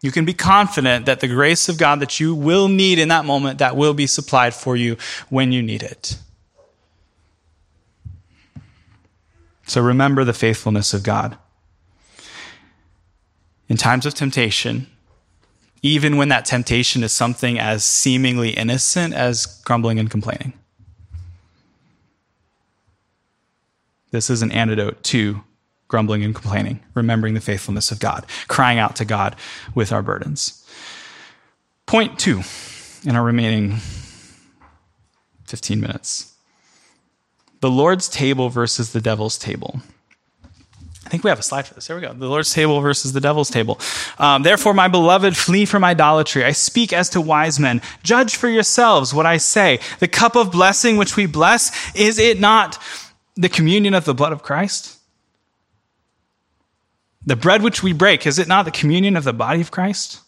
You 0.00 0.12
can 0.12 0.24
be 0.24 0.34
confident 0.34 1.06
that 1.06 1.20
the 1.20 1.28
grace 1.28 1.68
of 1.68 1.78
God 1.78 2.00
that 2.00 2.20
you 2.20 2.34
will 2.34 2.68
need 2.68 2.98
in 2.98 3.08
that 3.08 3.24
moment, 3.24 3.58
that 3.58 3.74
will 3.74 3.94
be 3.94 4.06
supplied 4.06 4.54
for 4.54 4.76
you 4.76 4.96
when 5.30 5.50
you 5.50 5.62
need 5.62 5.82
it. 5.82 6.18
So 9.66 9.80
remember 9.82 10.24
the 10.24 10.32
faithfulness 10.32 10.92
of 10.92 11.02
God. 11.02 11.38
In 13.68 13.76
times 13.76 14.04
of 14.04 14.14
temptation, 14.14 14.88
even 15.82 16.16
when 16.16 16.28
that 16.28 16.44
temptation 16.44 17.02
is 17.02 17.12
something 17.12 17.58
as 17.58 17.84
seemingly 17.84 18.50
innocent 18.50 19.14
as 19.14 19.46
grumbling 19.64 19.98
and 19.98 20.10
complaining. 20.10 20.52
This 24.10 24.30
is 24.30 24.42
an 24.42 24.52
antidote 24.52 25.02
to 25.04 25.42
grumbling 25.88 26.22
and 26.24 26.34
complaining, 26.34 26.80
remembering 26.94 27.34
the 27.34 27.40
faithfulness 27.40 27.90
of 27.90 28.00
God, 28.00 28.26
crying 28.48 28.78
out 28.78 28.96
to 28.96 29.04
God 29.04 29.36
with 29.74 29.92
our 29.92 30.02
burdens. 30.02 30.66
Point 31.86 32.18
two 32.18 32.42
in 33.04 33.16
our 33.16 33.24
remaining 33.24 33.76
15 35.46 35.80
minutes 35.80 36.33
the 37.64 37.70
Lord's 37.70 38.10
table 38.10 38.50
versus 38.50 38.92
the 38.92 39.00
devil's 39.00 39.38
table. 39.38 39.80
I 41.06 41.08
think 41.08 41.24
we 41.24 41.30
have 41.30 41.38
a 41.38 41.42
slide 41.42 41.66
for 41.66 41.72
this. 41.72 41.86
There 41.86 41.96
we 41.96 42.02
go. 42.02 42.12
The 42.12 42.28
Lord's 42.28 42.52
table 42.52 42.78
versus 42.82 43.14
the 43.14 43.22
devil's 43.22 43.48
table. 43.48 43.80
Um, 44.18 44.42
Therefore, 44.42 44.74
my 44.74 44.86
beloved, 44.86 45.34
flee 45.34 45.64
from 45.64 45.82
idolatry. 45.82 46.44
I 46.44 46.52
speak 46.52 46.92
as 46.92 47.08
to 47.10 47.22
wise 47.22 47.58
men. 47.58 47.80
Judge 48.02 48.36
for 48.36 48.50
yourselves 48.50 49.14
what 49.14 49.24
I 49.24 49.38
say. 49.38 49.80
The 49.98 50.08
cup 50.08 50.36
of 50.36 50.52
blessing 50.52 50.98
which 50.98 51.16
we 51.16 51.24
bless, 51.24 51.72
is 51.96 52.18
it 52.18 52.38
not 52.38 52.78
the 53.34 53.48
communion 53.48 53.94
of 53.94 54.04
the 54.04 54.12
blood 54.12 54.32
of 54.32 54.42
Christ? 54.42 54.98
The 57.24 57.34
bread 57.34 57.62
which 57.62 57.82
we 57.82 57.94
break, 57.94 58.26
is 58.26 58.38
it 58.38 58.46
not 58.46 58.66
the 58.66 58.70
communion 58.70 59.16
of 59.16 59.24
the 59.24 59.32
body 59.32 59.62
of 59.62 59.70
Christ? 59.70 60.20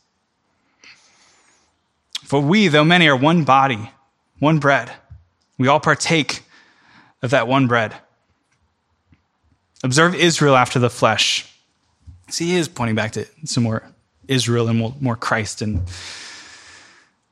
For 2.25 2.41
we, 2.41 2.69
though 2.69 2.83
many, 2.83 3.07
are 3.09 3.15
one 3.15 3.45
body, 3.45 3.91
one 4.39 4.59
bread. 4.59 4.91
We 5.59 5.69
all 5.69 5.81
partake 5.81 6.41
of 7.27 7.33
that 7.33 7.47
one 7.47 7.67
bread. 7.67 7.95
Observe 9.85 10.15
Israel 10.15 10.57
after 10.57 10.79
the 10.79 10.89
flesh. 10.89 11.53
See, 12.29 12.47
he 12.47 12.57
is 12.57 12.69
pointing 12.69 12.97
back 12.97 13.13
to 13.13 13.27
some 13.45 13.65
more 13.65 13.83
Israel 14.27 14.69
and 14.69 15.01
more 15.01 15.17
Christ 15.17 15.61
and 15.61 15.83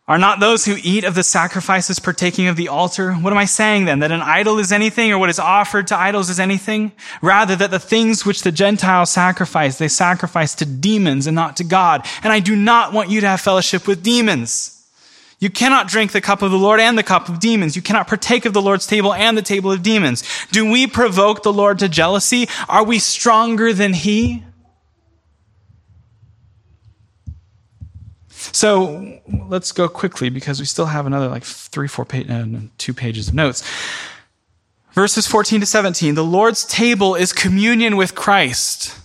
are 0.07 0.19
not 0.19 0.39
those 0.39 0.67
who 0.67 0.77
eat 0.83 1.05
of 1.05 1.15
the 1.15 1.23
sacrifices 1.23 1.99
partaking 1.99 2.47
of 2.47 2.57
the 2.57 2.69
altar? 2.69 3.15
What 3.15 3.33
am 3.33 3.39
I 3.39 3.47
saying 3.47 3.87
then? 3.87 4.01
That 4.01 4.13
an 4.13 4.21
idol 4.21 4.59
is 4.59 4.71
anything 4.71 5.11
or 5.11 5.17
what 5.17 5.31
is 5.31 5.39
offered 5.39 5.87
to 5.87 5.99
idols 5.99 6.29
is 6.29 6.39
anything? 6.39 6.93
Rather, 7.23 7.57
that 7.57 7.71
the 7.71 7.79
things 7.79 8.27
which 8.27 8.43
the 8.43 8.53
Gentiles 8.53 9.09
sacrifice, 9.09 9.79
they 9.79 9.89
sacrifice 9.89 10.55
to 10.57 10.67
demons 10.67 11.27
and 11.27 11.35
not 11.35 11.57
to 11.57 11.65
God. 11.65 12.07
And 12.23 12.35
I 12.35 12.41
do 12.41 12.55
not 12.55 12.93
want 12.93 13.09
you 13.09 13.23
to 13.23 13.29
have 13.29 13.41
fellowship 13.41 13.87
with 13.87 14.03
demons. 14.03 14.74
You 15.45 15.51
cannot 15.51 15.89
drink 15.89 16.13
the 16.13 16.23
cup 16.23 16.41
of 16.41 16.51
the 16.51 16.57
Lord 16.57 16.81
and 16.81 16.97
the 16.97 17.03
cup 17.03 17.29
of 17.29 17.39
demons. 17.39 17.77
You 17.77 17.83
cannot 17.83 18.09
partake 18.09 18.47
of 18.47 18.55
the 18.55 18.63
Lord's 18.63 18.87
table 18.87 19.13
and 19.13 19.37
the 19.37 19.43
table 19.43 19.71
of 19.71 19.83
demons. 19.83 20.25
Do 20.53 20.73
we 20.73 20.87
provoke 20.87 21.43
the 21.43 21.53
Lord 21.53 21.81
to 21.81 21.89
jealousy? 21.91 22.49
Are 22.67 22.83
we 22.83 22.99
stronger 22.99 23.75
than 23.75 23.93
he? 23.93 24.43
So 28.31 29.21
let's 29.47 29.71
go 29.71 29.87
quickly 29.87 30.31
because 30.31 30.61
we 30.61 30.65
still 30.65 30.87
have 30.87 31.05
another 31.05 31.29
like 31.29 31.45
three, 31.45 31.89
four, 31.89 32.07
page, 32.07 32.31
uh, 32.31 32.47
two 32.79 32.95
pages 32.95 33.29
of 33.29 33.35
notes. 33.35 33.71
Verses 34.93 35.27
14 35.27 35.61
to 35.61 35.67
17. 35.67 36.15
The 36.15 36.25
Lord's 36.25 36.65
table 36.65 37.17
is 37.17 37.35
communion 37.35 37.97
with 37.99 38.15
Christ. 38.15 38.99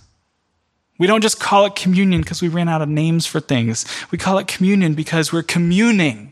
We 0.98 1.06
don't 1.06 1.20
just 1.20 1.38
call 1.38 1.66
it 1.66 1.76
communion 1.76 2.22
because 2.22 2.40
we 2.40 2.48
ran 2.48 2.70
out 2.70 2.80
of 2.80 2.88
names 2.88 3.26
for 3.26 3.40
things. 3.40 3.84
We 4.10 4.16
call 4.16 4.38
it 4.38 4.48
communion 4.48 4.94
because 4.94 5.34
we're 5.34 5.42
communing. 5.42 6.29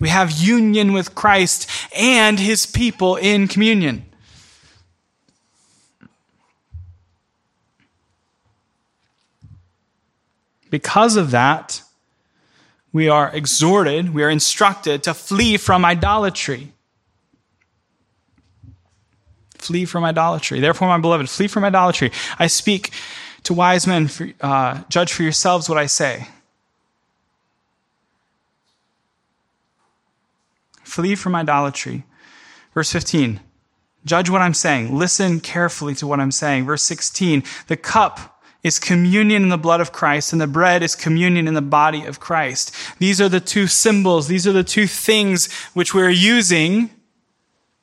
We 0.00 0.08
have 0.08 0.32
union 0.32 0.92
with 0.92 1.14
Christ 1.14 1.70
and 1.96 2.38
his 2.38 2.66
people 2.66 3.16
in 3.16 3.48
communion. 3.48 4.06
Because 10.70 11.16
of 11.16 11.30
that, 11.32 11.82
we 12.92 13.08
are 13.08 13.30
exhorted, 13.34 14.14
we 14.14 14.22
are 14.22 14.30
instructed 14.30 15.02
to 15.02 15.14
flee 15.14 15.56
from 15.56 15.84
idolatry. 15.84 16.72
Flee 19.58 19.84
from 19.84 20.04
idolatry. 20.04 20.60
Therefore, 20.60 20.88
my 20.88 20.98
beloved, 20.98 21.28
flee 21.28 21.46
from 21.46 21.64
idolatry. 21.64 22.10
I 22.38 22.46
speak 22.46 22.90
to 23.44 23.54
wise 23.54 23.86
men, 23.86 24.08
for, 24.08 24.30
uh, 24.40 24.82
judge 24.88 25.12
for 25.12 25.22
yourselves 25.22 25.68
what 25.68 25.78
I 25.78 25.86
say. 25.86 26.26
Flee 30.92 31.14
from 31.14 31.34
idolatry. 31.34 32.04
Verse 32.74 32.92
15. 32.92 33.40
Judge 34.04 34.28
what 34.28 34.42
I'm 34.42 34.52
saying. 34.52 34.94
Listen 34.94 35.40
carefully 35.40 35.94
to 35.94 36.06
what 36.06 36.20
I'm 36.20 36.30
saying. 36.30 36.66
Verse 36.66 36.82
16. 36.82 37.42
The 37.68 37.78
cup 37.78 38.42
is 38.62 38.78
communion 38.78 39.42
in 39.42 39.48
the 39.48 39.56
blood 39.56 39.80
of 39.80 39.90
Christ, 39.90 40.32
and 40.32 40.40
the 40.40 40.46
bread 40.46 40.82
is 40.82 40.94
communion 40.94 41.48
in 41.48 41.54
the 41.54 41.62
body 41.62 42.04
of 42.04 42.20
Christ. 42.20 42.74
These 42.98 43.22
are 43.22 43.30
the 43.30 43.40
two 43.40 43.68
symbols, 43.68 44.28
these 44.28 44.46
are 44.46 44.52
the 44.52 44.62
two 44.62 44.86
things 44.86 45.50
which 45.72 45.94
we're 45.94 46.10
using 46.10 46.90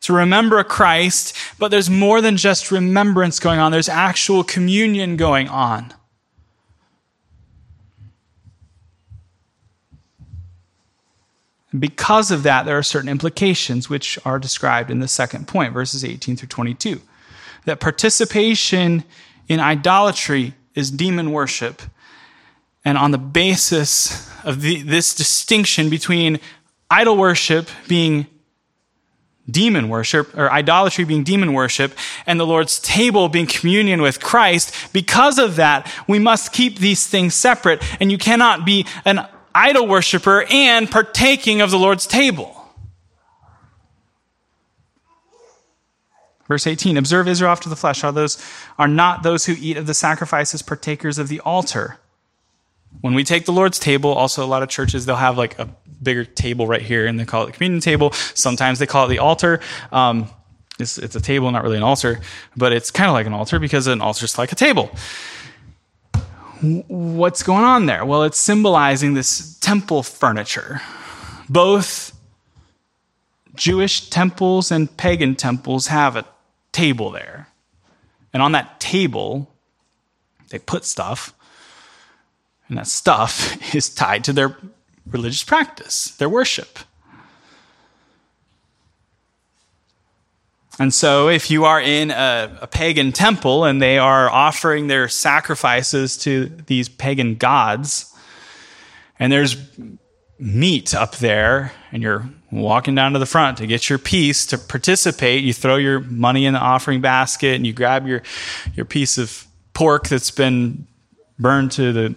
to 0.01 0.13
remember 0.13 0.63
Christ, 0.63 1.35
but 1.57 1.71
there's 1.71 1.89
more 1.89 2.21
than 2.21 2.37
just 2.37 2.69
remembrance 2.69 3.39
going 3.39 3.59
on, 3.59 3.71
there's 3.71 3.89
actual 3.89 4.43
communion 4.43 5.17
going 5.17 5.49
on. 5.49 5.95
Because 11.77 12.31
of 12.31 12.43
that, 12.43 12.65
there 12.65 12.77
are 12.77 12.83
certain 12.83 13.09
implications 13.09 13.89
which 13.89 14.17
are 14.25 14.39
described 14.39 14.89
in 14.89 14.99
the 14.99 15.07
second 15.07 15.47
point, 15.47 15.73
verses 15.73 16.03
18 16.03 16.35
through 16.35 16.47
22. 16.47 17.01
That 17.65 17.79
participation 17.79 19.03
in 19.47 19.59
idolatry 19.59 20.55
is 20.73 20.89
demon 20.89 21.31
worship. 21.31 21.81
And 22.83 22.97
on 22.97 23.11
the 23.11 23.17
basis 23.17 24.29
of 24.43 24.61
the, 24.61 24.81
this 24.81 25.13
distinction 25.13 25.89
between 25.89 26.39
idol 26.89 27.17
worship 27.17 27.69
being 27.87 28.25
demon 29.49 29.89
worship, 29.89 30.35
or 30.37 30.51
idolatry 30.51 31.03
being 31.03 31.23
demon 31.23 31.53
worship, 31.53 31.93
and 32.25 32.39
the 32.39 32.45
Lord's 32.45 32.79
table 32.79 33.29
being 33.29 33.47
communion 33.47 34.01
with 34.01 34.19
Christ, 34.19 34.73
because 34.93 35.39
of 35.39 35.55
that, 35.55 35.91
we 36.07 36.19
must 36.19 36.53
keep 36.53 36.79
these 36.79 37.07
things 37.07 37.33
separate. 37.33 37.81
And 37.99 38.11
you 38.11 38.17
cannot 38.17 38.65
be 38.65 38.85
an 39.05 39.27
idol 39.53 39.87
worshiper 39.87 40.45
and 40.49 40.89
partaking 40.89 41.61
of 41.61 41.71
the 41.71 41.79
Lord's 41.79 42.07
table. 42.07 42.55
Verse 46.47 46.65
18, 46.65 46.97
observe 46.97 47.27
Israel 47.27 47.51
after 47.51 47.69
the 47.69 47.75
flesh. 47.75 48.03
Are 48.03 48.11
those 48.11 48.43
are 48.79 48.87
not 48.87 49.21
those 49.21 49.45
who 49.45 49.55
eat 49.59 49.77
of 49.77 49.85
the 49.85 49.93
sacrifices 49.93 50.63
partakers 50.63 51.19
of 51.19 51.27
the 51.27 51.39
altar? 51.41 51.99
When 53.01 53.13
we 53.13 53.23
take 53.23 53.45
the 53.45 53.51
Lord's 53.51 53.77
table, 53.77 54.11
also 54.11 54.43
a 54.43 54.47
lot 54.47 54.63
of 54.63 54.69
churches 54.69 55.05
they'll 55.05 55.15
have 55.15 55.37
like 55.37 55.59
a 55.59 55.69
bigger 56.01 56.25
table 56.25 56.65
right 56.65 56.81
here, 56.81 57.05
and 57.05 57.19
they 57.19 57.25
call 57.25 57.43
it 57.43 57.47
the 57.47 57.51
communion 57.51 57.81
table. 57.81 58.11
Sometimes 58.13 58.79
they 58.79 58.87
call 58.87 59.05
it 59.05 59.09
the 59.09 59.19
altar. 59.19 59.59
Um, 59.91 60.27
it's, 60.79 60.97
it's 60.97 61.15
a 61.15 61.21
table, 61.21 61.51
not 61.51 61.63
really 61.63 61.77
an 61.77 61.83
altar, 61.83 62.19
but 62.55 62.73
it's 62.73 62.89
kind 62.89 63.09
of 63.09 63.13
like 63.13 63.27
an 63.27 63.33
altar 63.33 63.59
because 63.59 63.85
an 63.85 64.01
altar 64.01 64.25
is 64.25 64.37
like 64.37 64.51
a 64.51 64.55
table. 64.55 64.89
What's 66.61 67.41
going 67.41 67.63
on 67.63 67.85
there? 67.85 68.03
Well, 68.03 68.23
it's 68.23 68.39
symbolizing 68.39 69.13
this 69.13 69.57
temple 69.59 70.03
furniture, 70.03 70.81
both 71.47 72.13
Jewish 73.55 74.09
temples 74.09 74.71
and 74.71 74.95
pagan 74.97 75.35
temples 75.35 75.87
have 75.87 76.15
a 76.15 76.25
table 76.71 77.11
there. 77.11 77.47
And 78.33 78.43
on 78.43 78.51
that 78.51 78.79
table, 78.79 79.53
they 80.49 80.59
put 80.59 80.85
stuff, 80.85 81.33
and 82.67 82.77
that 82.77 82.87
stuff 82.87 83.75
is 83.75 83.89
tied 83.89 84.23
to 84.25 84.33
their 84.33 84.57
religious 85.07 85.43
practice, 85.43 86.11
their 86.11 86.29
worship. 86.29 86.79
And 90.79 90.93
so, 90.93 91.27
if 91.27 91.51
you 91.51 91.65
are 91.65 91.81
in 91.81 92.09
a, 92.09 92.57
a, 92.61 92.67
pagan 92.67 93.11
temple 93.11 93.65
and 93.65 93.81
they 93.81 93.97
are 93.97 94.29
offering 94.29 94.87
their 94.87 95.09
sacrifices 95.09 96.17
to 96.19 96.45
these 96.67 96.87
pagan 96.87 97.35
gods, 97.35 98.15
and 99.19 99.31
there's 99.31 99.57
meat 100.39 100.95
up 100.95 101.17
there, 101.17 101.73
and 101.91 102.01
you're 102.01 102.29
walking 102.49 102.95
down 102.95 103.13
to 103.13 103.19
the 103.19 103.25
front 103.25 103.57
to 103.57 103.67
get 103.67 103.89
your 103.89 103.99
piece 103.99 104.45
to 104.47 104.57
participate. 104.57 105.43
You 105.43 105.53
throw 105.53 105.75
your 105.75 105.99
money 105.99 106.45
in 106.45 106.53
the 106.53 106.59
offering 106.59 107.01
basket 107.01 107.55
and 107.55 107.67
you 107.67 107.73
grab 107.73 108.07
your, 108.07 108.23
your 108.73 108.85
piece 108.85 109.17
of 109.17 109.45
pork 109.73 110.07
that's 110.07 110.31
been 110.31 110.87
burned 111.37 111.71
to 111.73 111.93
the 111.93 112.15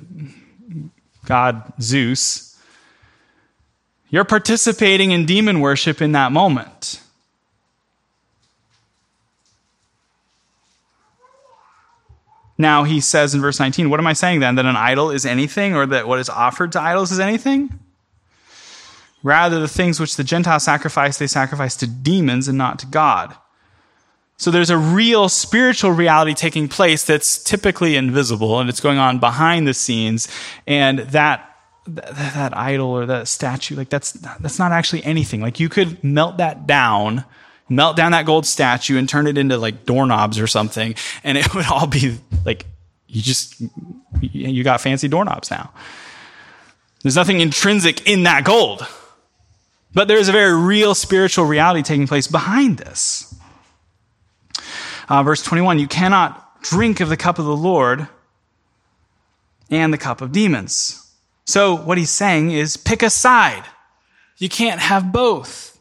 god 1.27 1.73
Zeus. 1.81 2.57
You're 4.09 4.25
participating 4.25 5.11
in 5.11 5.27
demon 5.27 5.61
worship 5.61 6.01
in 6.01 6.13
that 6.13 6.33
moment. 6.33 7.02
Now 12.63 12.85
he 12.85 13.01
says 13.01 13.35
in 13.35 13.41
verse 13.41 13.59
19, 13.59 13.91
What 13.91 14.01
am 14.01 14.07
I 14.07 14.13
saying 14.13 14.41
then? 14.41 14.55
That 14.55 14.67
an 14.67 14.77
idol 14.77 15.11
is 15.11 15.27
anything, 15.27 15.75
or 15.75 15.85
that 15.87 16.07
what 16.07 16.21
is 16.21 16.31
offered 16.31 16.73
to 16.73 16.81
idols 16.81 17.11
is 17.11 17.19
anything? 17.19 17.79
Rather, 19.25 19.61
the 19.61 19.69
things 19.69 20.01
which 20.01 20.17
the 20.17 20.25
Gentiles 20.25 20.63
sacrifice, 20.63 21.19
they 21.19 21.27
sacrifice 21.27 21.77
to 21.77 21.87
demons 21.87 22.49
and 22.49 22.57
not 22.57 22.79
to 22.79 22.87
God. 22.87 23.37
So 24.37 24.51
there's 24.51 24.71
a 24.71 24.79
real 24.79 25.29
spiritual 25.29 25.91
reality 25.93 26.35
taking 26.35 26.69
place 26.69 27.05
that's 27.05 27.43
typically 27.43 27.97
invisible 27.97 28.59
and 28.59 28.69
it's 28.69 28.81
going 28.81 28.99
on 28.99 29.19
behind 29.19 29.69
the 29.69 29.75
scenes. 29.75 30.29
And 30.67 31.01
that 31.01 31.49
that, 31.87 32.15
that 32.15 32.57
idol 32.57 32.91
or 32.91 33.07
that 33.07 33.27
statue, 33.27 33.75
like 33.75 33.89
that's 33.89 34.13
that's 34.13 34.59
not 34.59 34.73
actually 34.73 35.05
anything. 35.05 35.41
Like 35.41 35.59
you 35.59 35.69
could 35.69 36.03
melt 36.03 36.37
that 36.37 36.67
down, 36.67 37.25
melt 37.69 37.97
down 37.97 38.13
that 38.13 38.27
gold 38.27 38.47
statue 38.47 38.99
and 38.99 39.09
turn 39.09 39.27
it 39.27 39.39
into 39.39 39.57
like 39.57 39.85
doorknobs 39.87 40.39
or 40.39 40.47
something, 40.47 40.95
and 41.25 41.39
it 41.39 41.55
would 41.55 41.67
all 41.67 41.87
be 41.87 42.19
like 42.45 42.67
you 43.07 43.23
just 43.23 43.63
you 44.21 44.65
got 44.65 44.81
fancy 44.81 45.09
doorknobs 45.09 45.51
now. 45.51 45.73
There's 47.03 47.17
nothing 47.17 47.41
intrinsic 47.41 48.07
in 48.07 48.23
that 48.25 48.45
gold. 48.45 48.87
But 49.95 50.09
there 50.09 50.17
is 50.17 50.29
a 50.29 50.33
very 50.33 50.55
real 50.55 50.95
spiritual 50.95 51.45
reality 51.45 51.83
taking 51.83 52.07
place 52.07 52.27
behind 52.27 52.79
this. 52.79 53.35
Uh, 55.09 55.23
verse 55.23 55.43
21 55.43 55.79
You 55.79 55.89
cannot 55.89 56.63
drink 56.63 57.01
of 57.01 57.09
the 57.09 57.17
cup 57.17 57.39
of 57.39 57.45
the 57.45 57.57
Lord 57.57 58.09
and 59.71 59.93
the 59.93 59.99
cup 59.99 60.21
of 60.21 60.33
demons. 60.33 60.99
So, 61.45 61.77
what 61.77 61.99
he's 61.99 62.11
saying 62.11 62.53
is 62.53 62.77
pick 62.77 63.03
a 63.03 63.11
side. 63.11 63.65
You 64.39 64.49
can't 64.49 64.81
have 64.81 65.13
both. 65.13 65.72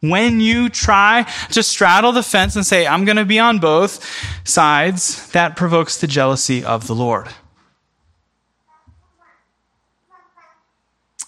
When 0.00 0.40
you 0.40 0.70
try 0.70 1.26
to 1.52 1.62
straddle 1.62 2.12
the 2.12 2.22
fence 2.22 2.56
and 2.56 2.64
say, 2.64 2.86
I'm 2.86 3.04
going 3.04 3.18
to 3.18 3.26
be 3.26 3.38
on 3.38 3.58
both 3.58 4.02
sides, 4.48 5.30
that 5.32 5.56
provokes 5.56 5.98
the 5.98 6.06
jealousy 6.06 6.64
of 6.64 6.86
the 6.86 6.94
Lord. 6.94 7.28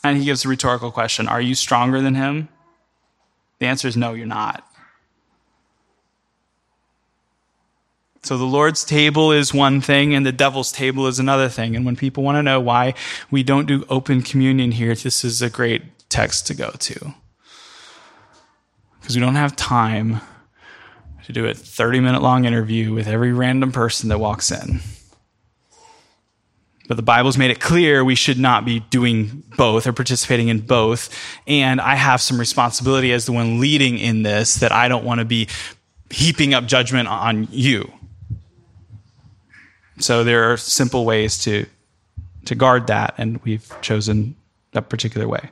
And 0.02 0.16
he 0.16 0.24
gives 0.24 0.44
a 0.44 0.48
rhetorical 0.48 0.90
question 0.90 1.28
Are 1.28 1.40
you 1.40 1.54
stronger 1.54 2.00
than 2.00 2.14
him? 2.14 2.48
The 3.58 3.66
answer 3.66 3.86
is 3.86 3.96
no, 3.96 4.14
you're 4.14 4.26
not. 4.26 4.66
So 8.24 8.38
the 8.38 8.44
Lord's 8.44 8.84
table 8.84 9.32
is 9.32 9.52
one 9.52 9.80
thing 9.80 10.14
and 10.14 10.24
the 10.24 10.32
devil's 10.32 10.70
table 10.70 11.08
is 11.08 11.18
another 11.18 11.48
thing. 11.48 11.74
And 11.74 11.84
when 11.84 11.96
people 11.96 12.22
want 12.22 12.36
to 12.36 12.42
know 12.42 12.60
why 12.60 12.94
we 13.30 13.42
don't 13.42 13.66
do 13.66 13.84
open 13.88 14.22
communion 14.22 14.72
here, 14.72 14.94
this 14.94 15.24
is 15.24 15.42
a 15.42 15.50
great 15.50 16.08
text 16.08 16.46
to 16.46 16.54
go 16.54 16.70
to. 16.70 17.14
Because 19.02 19.14
we 19.14 19.20
don't 19.20 19.34
have 19.34 19.54
time 19.56 20.20
to 21.24 21.32
do 21.32 21.46
a 21.46 21.54
30 21.54 22.00
minute 22.00 22.22
long 22.22 22.46
interview 22.46 22.94
with 22.94 23.06
every 23.06 23.32
random 23.32 23.72
person 23.72 24.08
that 24.08 24.18
walks 24.18 24.50
in. 24.50 24.80
But 26.88 26.96
the 26.96 27.02
Bible's 27.02 27.38
made 27.38 27.50
it 27.50 27.60
clear 27.60 28.04
we 28.04 28.14
should 28.14 28.38
not 28.38 28.64
be 28.64 28.80
doing 28.80 29.44
both 29.56 29.86
or 29.86 29.92
participating 29.92 30.48
in 30.48 30.60
both. 30.60 31.14
And 31.46 31.80
I 31.80 31.94
have 31.94 32.20
some 32.20 32.38
responsibility 32.38 33.12
as 33.12 33.26
the 33.26 33.32
one 33.32 33.60
leading 33.60 33.98
in 33.98 34.22
this 34.22 34.56
that 34.56 34.72
I 34.72 34.88
don't 34.88 35.04
want 35.04 35.20
to 35.20 35.24
be 35.24 35.48
heaping 36.10 36.54
up 36.54 36.66
judgment 36.66 37.08
on 37.08 37.48
you. 37.50 37.90
So 39.98 40.24
there 40.24 40.52
are 40.52 40.56
simple 40.56 41.04
ways 41.04 41.38
to 41.44 41.66
to 42.44 42.54
guard 42.56 42.88
that, 42.88 43.14
and 43.18 43.40
we've 43.44 43.72
chosen 43.82 44.34
that 44.72 44.88
particular 44.88 45.28
way. 45.28 45.50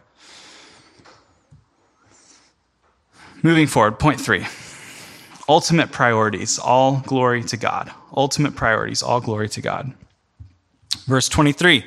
Moving 3.43 3.67
forward, 3.67 3.99
point 3.99 4.21
three. 4.21 4.47
Ultimate 5.49 5.91
priorities, 5.91 6.59
all 6.59 7.03
glory 7.07 7.43
to 7.45 7.57
God. 7.57 7.91
Ultimate 8.15 8.55
priorities, 8.55 9.03
all 9.03 9.21
glory 9.21 9.49
to 9.51 9.61
God. 9.61 9.93
Verse 11.07 11.29
23. 11.29 11.85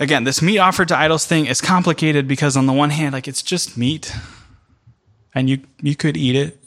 Again, 0.00 0.24
this 0.24 0.40
meat 0.40 0.58
offered 0.58 0.88
to 0.88 0.96
idols 0.96 1.26
thing 1.26 1.46
is 1.46 1.60
complicated 1.60 2.26
because 2.26 2.56
on 2.56 2.66
the 2.66 2.72
one 2.72 2.90
hand, 2.90 3.12
like 3.12 3.28
it's 3.28 3.42
just 3.42 3.76
meat 3.76 4.14
and 5.34 5.50
you, 5.50 5.60
you 5.82 5.94
could 5.94 6.16
eat 6.16 6.36
it. 6.36 6.60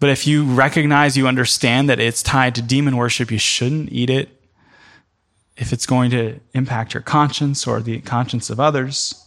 But 0.00 0.10
if 0.10 0.26
you 0.26 0.44
recognize, 0.44 1.16
you 1.16 1.26
understand 1.26 1.88
that 1.90 1.98
it's 1.98 2.22
tied 2.22 2.54
to 2.54 2.62
demon 2.62 2.96
worship, 2.96 3.30
you 3.30 3.38
shouldn't 3.38 3.90
eat 3.92 4.10
it 4.10 4.28
if 5.56 5.72
it's 5.72 5.86
going 5.86 6.10
to 6.12 6.38
impact 6.54 6.94
your 6.94 7.02
conscience 7.02 7.66
or 7.66 7.80
the 7.80 8.00
conscience 8.00 8.48
of 8.48 8.60
others. 8.60 9.24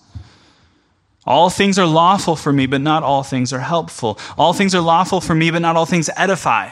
All 1.26 1.50
things 1.50 1.78
are 1.78 1.86
lawful 1.86 2.36
for 2.36 2.52
me, 2.52 2.66
but 2.66 2.82
not 2.82 3.04
all 3.04 3.24
things 3.24 3.54
are 3.54 3.60
helpful. 3.60 4.18
All 4.38 4.54
things 4.54 4.74
are 4.74 4.82
lawful 4.82 5.22
for 5.22 5.36
me, 5.36 5.52
but 5.52 5.62
not 5.62 5.76
all 5.76 5.86
things 5.86 6.10
edify. 6.16 6.70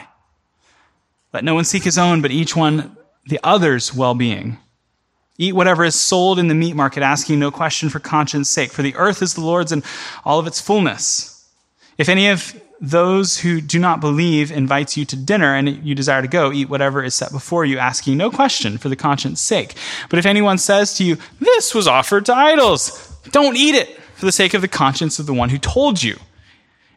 Let 1.32 1.44
no 1.44 1.54
one 1.54 1.64
seek 1.64 1.84
his 1.84 1.98
own, 1.98 2.20
but 2.20 2.32
each 2.32 2.56
one 2.56 2.96
the 3.26 3.38
other's 3.44 3.94
well 3.94 4.14
being. 4.14 4.58
Eat 5.38 5.54
whatever 5.54 5.84
is 5.84 5.98
sold 5.98 6.38
in 6.38 6.48
the 6.48 6.54
meat 6.54 6.74
market, 6.74 7.02
asking 7.02 7.38
no 7.38 7.50
question 7.50 7.88
for 7.88 8.00
conscience 8.00 8.50
sake, 8.50 8.72
for 8.72 8.82
the 8.82 8.94
earth 8.96 9.22
is 9.22 9.34
the 9.34 9.40
Lord's 9.40 9.72
and 9.72 9.84
all 10.24 10.38
of 10.38 10.46
its 10.46 10.60
fullness. 10.60 11.48
If 11.96 12.08
any 12.08 12.28
of 12.28 12.60
those 12.80 13.38
who 13.38 13.60
do 13.60 13.78
not 13.78 14.00
believe 14.00 14.50
invites 14.50 14.96
you 14.96 15.04
to 15.04 15.16
dinner 15.16 15.54
and 15.54 15.68
you 15.86 15.94
desire 15.94 16.22
to 16.22 16.28
go, 16.28 16.50
eat 16.50 16.68
whatever 16.68 17.04
is 17.04 17.14
set 17.14 17.30
before 17.30 17.64
you, 17.64 17.78
asking 17.78 18.16
no 18.16 18.30
question 18.30 18.78
for 18.78 18.88
the 18.88 18.96
conscience 18.96 19.40
sake. 19.40 19.74
But 20.08 20.18
if 20.18 20.26
anyone 20.26 20.58
says 20.58 20.94
to 20.94 21.04
you, 21.04 21.18
This 21.38 21.74
was 21.74 21.86
offered 21.86 22.26
to 22.26 22.34
idols, 22.34 23.16
don't 23.30 23.56
eat 23.56 23.74
it 23.74 23.99
for 24.20 24.26
the 24.26 24.32
sake 24.32 24.52
of 24.52 24.60
the 24.60 24.68
conscience 24.68 25.18
of 25.18 25.24
the 25.24 25.32
one 25.32 25.48
who 25.48 25.58
told 25.58 26.02
you 26.02 26.18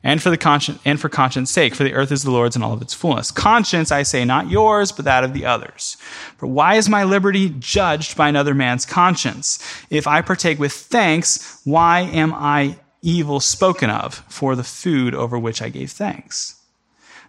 and 0.03 0.21
for 0.21 0.29
the 0.29 0.37
conscience 0.37 0.77
and 0.83 0.99
for 0.99 1.07
conscience 1.07 1.49
sake 1.49 1.73
for 1.73 1.85
the 1.85 1.93
earth 1.93 2.11
is 2.11 2.23
the 2.23 2.31
lord's 2.31 2.55
and 2.55 2.65
all 2.65 2.73
of 2.73 2.81
its 2.81 2.93
fullness. 2.93 3.31
Conscience 3.31 3.91
i 3.93 4.03
say 4.03 4.25
not 4.25 4.49
yours 4.49 4.91
but 4.91 5.05
that 5.05 5.23
of 5.23 5.33
the 5.33 5.45
others. 5.45 5.95
For 6.37 6.47
why 6.47 6.75
is 6.75 6.89
my 6.89 7.05
liberty 7.05 7.55
judged 7.59 8.17
by 8.17 8.27
another 8.27 8.53
man's 8.53 8.85
conscience? 8.85 9.57
If 9.89 10.05
i 10.05 10.21
partake 10.21 10.59
with 10.59 10.73
thanks 10.73 11.61
why 11.63 12.01
am 12.01 12.33
i 12.33 12.75
evil 13.01 13.39
spoken 13.39 13.89
of 13.89 14.15
for 14.27 14.55
the 14.55 14.63
food 14.63 15.15
over 15.15 15.39
which 15.39 15.61
i 15.61 15.69
gave 15.69 15.91
thanks 15.91 16.61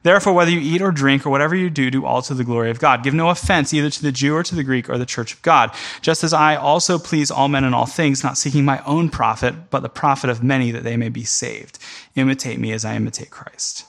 Therefore, 0.04 0.34
whether 0.34 0.50
you 0.50 0.60
eat 0.60 0.82
or 0.82 0.92
drink 0.92 1.24
or 1.24 1.30
whatever 1.30 1.56
you 1.56 1.70
do, 1.70 1.90
do 1.90 2.04
all 2.04 2.20
to 2.22 2.34
the 2.34 2.44
glory 2.44 2.70
of 2.70 2.78
God. 2.78 3.02
Give 3.02 3.14
no 3.14 3.30
offense 3.30 3.72
either 3.72 3.88
to 3.88 4.02
the 4.02 4.12
Jew 4.12 4.36
or 4.36 4.42
to 4.42 4.54
the 4.54 4.62
Greek 4.62 4.90
or 4.90 4.98
the 4.98 5.06
church 5.06 5.32
of 5.32 5.40
God, 5.40 5.74
just 6.02 6.22
as 6.22 6.34
I 6.34 6.56
also 6.56 6.98
please 6.98 7.30
all 7.30 7.48
men 7.48 7.64
in 7.64 7.72
all 7.72 7.86
things, 7.86 8.22
not 8.22 8.36
seeking 8.36 8.66
my 8.66 8.84
own 8.84 9.08
profit, 9.08 9.70
but 9.70 9.80
the 9.80 9.88
profit 9.88 10.28
of 10.28 10.44
many 10.44 10.70
that 10.72 10.84
they 10.84 10.98
may 10.98 11.08
be 11.08 11.24
saved. 11.24 11.78
Imitate 12.16 12.60
me 12.60 12.72
as 12.72 12.84
I 12.84 12.96
imitate 12.96 13.30
Christ. 13.30 13.86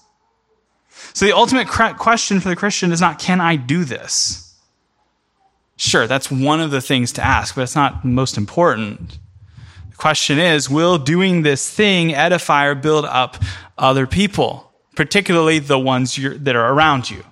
So 1.13 1.25
the 1.25 1.35
ultimate 1.35 1.67
question 1.67 2.39
for 2.39 2.47
the 2.47 2.55
Christian 2.55 2.93
is 2.93 3.01
not, 3.01 3.19
can 3.19 3.41
I 3.41 3.57
do 3.57 3.83
this? 3.83 4.55
Sure, 5.75 6.07
that's 6.07 6.31
one 6.31 6.61
of 6.61 6.71
the 6.71 6.79
things 6.79 7.11
to 7.11 7.25
ask, 7.25 7.55
but 7.55 7.63
it's 7.63 7.75
not 7.75 8.05
most 8.05 8.37
important. 8.37 9.19
The 9.89 9.97
question 9.97 10.39
is, 10.39 10.69
will 10.69 10.97
doing 10.97 11.41
this 11.41 11.69
thing 11.69 12.15
edify 12.15 12.67
or 12.67 12.75
build 12.75 13.03
up 13.03 13.35
other 13.77 14.07
people? 14.07 14.71
Particularly 14.95 15.59
the 15.59 15.77
ones 15.77 16.15
that 16.15 16.55
are 16.55 16.73
around 16.73 17.09
you. 17.09 17.23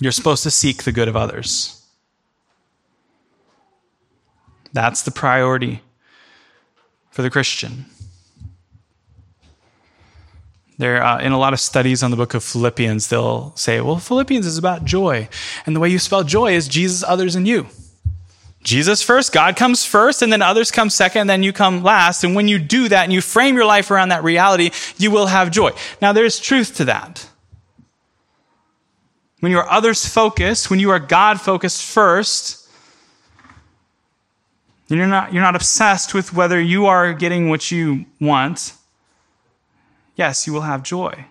You're 0.00 0.12
supposed 0.12 0.42
to 0.42 0.50
seek 0.50 0.82
the 0.82 0.92
good 0.92 1.08
of 1.08 1.16
others. 1.16 1.82
That's 4.72 5.02
the 5.02 5.10
priority 5.10 5.80
for 7.10 7.22
the 7.22 7.30
Christian. 7.30 7.86
There, 10.76 11.02
uh, 11.02 11.18
in 11.20 11.32
a 11.32 11.38
lot 11.38 11.54
of 11.54 11.60
studies 11.60 12.02
on 12.02 12.10
the 12.10 12.16
book 12.18 12.34
of 12.34 12.44
Philippians, 12.44 13.08
they'll 13.08 13.56
say, 13.56 13.80
well, 13.80 13.96
Philippians 13.96 14.44
is 14.44 14.58
about 14.58 14.84
joy. 14.84 15.30
And 15.64 15.74
the 15.74 15.80
way 15.80 15.88
you 15.88 15.98
spell 15.98 16.22
joy 16.22 16.52
is 16.52 16.68
Jesus, 16.68 17.02
others, 17.02 17.34
and 17.34 17.48
you. 17.48 17.68
Jesus 18.66 19.00
first, 19.00 19.32
God 19.32 19.54
comes 19.54 19.84
first, 19.84 20.22
and 20.22 20.32
then 20.32 20.42
others 20.42 20.72
come 20.72 20.90
second, 20.90 21.20
and 21.20 21.30
then 21.30 21.44
you 21.44 21.52
come 21.52 21.84
last. 21.84 22.24
And 22.24 22.34
when 22.34 22.48
you 22.48 22.58
do 22.58 22.88
that 22.88 23.04
and 23.04 23.12
you 23.12 23.20
frame 23.20 23.54
your 23.54 23.64
life 23.64 23.92
around 23.92 24.08
that 24.08 24.24
reality, 24.24 24.72
you 24.98 25.12
will 25.12 25.26
have 25.26 25.52
joy. 25.52 25.70
Now, 26.02 26.12
there's 26.12 26.40
truth 26.40 26.74
to 26.78 26.86
that. 26.86 27.28
When 29.38 29.52
you 29.52 29.58
are 29.58 29.70
others 29.70 30.04
focused, 30.04 30.68
when 30.68 30.80
you 30.80 30.90
are 30.90 30.98
God 30.98 31.40
focused 31.40 31.84
first, 31.84 32.68
you're 34.88 35.06
not, 35.06 35.32
you're 35.32 35.44
not 35.44 35.54
obsessed 35.54 36.12
with 36.12 36.32
whether 36.32 36.60
you 36.60 36.86
are 36.86 37.12
getting 37.12 37.48
what 37.48 37.70
you 37.70 38.06
want, 38.20 38.72
yes, 40.16 40.44
you 40.44 40.52
will 40.52 40.62
have 40.62 40.82
joy. 40.82 41.26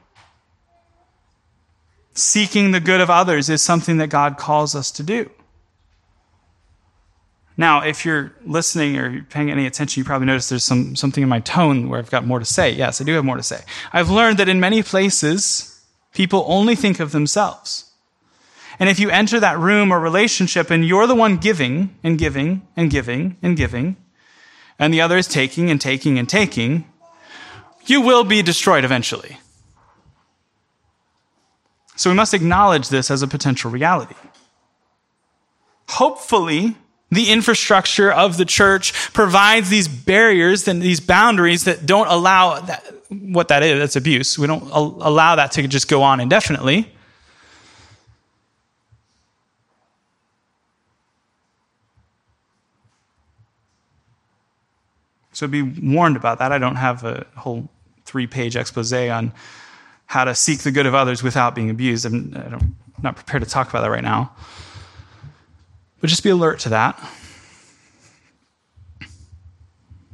Seeking 2.13 2.71
the 2.71 2.79
good 2.79 3.01
of 3.01 3.09
others 3.09 3.49
is 3.49 3.61
something 3.61 3.97
that 3.97 4.07
God 4.07 4.37
calls 4.37 4.73
us 4.73 4.89
to 4.91 5.03
do. 5.03 5.29
Now, 7.57 7.81
if 7.81 8.03
you're 8.03 8.33
listening 8.45 8.97
or 8.97 9.23
paying 9.29 9.49
any 9.49 9.65
attention, 9.65 10.01
you 10.01 10.05
probably 10.05 10.27
notice 10.27 10.49
there's 10.49 10.63
some, 10.63 10.95
something 10.95 11.23
in 11.23 11.29
my 11.29 11.39
tone 11.39 11.87
where 11.87 11.99
I've 11.99 12.11
got 12.11 12.25
more 12.25 12.39
to 12.39 12.45
say. 12.45 12.71
Yes, 12.71 12.99
I 12.99 13.05
do 13.05 13.13
have 13.13 13.23
more 13.23 13.37
to 13.37 13.43
say. 13.43 13.61
I've 13.93 14.09
learned 14.09 14.39
that 14.39 14.49
in 14.49 14.59
many 14.59 14.83
places, 14.83 15.81
people 16.13 16.43
only 16.47 16.75
think 16.75 16.99
of 16.99 17.11
themselves. 17.11 17.91
And 18.77 18.89
if 18.89 18.99
you 18.99 19.09
enter 19.09 19.39
that 19.39 19.57
room 19.57 19.93
or 19.93 20.01
relationship 20.01 20.69
and 20.69 20.85
you're 20.85 21.07
the 21.07 21.15
one 21.15 21.37
giving 21.37 21.95
and 22.03 22.17
giving 22.17 22.67
and 22.75 22.91
giving 22.91 23.37
and 23.41 23.55
giving, 23.55 23.95
and 24.77 24.93
the 24.93 24.99
other 24.99 25.17
is 25.17 25.27
taking 25.27 25.69
and 25.69 25.79
taking 25.79 26.19
and 26.19 26.27
taking, 26.27 26.91
you 27.85 28.01
will 28.01 28.25
be 28.25 28.41
destroyed 28.41 28.83
eventually. 28.83 29.37
So 31.95 32.09
we 32.09 32.15
must 32.17 32.33
acknowledge 32.33 32.89
this 32.89 33.09
as 33.09 33.21
a 33.21 33.27
potential 33.27 33.71
reality. 33.71 34.15
Hopefully, 35.87 36.75
the 37.11 37.31
infrastructure 37.31 38.11
of 38.11 38.37
the 38.37 38.45
church 38.45 38.93
provides 39.13 39.69
these 39.69 39.87
barriers 39.87 40.67
and 40.67 40.81
these 40.81 40.99
boundaries 40.99 41.65
that 41.65 41.85
don't 41.85 42.07
allow 42.07 42.59
that, 42.59 42.83
what 43.09 43.47
that 43.49 43.63
is. 43.63 43.79
That's 43.79 43.95
abuse. 43.95 44.39
We 44.39 44.47
don't 44.47 44.63
allow 44.71 45.35
that 45.35 45.51
to 45.53 45.67
just 45.67 45.87
go 45.87 46.01
on 46.01 46.19
indefinitely. 46.19 46.91
So 55.31 55.47
be 55.47 55.61
warned 55.61 56.15
about 56.15 56.39
that. 56.39 56.53
I 56.53 56.57
don't 56.57 56.77
have 56.77 57.03
a 57.03 57.25
whole 57.35 57.67
three 58.05 58.25
page 58.25 58.55
expose 58.55 58.93
on 58.93 59.33
how 60.05 60.23
to 60.23 60.33
seek 60.33 60.59
the 60.59 60.71
good 60.71 60.85
of 60.85 60.95
others 60.95 61.21
without 61.21 61.53
being 61.53 61.69
abused. 61.69 62.05
I'm, 62.05 62.33
I'm 62.35 62.75
not 63.03 63.15
prepared 63.17 63.43
to 63.43 63.49
talk 63.49 63.69
about 63.69 63.81
that 63.81 63.89
right 63.89 64.03
now. 64.03 64.31
But 66.01 66.09
just 66.09 66.23
be 66.23 66.29
alert 66.29 66.59
to 66.61 66.69
that. 66.69 66.99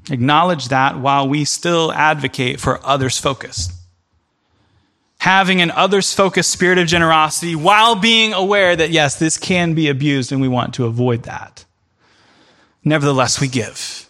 Acknowledge 0.09 0.67
that 0.69 0.99
while 0.99 1.27
we 1.27 1.45
still 1.45 1.91
advocate 1.93 2.59
for 2.59 2.85
others 2.85 3.17
focused. 3.17 3.71
Having 5.19 5.61
an 5.61 5.71
others 5.71 6.13
focused 6.13 6.49
spirit 6.49 6.79
of 6.79 6.87
generosity 6.87 7.55
while 7.55 7.95
being 7.95 8.33
aware 8.33 8.75
that, 8.75 8.89
yes, 8.89 9.19
this 9.19 9.37
can 9.37 9.75
be 9.75 9.87
abused 9.87 10.31
and 10.31 10.41
we 10.41 10.47
want 10.47 10.73
to 10.73 10.85
avoid 10.85 11.23
that. 11.23 11.65
Nevertheless, 12.83 13.39
we 13.39 13.47
give 13.47 14.09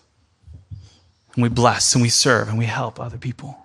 and 1.35 1.43
we 1.43 1.49
bless 1.49 1.93
and 1.93 2.01
we 2.01 2.09
serve 2.09 2.47
and 2.47 2.57
we 2.57 2.65
help 2.65 2.99
other 2.99 3.17
people. 3.17 3.57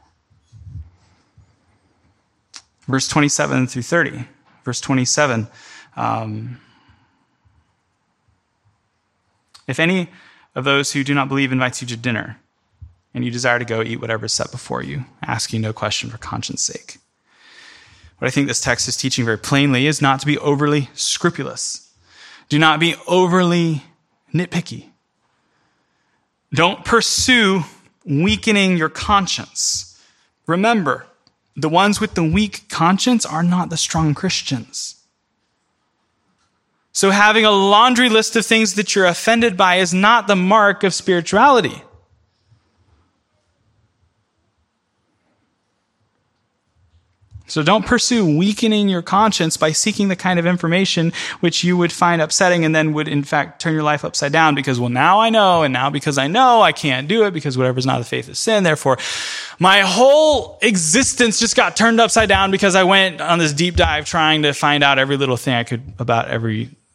Verse 2.89 3.09
27 3.09 3.67
through 3.67 3.83
30. 3.83 4.25
Verse 4.65 4.81
27. 4.81 5.47
Um, 5.97 6.61
if 9.67 9.81
any 9.81 10.09
of 10.55 10.65
those 10.65 10.93
who 10.93 11.05
do 11.05 11.15
not 11.15 11.29
believe 11.29 11.53
invites 11.53 11.83
you 11.83 11.89
to 11.89 11.97
dinner, 11.97 12.39
and 13.15 13.25
you 13.25 13.31
desire 13.31 13.59
to 13.59 13.65
go 13.65 13.83
eat 13.83 14.01
whatever 14.01 14.27
is 14.27 14.33
set 14.33 14.51
before 14.51 14.83
you, 14.83 15.05
asking 15.23 15.61
no 15.61 15.73
question 15.73 16.11
for 16.11 16.19
conscience 16.19 16.63
sake. 16.63 16.99
What 18.19 18.29
I 18.29 18.31
think 18.31 18.49
this 18.49 18.61
text 18.61 18.89
is 18.89 18.97
teaching 18.97 19.25
very 19.25 19.39
plainly 19.39 19.87
is 19.87 20.03
not 20.03 20.21
to 20.21 20.27
be 20.27 20.39
overly 20.39 20.91
scrupulous. 20.95 21.93
Do 22.49 22.59
not 22.59 22.81
be 22.81 22.95
overly 23.07 23.85
nitpicky. 24.33 24.91
Don't 26.53 26.85
pursue 26.85 27.65
weakening 28.05 28.77
your 28.77 28.89
conscience. 28.89 30.01
Remember, 30.47 31.07
the 31.57 31.69
ones 31.69 32.01
with 32.01 32.15
the 32.15 32.25
weak 32.25 32.69
conscience 32.69 33.27
are 33.27 33.43
not 33.43 33.71
the 33.71 33.77
strong 33.77 34.15
Christians. 34.15 34.96
So 36.97 37.11
having 37.11 37.45
a 37.45 37.51
laundry 37.51 38.09
list 38.09 38.37
of 38.37 38.47
things 38.47 38.73
that 38.77 38.95
you're 38.95 39.05
offended 39.05 39.55
by 39.55 39.75
is 39.77 39.93
not 39.93 40.29
the 40.29 40.35
mark 40.35 40.83
of 40.83 40.95
spirituality. 40.95 41.83
So 47.47 47.63
don't 47.63 47.85
pursue 47.85 48.39
weakening 48.39 48.89
your 48.89 49.03
conscience 49.03 49.59
by 49.59 49.73
seeking 49.73 50.09
the 50.09 50.17
kind 50.17 50.39
of 50.39 50.47
information 50.47 51.13
which 51.41 51.63
you 51.63 51.77
would 51.77 51.93
find 51.93 52.23
upsetting 52.23 52.65
and 52.65 52.75
then 52.75 52.95
would 52.95 53.09
in 53.09 53.25
fact 53.25 53.61
turn 53.61 53.75
your 53.75 53.83
life 53.83 54.03
upside 54.03 54.33
down 54.33 54.55
because, 54.55 54.81
well, 54.81 54.89
now 54.89 55.21
I 55.21 55.29
know, 55.29 55.65
and 55.65 55.75
now 55.75 55.91
because 55.91 56.17
I 56.17 56.29
know 56.29 56.63
I 56.63 56.73
can't 56.73 57.09
do 57.09 57.27
it 57.27 57.33
because 57.33 57.59
whatever's 57.59 57.85
not 57.85 58.01
of 58.01 58.09
faith 58.09 58.31
is 58.31 58.39
sin. 58.39 58.65
Therefore, 58.65 58.97
my 59.59 59.81
whole 59.81 60.59
existence 60.63 61.39
just 61.39 61.57
got 61.57 61.77
turned 61.77 62.01
upside 62.01 62.31
down 62.31 62.51
because 62.51 62.75
I 62.75 62.85
went 62.85 63.21
on 63.21 63.39
this 63.39 63.53
deep 63.53 63.77
dive 63.77 64.07
trying 64.07 64.45
to 64.45 64.55
find 64.55 64.83
out 64.83 64.99
every 64.99 65.19
little 65.19 65.37
thing 65.37 65.53
I 65.53 65.65
could 65.65 65.83
about 65.99 66.29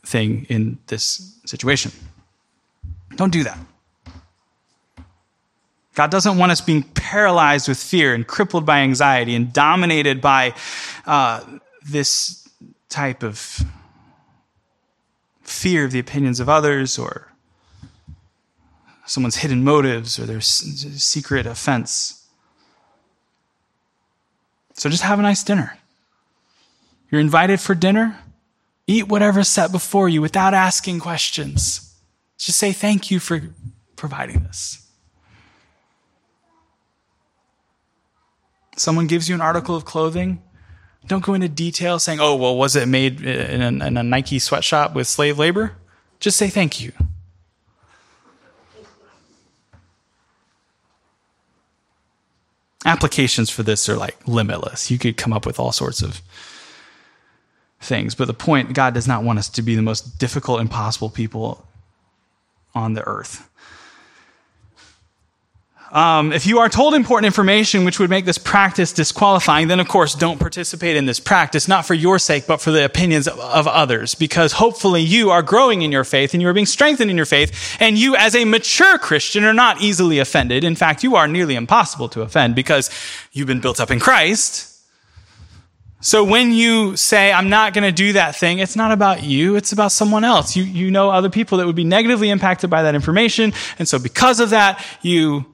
everything 0.03 0.45
in 0.49 0.77
this 0.87 1.39
situation. 1.45 1.91
Don't 3.15 3.31
do 3.31 3.43
that. 3.43 3.57
God 5.93 6.09
doesn't 6.09 6.37
want 6.37 6.51
us 6.51 6.61
being 6.61 6.83
paralyzed 6.83 7.67
with 7.67 7.77
fear 7.77 8.13
and 8.13 8.25
crippled 8.25 8.65
by 8.65 8.79
anxiety 8.79 9.35
and 9.35 9.51
dominated 9.51 10.21
by 10.21 10.53
uh, 11.05 11.43
this 11.85 12.47
type 12.89 13.23
of 13.23 13.61
fear 15.41 15.85
of 15.85 15.91
the 15.91 15.99
opinions 15.99 16.39
of 16.39 16.47
others 16.47 16.97
or 16.97 17.27
someone's 19.05 19.37
hidden 19.37 19.63
motives 19.63 20.17
or 20.17 20.25
their 20.25 20.39
secret 20.39 21.45
offense. 21.45 22.25
So 24.73 24.89
just 24.89 25.03
have 25.03 25.19
a 25.19 25.21
nice 25.21 25.43
dinner. 25.43 25.77
You're 27.11 27.19
invited 27.19 27.59
for 27.59 27.75
dinner. 27.75 28.17
Eat 28.87 29.07
whatever's 29.07 29.47
set 29.47 29.71
before 29.71 30.09
you 30.09 30.21
without 30.21 30.53
asking 30.53 30.99
questions. 30.99 31.95
Just 32.37 32.57
say 32.59 32.73
thank 32.73 33.11
you 33.11 33.19
for 33.19 33.41
providing 33.95 34.43
this. 34.43 34.81
someone 38.81 39.07
gives 39.07 39.29
you 39.29 39.35
an 39.35 39.41
article 39.41 39.75
of 39.75 39.85
clothing, 39.85 40.41
don't 41.07 41.23
go 41.23 41.33
into 41.33 41.49
detail 41.49 41.99
saying, 41.99 42.19
oh, 42.19 42.35
well, 42.35 42.55
was 42.55 42.75
it 42.75 42.87
made 42.87 43.21
in 43.21 43.81
a, 43.81 43.85
in 43.85 43.97
a 43.97 44.03
Nike 44.03 44.39
sweatshop 44.39 44.93
with 44.93 45.07
slave 45.07 45.39
labor? 45.39 45.75
Just 46.19 46.37
say 46.37 46.49
thank 46.49 46.81
you. 46.81 46.91
Applications 52.83 53.49
for 53.49 53.63
this 53.63 53.87
are 53.87 53.95
like 53.95 54.17
limitless. 54.27 54.89
You 54.89 54.97
could 54.97 55.15
come 55.15 55.33
up 55.33 55.45
with 55.45 55.59
all 55.59 55.71
sorts 55.71 56.01
of 56.01 56.21
things. 57.81 58.15
But 58.15 58.25
the 58.25 58.33
point, 58.33 58.73
God 58.73 58.93
does 58.93 59.07
not 59.07 59.23
want 59.23 59.39
us 59.39 59.49
to 59.49 59.61
be 59.61 59.75
the 59.75 59.81
most 59.81 60.19
difficult, 60.19 60.61
impossible 60.61 61.09
people 61.09 61.65
on 62.73 62.93
the 62.93 63.05
earth. 63.05 63.47
Um, 65.91 66.31
if 66.31 66.47
you 66.47 66.59
are 66.59 66.69
told 66.69 66.93
important 66.93 67.25
information 67.25 67.83
which 67.83 67.99
would 67.99 68.09
make 68.09 68.23
this 68.23 68.37
practice 68.37 68.93
disqualifying, 68.93 69.67
then 69.67 69.81
of 69.81 69.89
course 69.89 70.15
don't 70.15 70.39
participate 70.39 70.95
in 70.95 71.05
this 71.05 71.19
practice, 71.19 71.67
not 71.67 71.85
for 71.85 71.93
your 71.93 72.17
sake, 72.17 72.47
but 72.47 72.61
for 72.61 72.71
the 72.71 72.85
opinions 72.85 73.27
of, 73.27 73.37
of 73.37 73.67
others, 73.67 74.15
because 74.15 74.53
hopefully 74.53 75.01
you 75.01 75.31
are 75.31 75.41
growing 75.41 75.81
in 75.81 75.91
your 75.91 76.05
faith 76.05 76.33
and 76.33 76.41
you 76.41 76.47
are 76.47 76.53
being 76.53 76.65
strengthened 76.65 77.11
in 77.11 77.17
your 77.17 77.25
faith, 77.25 77.75
and 77.81 77.97
you 77.97 78.15
as 78.15 78.35
a 78.35 78.45
mature 78.45 78.97
Christian 78.99 79.43
are 79.43 79.53
not 79.53 79.81
easily 79.81 80.19
offended. 80.19 80.63
In 80.63 80.75
fact, 80.75 81.03
you 81.03 81.17
are 81.17 81.27
nearly 81.27 81.55
impossible 81.55 82.07
to 82.09 82.21
offend 82.21 82.55
because 82.55 82.89
you've 83.33 83.47
been 83.47 83.59
built 83.59 83.81
up 83.81 83.91
in 83.91 83.99
Christ. 83.99 84.70
So 86.01 86.23
when 86.23 86.51
you 86.51 86.97
say, 86.97 87.31
I'm 87.31 87.49
not 87.49 87.73
going 87.73 87.83
to 87.83 87.91
do 87.91 88.13
that 88.13 88.35
thing, 88.35 88.57
it's 88.57 88.75
not 88.75 88.91
about 88.91 89.21
you, 89.23 89.55
it's 89.55 89.71
about 89.71 89.91
someone 89.91 90.23
else. 90.23 90.55
You, 90.55 90.63
you 90.63 90.89
know 90.89 91.11
other 91.11 91.29
people 91.29 91.59
that 91.59 91.67
would 91.67 91.75
be 91.75 91.83
negatively 91.83 92.31
impacted 92.31 92.71
by 92.71 92.81
that 92.83 92.95
information. 92.95 93.53
And 93.77 93.87
so 93.87 93.99
because 93.99 94.39
of 94.39 94.49
that, 94.49 94.83
you 95.03 95.45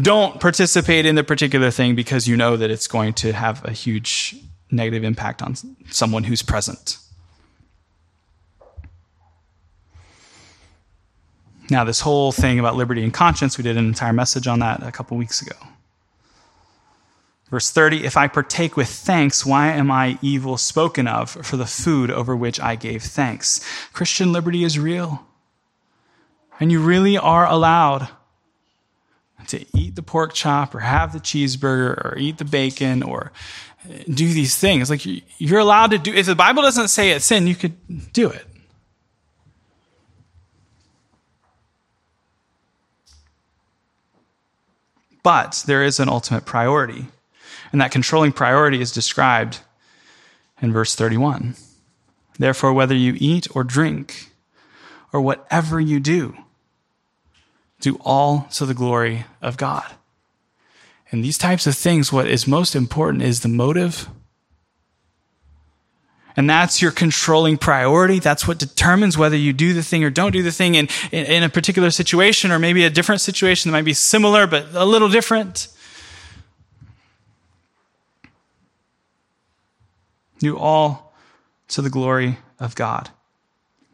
don't 0.00 0.40
participate 0.40 1.06
in 1.06 1.14
the 1.14 1.22
particular 1.22 1.70
thing 1.70 1.94
because 1.94 2.26
you 2.26 2.36
know 2.36 2.56
that 2.56 2.70
it's 2.70 2.88
going 2.88 3.12
to 3.14 3.32
have 3.32 3.64
a 3.64 3.70
huge 3.70 4.34
negative 4.70 5.04
impact 5.04 5.42
on 5.42 5.54
someone 5.90 6.24
who's 6.24 6.42
present. 6.42 6.98
Now, 11.70 11.84
this 11.84 12.00
whole 12.00 12.32
thing 12.32 12.58
about 12.58 12.74
liberty 12.74 13.04
and 13.04 13.14
conscience, 13.14 13.56
we 13.56 13.62
did 13.62 13.76
an 13.76 13.86
entire 13.86 14.12
message 14.12 14.46
on 14.46 14.58
that 14.58 14.82
a 14.82 14.90
couple 14.90 15.16
weeks 15.16 15.40
ago. 15.40 15.56
Verse 17.52 17.70
30 17.70 18.04
If 18.06 18.16
I 18.16 18.28
partake 18.28 18.78
with 18.78 18.88
thanks, 18.88 19.44
why 19.44 19.68
am 19.68 19.90
I 19.90 20.18
evil 20.22 20.56
spoken 20.56 21.06
of 21.06 21.30
for 21.30 21.58
the 21.58 21.66
food 21.66 22.10
over 22.10 22.34
which 22.34 22.58
I 22.58 22.76
gave 22.76 23.02
thanks? 23.02 23.60
Christian 23.92 24.32
liberty 24.32 24.64
is 24.64 24.78
real. 24.78 25.26
And 26.58 26.72
you 26.72 26.80
really 26.80 27.18
are 27.18 27.46
allowed 27.46 28.08
to 29.48 29.66
eat 29.76 29.96
the 29.96 30.02
pork 30.02 30.32
chop 30.32 30.74
or 30.74 30.80
have 30.80 31.12
the 31.12 31.18
cheeseburger 31.18 32.02
or 32.02 32.16
eat 32.16 32.38
the 32.38 32.46
bacon 32.46 33.02
or 33.02 33.32
uh, 33.84 33.98
do 34.08 34.32
these 34.32 34.56
things. 34.56 34.88
Like 34.88 35.02
you're 35.38 35.60
allowed 35.60 35.90
to 35.90 35.98
do, 35.98 36.14
if 36.14 36.24
the 36.24 36.34
Bible 36.34 36.62
doesn't 36.62 36.88
say 36.88 37.10
it's 37.10 37.26
sin, 37.26 37.46
you 37.46 37.54
could 37.54 37.74
do 38.14 38.30
it. 38.30 38.46
But 45.22 45.64
there 45.66 45.82
is 45.82 46.00
an 46.00 46.08
ultimate 46.08 46.46
priority. 46.46 47.08
And 47.72 47.80
that 47.80 47.90
controlling 47.90 48.32
priority 48.32 48.80
is 48.80 48.92
described 48.92 49.60
in 50.60 50.72
verse 50.72 50.94
31. 50.94 51.56
Therefore, 52.38 52.72
whether 52.72 52.94
you 52.94 53.16
eat 53.18 53.48
or 53.56 53.64
drink, 53.64 54.32
or 55.12 55.20
whatever 55.20 55.80
you 55.80 56.00
do, 56.00 56.36
do 57.80 57.98
all 58.00 58.48
to 58.52 58.64
the 58.64 58.74
glory 58.74 59.26
of 59.40 59.56
God. 59.56 59.84
And 61.10 61.22
these 61.22 61.36
types 61.36 61.66
of 61.66 61.76
things, 61.76 62.12
what 62.12 62.26
is 62.26 62.46
most 62.46 62.74
important 62.74 63.22
is 63.22 63.40
the 63.40 63.48
motive. 63.48 64.08
And 66.34 66.48
that's 66.48 66.80
your 66.80 66.90
controlling 66.90 67.58
priority. 67.58 68.18
That's 68.18 68.48
what 68.48 68.58
determines 68.58 69.18
whether 69.18 69.36
you 69.36 69.52
do 69.52 69.74
the 69.74 69.82
thing 69.82 70.02
or 70.02 70.08
don't 70.08 70.32
do 70.32 70.42
the 70.42 70.52
thing 70.52 70.74
in, 70.76 70.88
in, 71.10 71.26
in, 71.26 71.42
a 71.42 71.50
particular 71.50 71.90
situation 71.90 72.50
or 72.50 72.58
maybe 72.58 72.84
a 72.84 72.90
different 72.90 73.20
situation 73.20 73.70
that 73.70 73.76
might 73.76 73.84
be 73.84 73.92
similar 73.92 74.46
but 74.46 74.68
a 74.72 74.86
little 74.86 75.10
different. 75.10 75.68
Do 80.42 80.58
all 80.58 81.14
to 81.68 81.80
the 81.80 81.88
glory 81.88 82.38
of 82.58 82.74
God. 82.74 83.10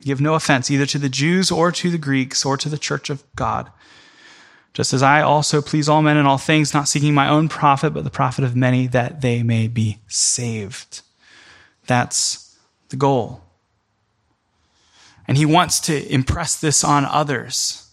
Give 0.00 0.18
no 0.18 0.32
offense 0.32 0.70
either 0.70 0.86
to 0.86 0.98
the 0.98 1.10
Jews 1.10 1.50
or 1.50 1.70
to 1.72 1.90
the 1.90 1.98
Greeks 1.98 2.42
or 2.42 2.56
to 2.56 2.70
the 2.70 2.78
church 2.78 3.10
of 3.10 3.22
God. 3.36 3.70
Just 4.72 4.94
as 4.94 5.02
I 5.02 5.20
also 5.20 5.60
please 5.60 5.90
all 5.90 6.00
men 6.00 6.16
in 6.16 6.24
all 6.24 6.38
things, 6.38 6.72
not 6.72 6.88
seeking 6.88 7.12
my 7.12 7.28
own 7.28 7.50
profit, 7.50 7.92
but 7.92 8.04
the 8.04 8.08
profit 8.08 8.44
of 8.44 8.56
many, 8.56 8.86
that 8.86 9.20
they 9.20 9.42
may 9.42 9.68
be 9.68 9.98
saved. 10.06 11.02
That's 11.86 12.56
the 12.88 12.96
goal. 12.96 13.42
And 15.26 15.36
he 15.36 15.44
wants 15.44 15.80
to 15.80 16.10
impress 16.10 16.58
this 16.58 16.82
on 16.82 17.04
others. 17.04 17.90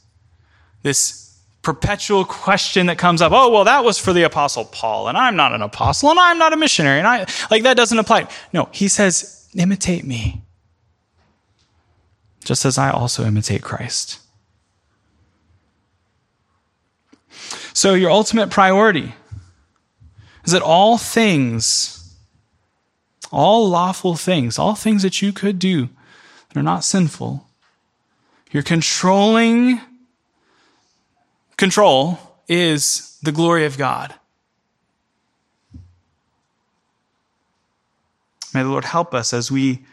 This 0.82 1.25
perpetual 1.66 2.24
question 2.24 2.86
that 2.86 2.98
comes 3.00 3.24
up 3.24 3.32
oh, 3.34 3.50
well, 3.50 3.64
that 3.64 3.84
was 3.84 3.98
for 3.98 4.14
the 4.14 4.22
Apostle 4.22 4.66
Paul, 4.66 5.08
and 5.08 5.18
I'm 5.18 5.36
not 5.36 5.52
an 5.52 5.64
apostle, 5.64 6.12
and 6.12 6.20
I'm 6.20 6.38
not 6.38 6.54
a 6.54 6.58
missionary, 6.58 7.00
and 7.00 7.08
I, 7.08 7.26
like, 7.50 7.64
that 7.64 7.76
doesn't 7.76 7.98
apply. 7.98 8.28
No, 8.54 8.70
he 8.72 8.88
says, 8.88 9.50
imitate 9.56 10.06
me, 10.06 10.44
just 12.44 12.66
as 12.66 12.78
I 12.78 12.92
also 12.92 13.26
imitate 13.26 13.64
Christ. 13.64 14.20
So, 17.74 17.96
your 17.96 18.12
ultimate 18.12 18.52
priority 18.52 19.16
is 20.46 20.54
that 20.54 20.62
all 20.62 21.00
things, 21.00 22.16
all 23.32 23.68
lawful 23.68 24.16
things, 24.16 24.60
all 24.60 24.76
things 24.76 25.02
that 25.02 25.22
you 25.24 25.34
could 25.34 25.58
do 25.58 25.90
that 26.50 26.58
are 26.60 26.64
not 26.64 26.84
sinful, 26.84 27.50
you're 28.52 28.64
controlling 28.64 29.82
control 31.58 32.20
is 32.48 33.18
the 33.24 33.32
glory 33.32 33.66
of 33.66 33.78
God. 33.78 34.14
May 38.54 38.64
the 38.64 38.70
Lord 38.70 38.86
help 38.86 39.14
us 39.14 39.34
as 39.34 39.52
we 39.52 39.84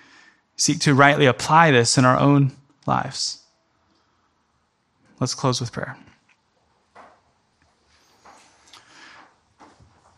seek 0.57 0.79
to 0.81 0.95
rightly 0.95 1.27
apply 1.27 1.73
this 1.73 1.99
in 1.99 2.05
our 2.05 2.19
own 2.19 2.53
lives. 2.87 3.43
Let's 5.19 5.35
close 5.35 5.61
with 5.61 5.73
prayer. 5.73 5.97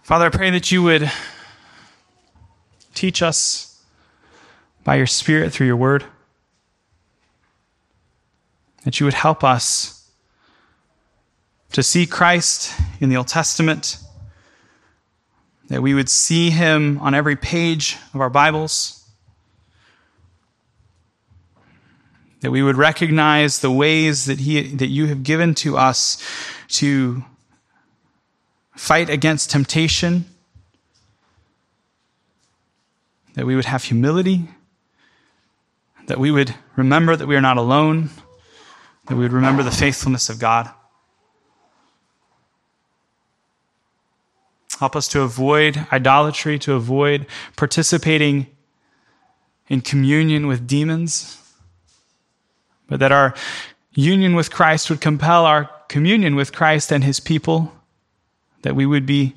Father, 0.02 0.26
I 0.26 0.28
pray 0.28 0.50
that 0.50 0.70
you 0.70 0.82
would 0.82 1.10
teach 2.94 3.22
us 3.22 3.82
by 4.84 4.96
your 4.96 5.06
Spirit 5.06 5.52
through 5.52 5.66
your 5.66 5.76
word, 5.76 6.04
that 8.84 9.00
you 9.00 9.06
would 9.06 9.14
help 9.14 9.42
us 9.42 9.93
to 11.74 11.82
see 11.82 12.06
Christ 12.06 12.72
in 13.00 13.08
the 13.08 13.16
Old 13.16 13.26
Testament, 13.26 13.98
that 15.66 15.82
we 15.82 15.92
would 15.92 16.08
see 16.08 16.50
him 16.50 16.98
on 16.98 17.14
every 17.14 17.34
page 17.34 17.98
of 18.14 18.20
our 18.20 18.30
Bibles, 18.30 19.04
that 22.42 22.52
we 22.52 22.62
would 22.62 22.76
recognize 22.76 23.58
the 23.58 23.72
ways 23.72 24.26
that, 24.26 24.38
he, 24.38 24.62
that 24.76 24.86
you 24.86 25.06
have 25.06 25.24
given 25.24 25.52
to 25.56 25.76
us 25.76 26.22
to 26.68 27.24
fight 28.76 29.10
against 29.10 29.50
temptation, 29.50 30.26
that 33.34 33.46
we 33.46 33.56
would 33.56 33.64
have 33.64 33.82
humility, 33.82 34.48
that 36.06 36.18
we 36.18 36.30
would 36.30 36.54
remember 36.76 37.16
that 37.16 37.26
we 37.26 37.34
are 37.34 37.40
not 37.40 37.56
alone, 37.56 38.10
that 39.06 39.16
we 39.16 39.24
would 39.24 39.32
remember 39.32 39.64
the 39.64 39.72
faithfulness 39.72 40.28
of 40.28 40.38
God. 40.38 40.70
Help 44.78 44.96
us 44.96 45.08
to 45.08 45.22
avoid 45.22 45.86
idolatry, 45.92 46.58
to 46.60 46.74
avoid 46.74 47.26
participating 47.56 48.46
in 49.68 49.80
communion 49.80 50.46
with 50.46 50.66
demons, 50.66 51.40
but 52.88 53.00
that 53.00 53.12
our 53.12 53.34
union 53.92 54.34
with 54.34 54.50
Christ 54.50 54.90
would 54.90 55.00
compel 55.00 55.46
our 55.46 55.70
communion 55.88 56.34
with 56.34 56.52
Christ 56.52 56.92
and 56.92 57.04
his 57.04 57.20
people 57.20 57.72
that 58.62 58.74
we 58.74 58.86
would 58.86 59.06
be 59.06 59.34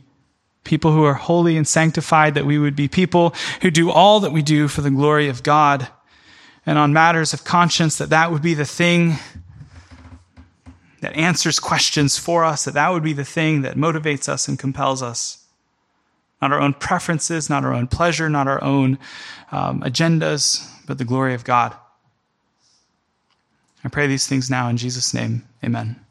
people 0.64 0.92
who 0.92 1.04
are 1.04 1.14
holy 1.14 1.56
and 1.56 1.68
sanctified, 1.68 2.34
that 2.34 2.46
we 2.46 2.58
would 2.58 2.76
be 2.76 2.88
people 2.88 3.34
who 3.62 3.72
do 3.72 3.90
all 3.92 4.20
that 4.22 4.32
we 4.32 4.42
do 4.42 4.68
for 4.68 4.82
the 4.82 4.90
glory 4.90 5.30
of 5.30 5.44
God. 5.44 5.88
And 6.66 6.78
on 6.78 6.92
matters 6.92 7.34
of 7.34 7.44
conscience, 7.44 7.98
that 7.98 8.10
that 8.10 8.32
would 8.32 8.42
be 8.42 8.54
the 8.54 8.66
thing 8.66 9.16
that 11.02 11.16
answers 11.16 11.60
questions 11.60 12.18
for 12.18 12.44
us, 12.44 12.66
that 12.66 12.74
that 12.74 12.90
would 12.90 13.04
be 13.04 13.14
the 13.14 13.26
thing 13.26 13.62
that 13.62 13.76
motivates 13.76 14.28
us 14.28 14.48
and 14.48 14.58
compels 14.58 15.04
us. 15.04 15.46
Not 16.42 16.52
our 16.52 16.62
own 16.62 16.74
preferences, 16.74 17.50
not 17.50 17.64
our 17.64 17.74
own 17.74 17.88
pleasure, 17.88 18.30
not 18.30 18.48
our 18.48 18.64
own 18.64 19.00
um, 19.52 19.82
agendas, 19.82 20.70
but 20.86 20.98
the 20.98 21.06
glory 21.06 21.34
of 21.34 21.44
God. 21.44 21.76
I 23.84 23.90
pray 23.90 24.08
these 24.08 24.28
things 24.28 24.50
now 24.50 24.70
in 24.70 24.78
Jesus' 24.78 25.14
name. 25.14 25.48
Amen. 25.64 26.07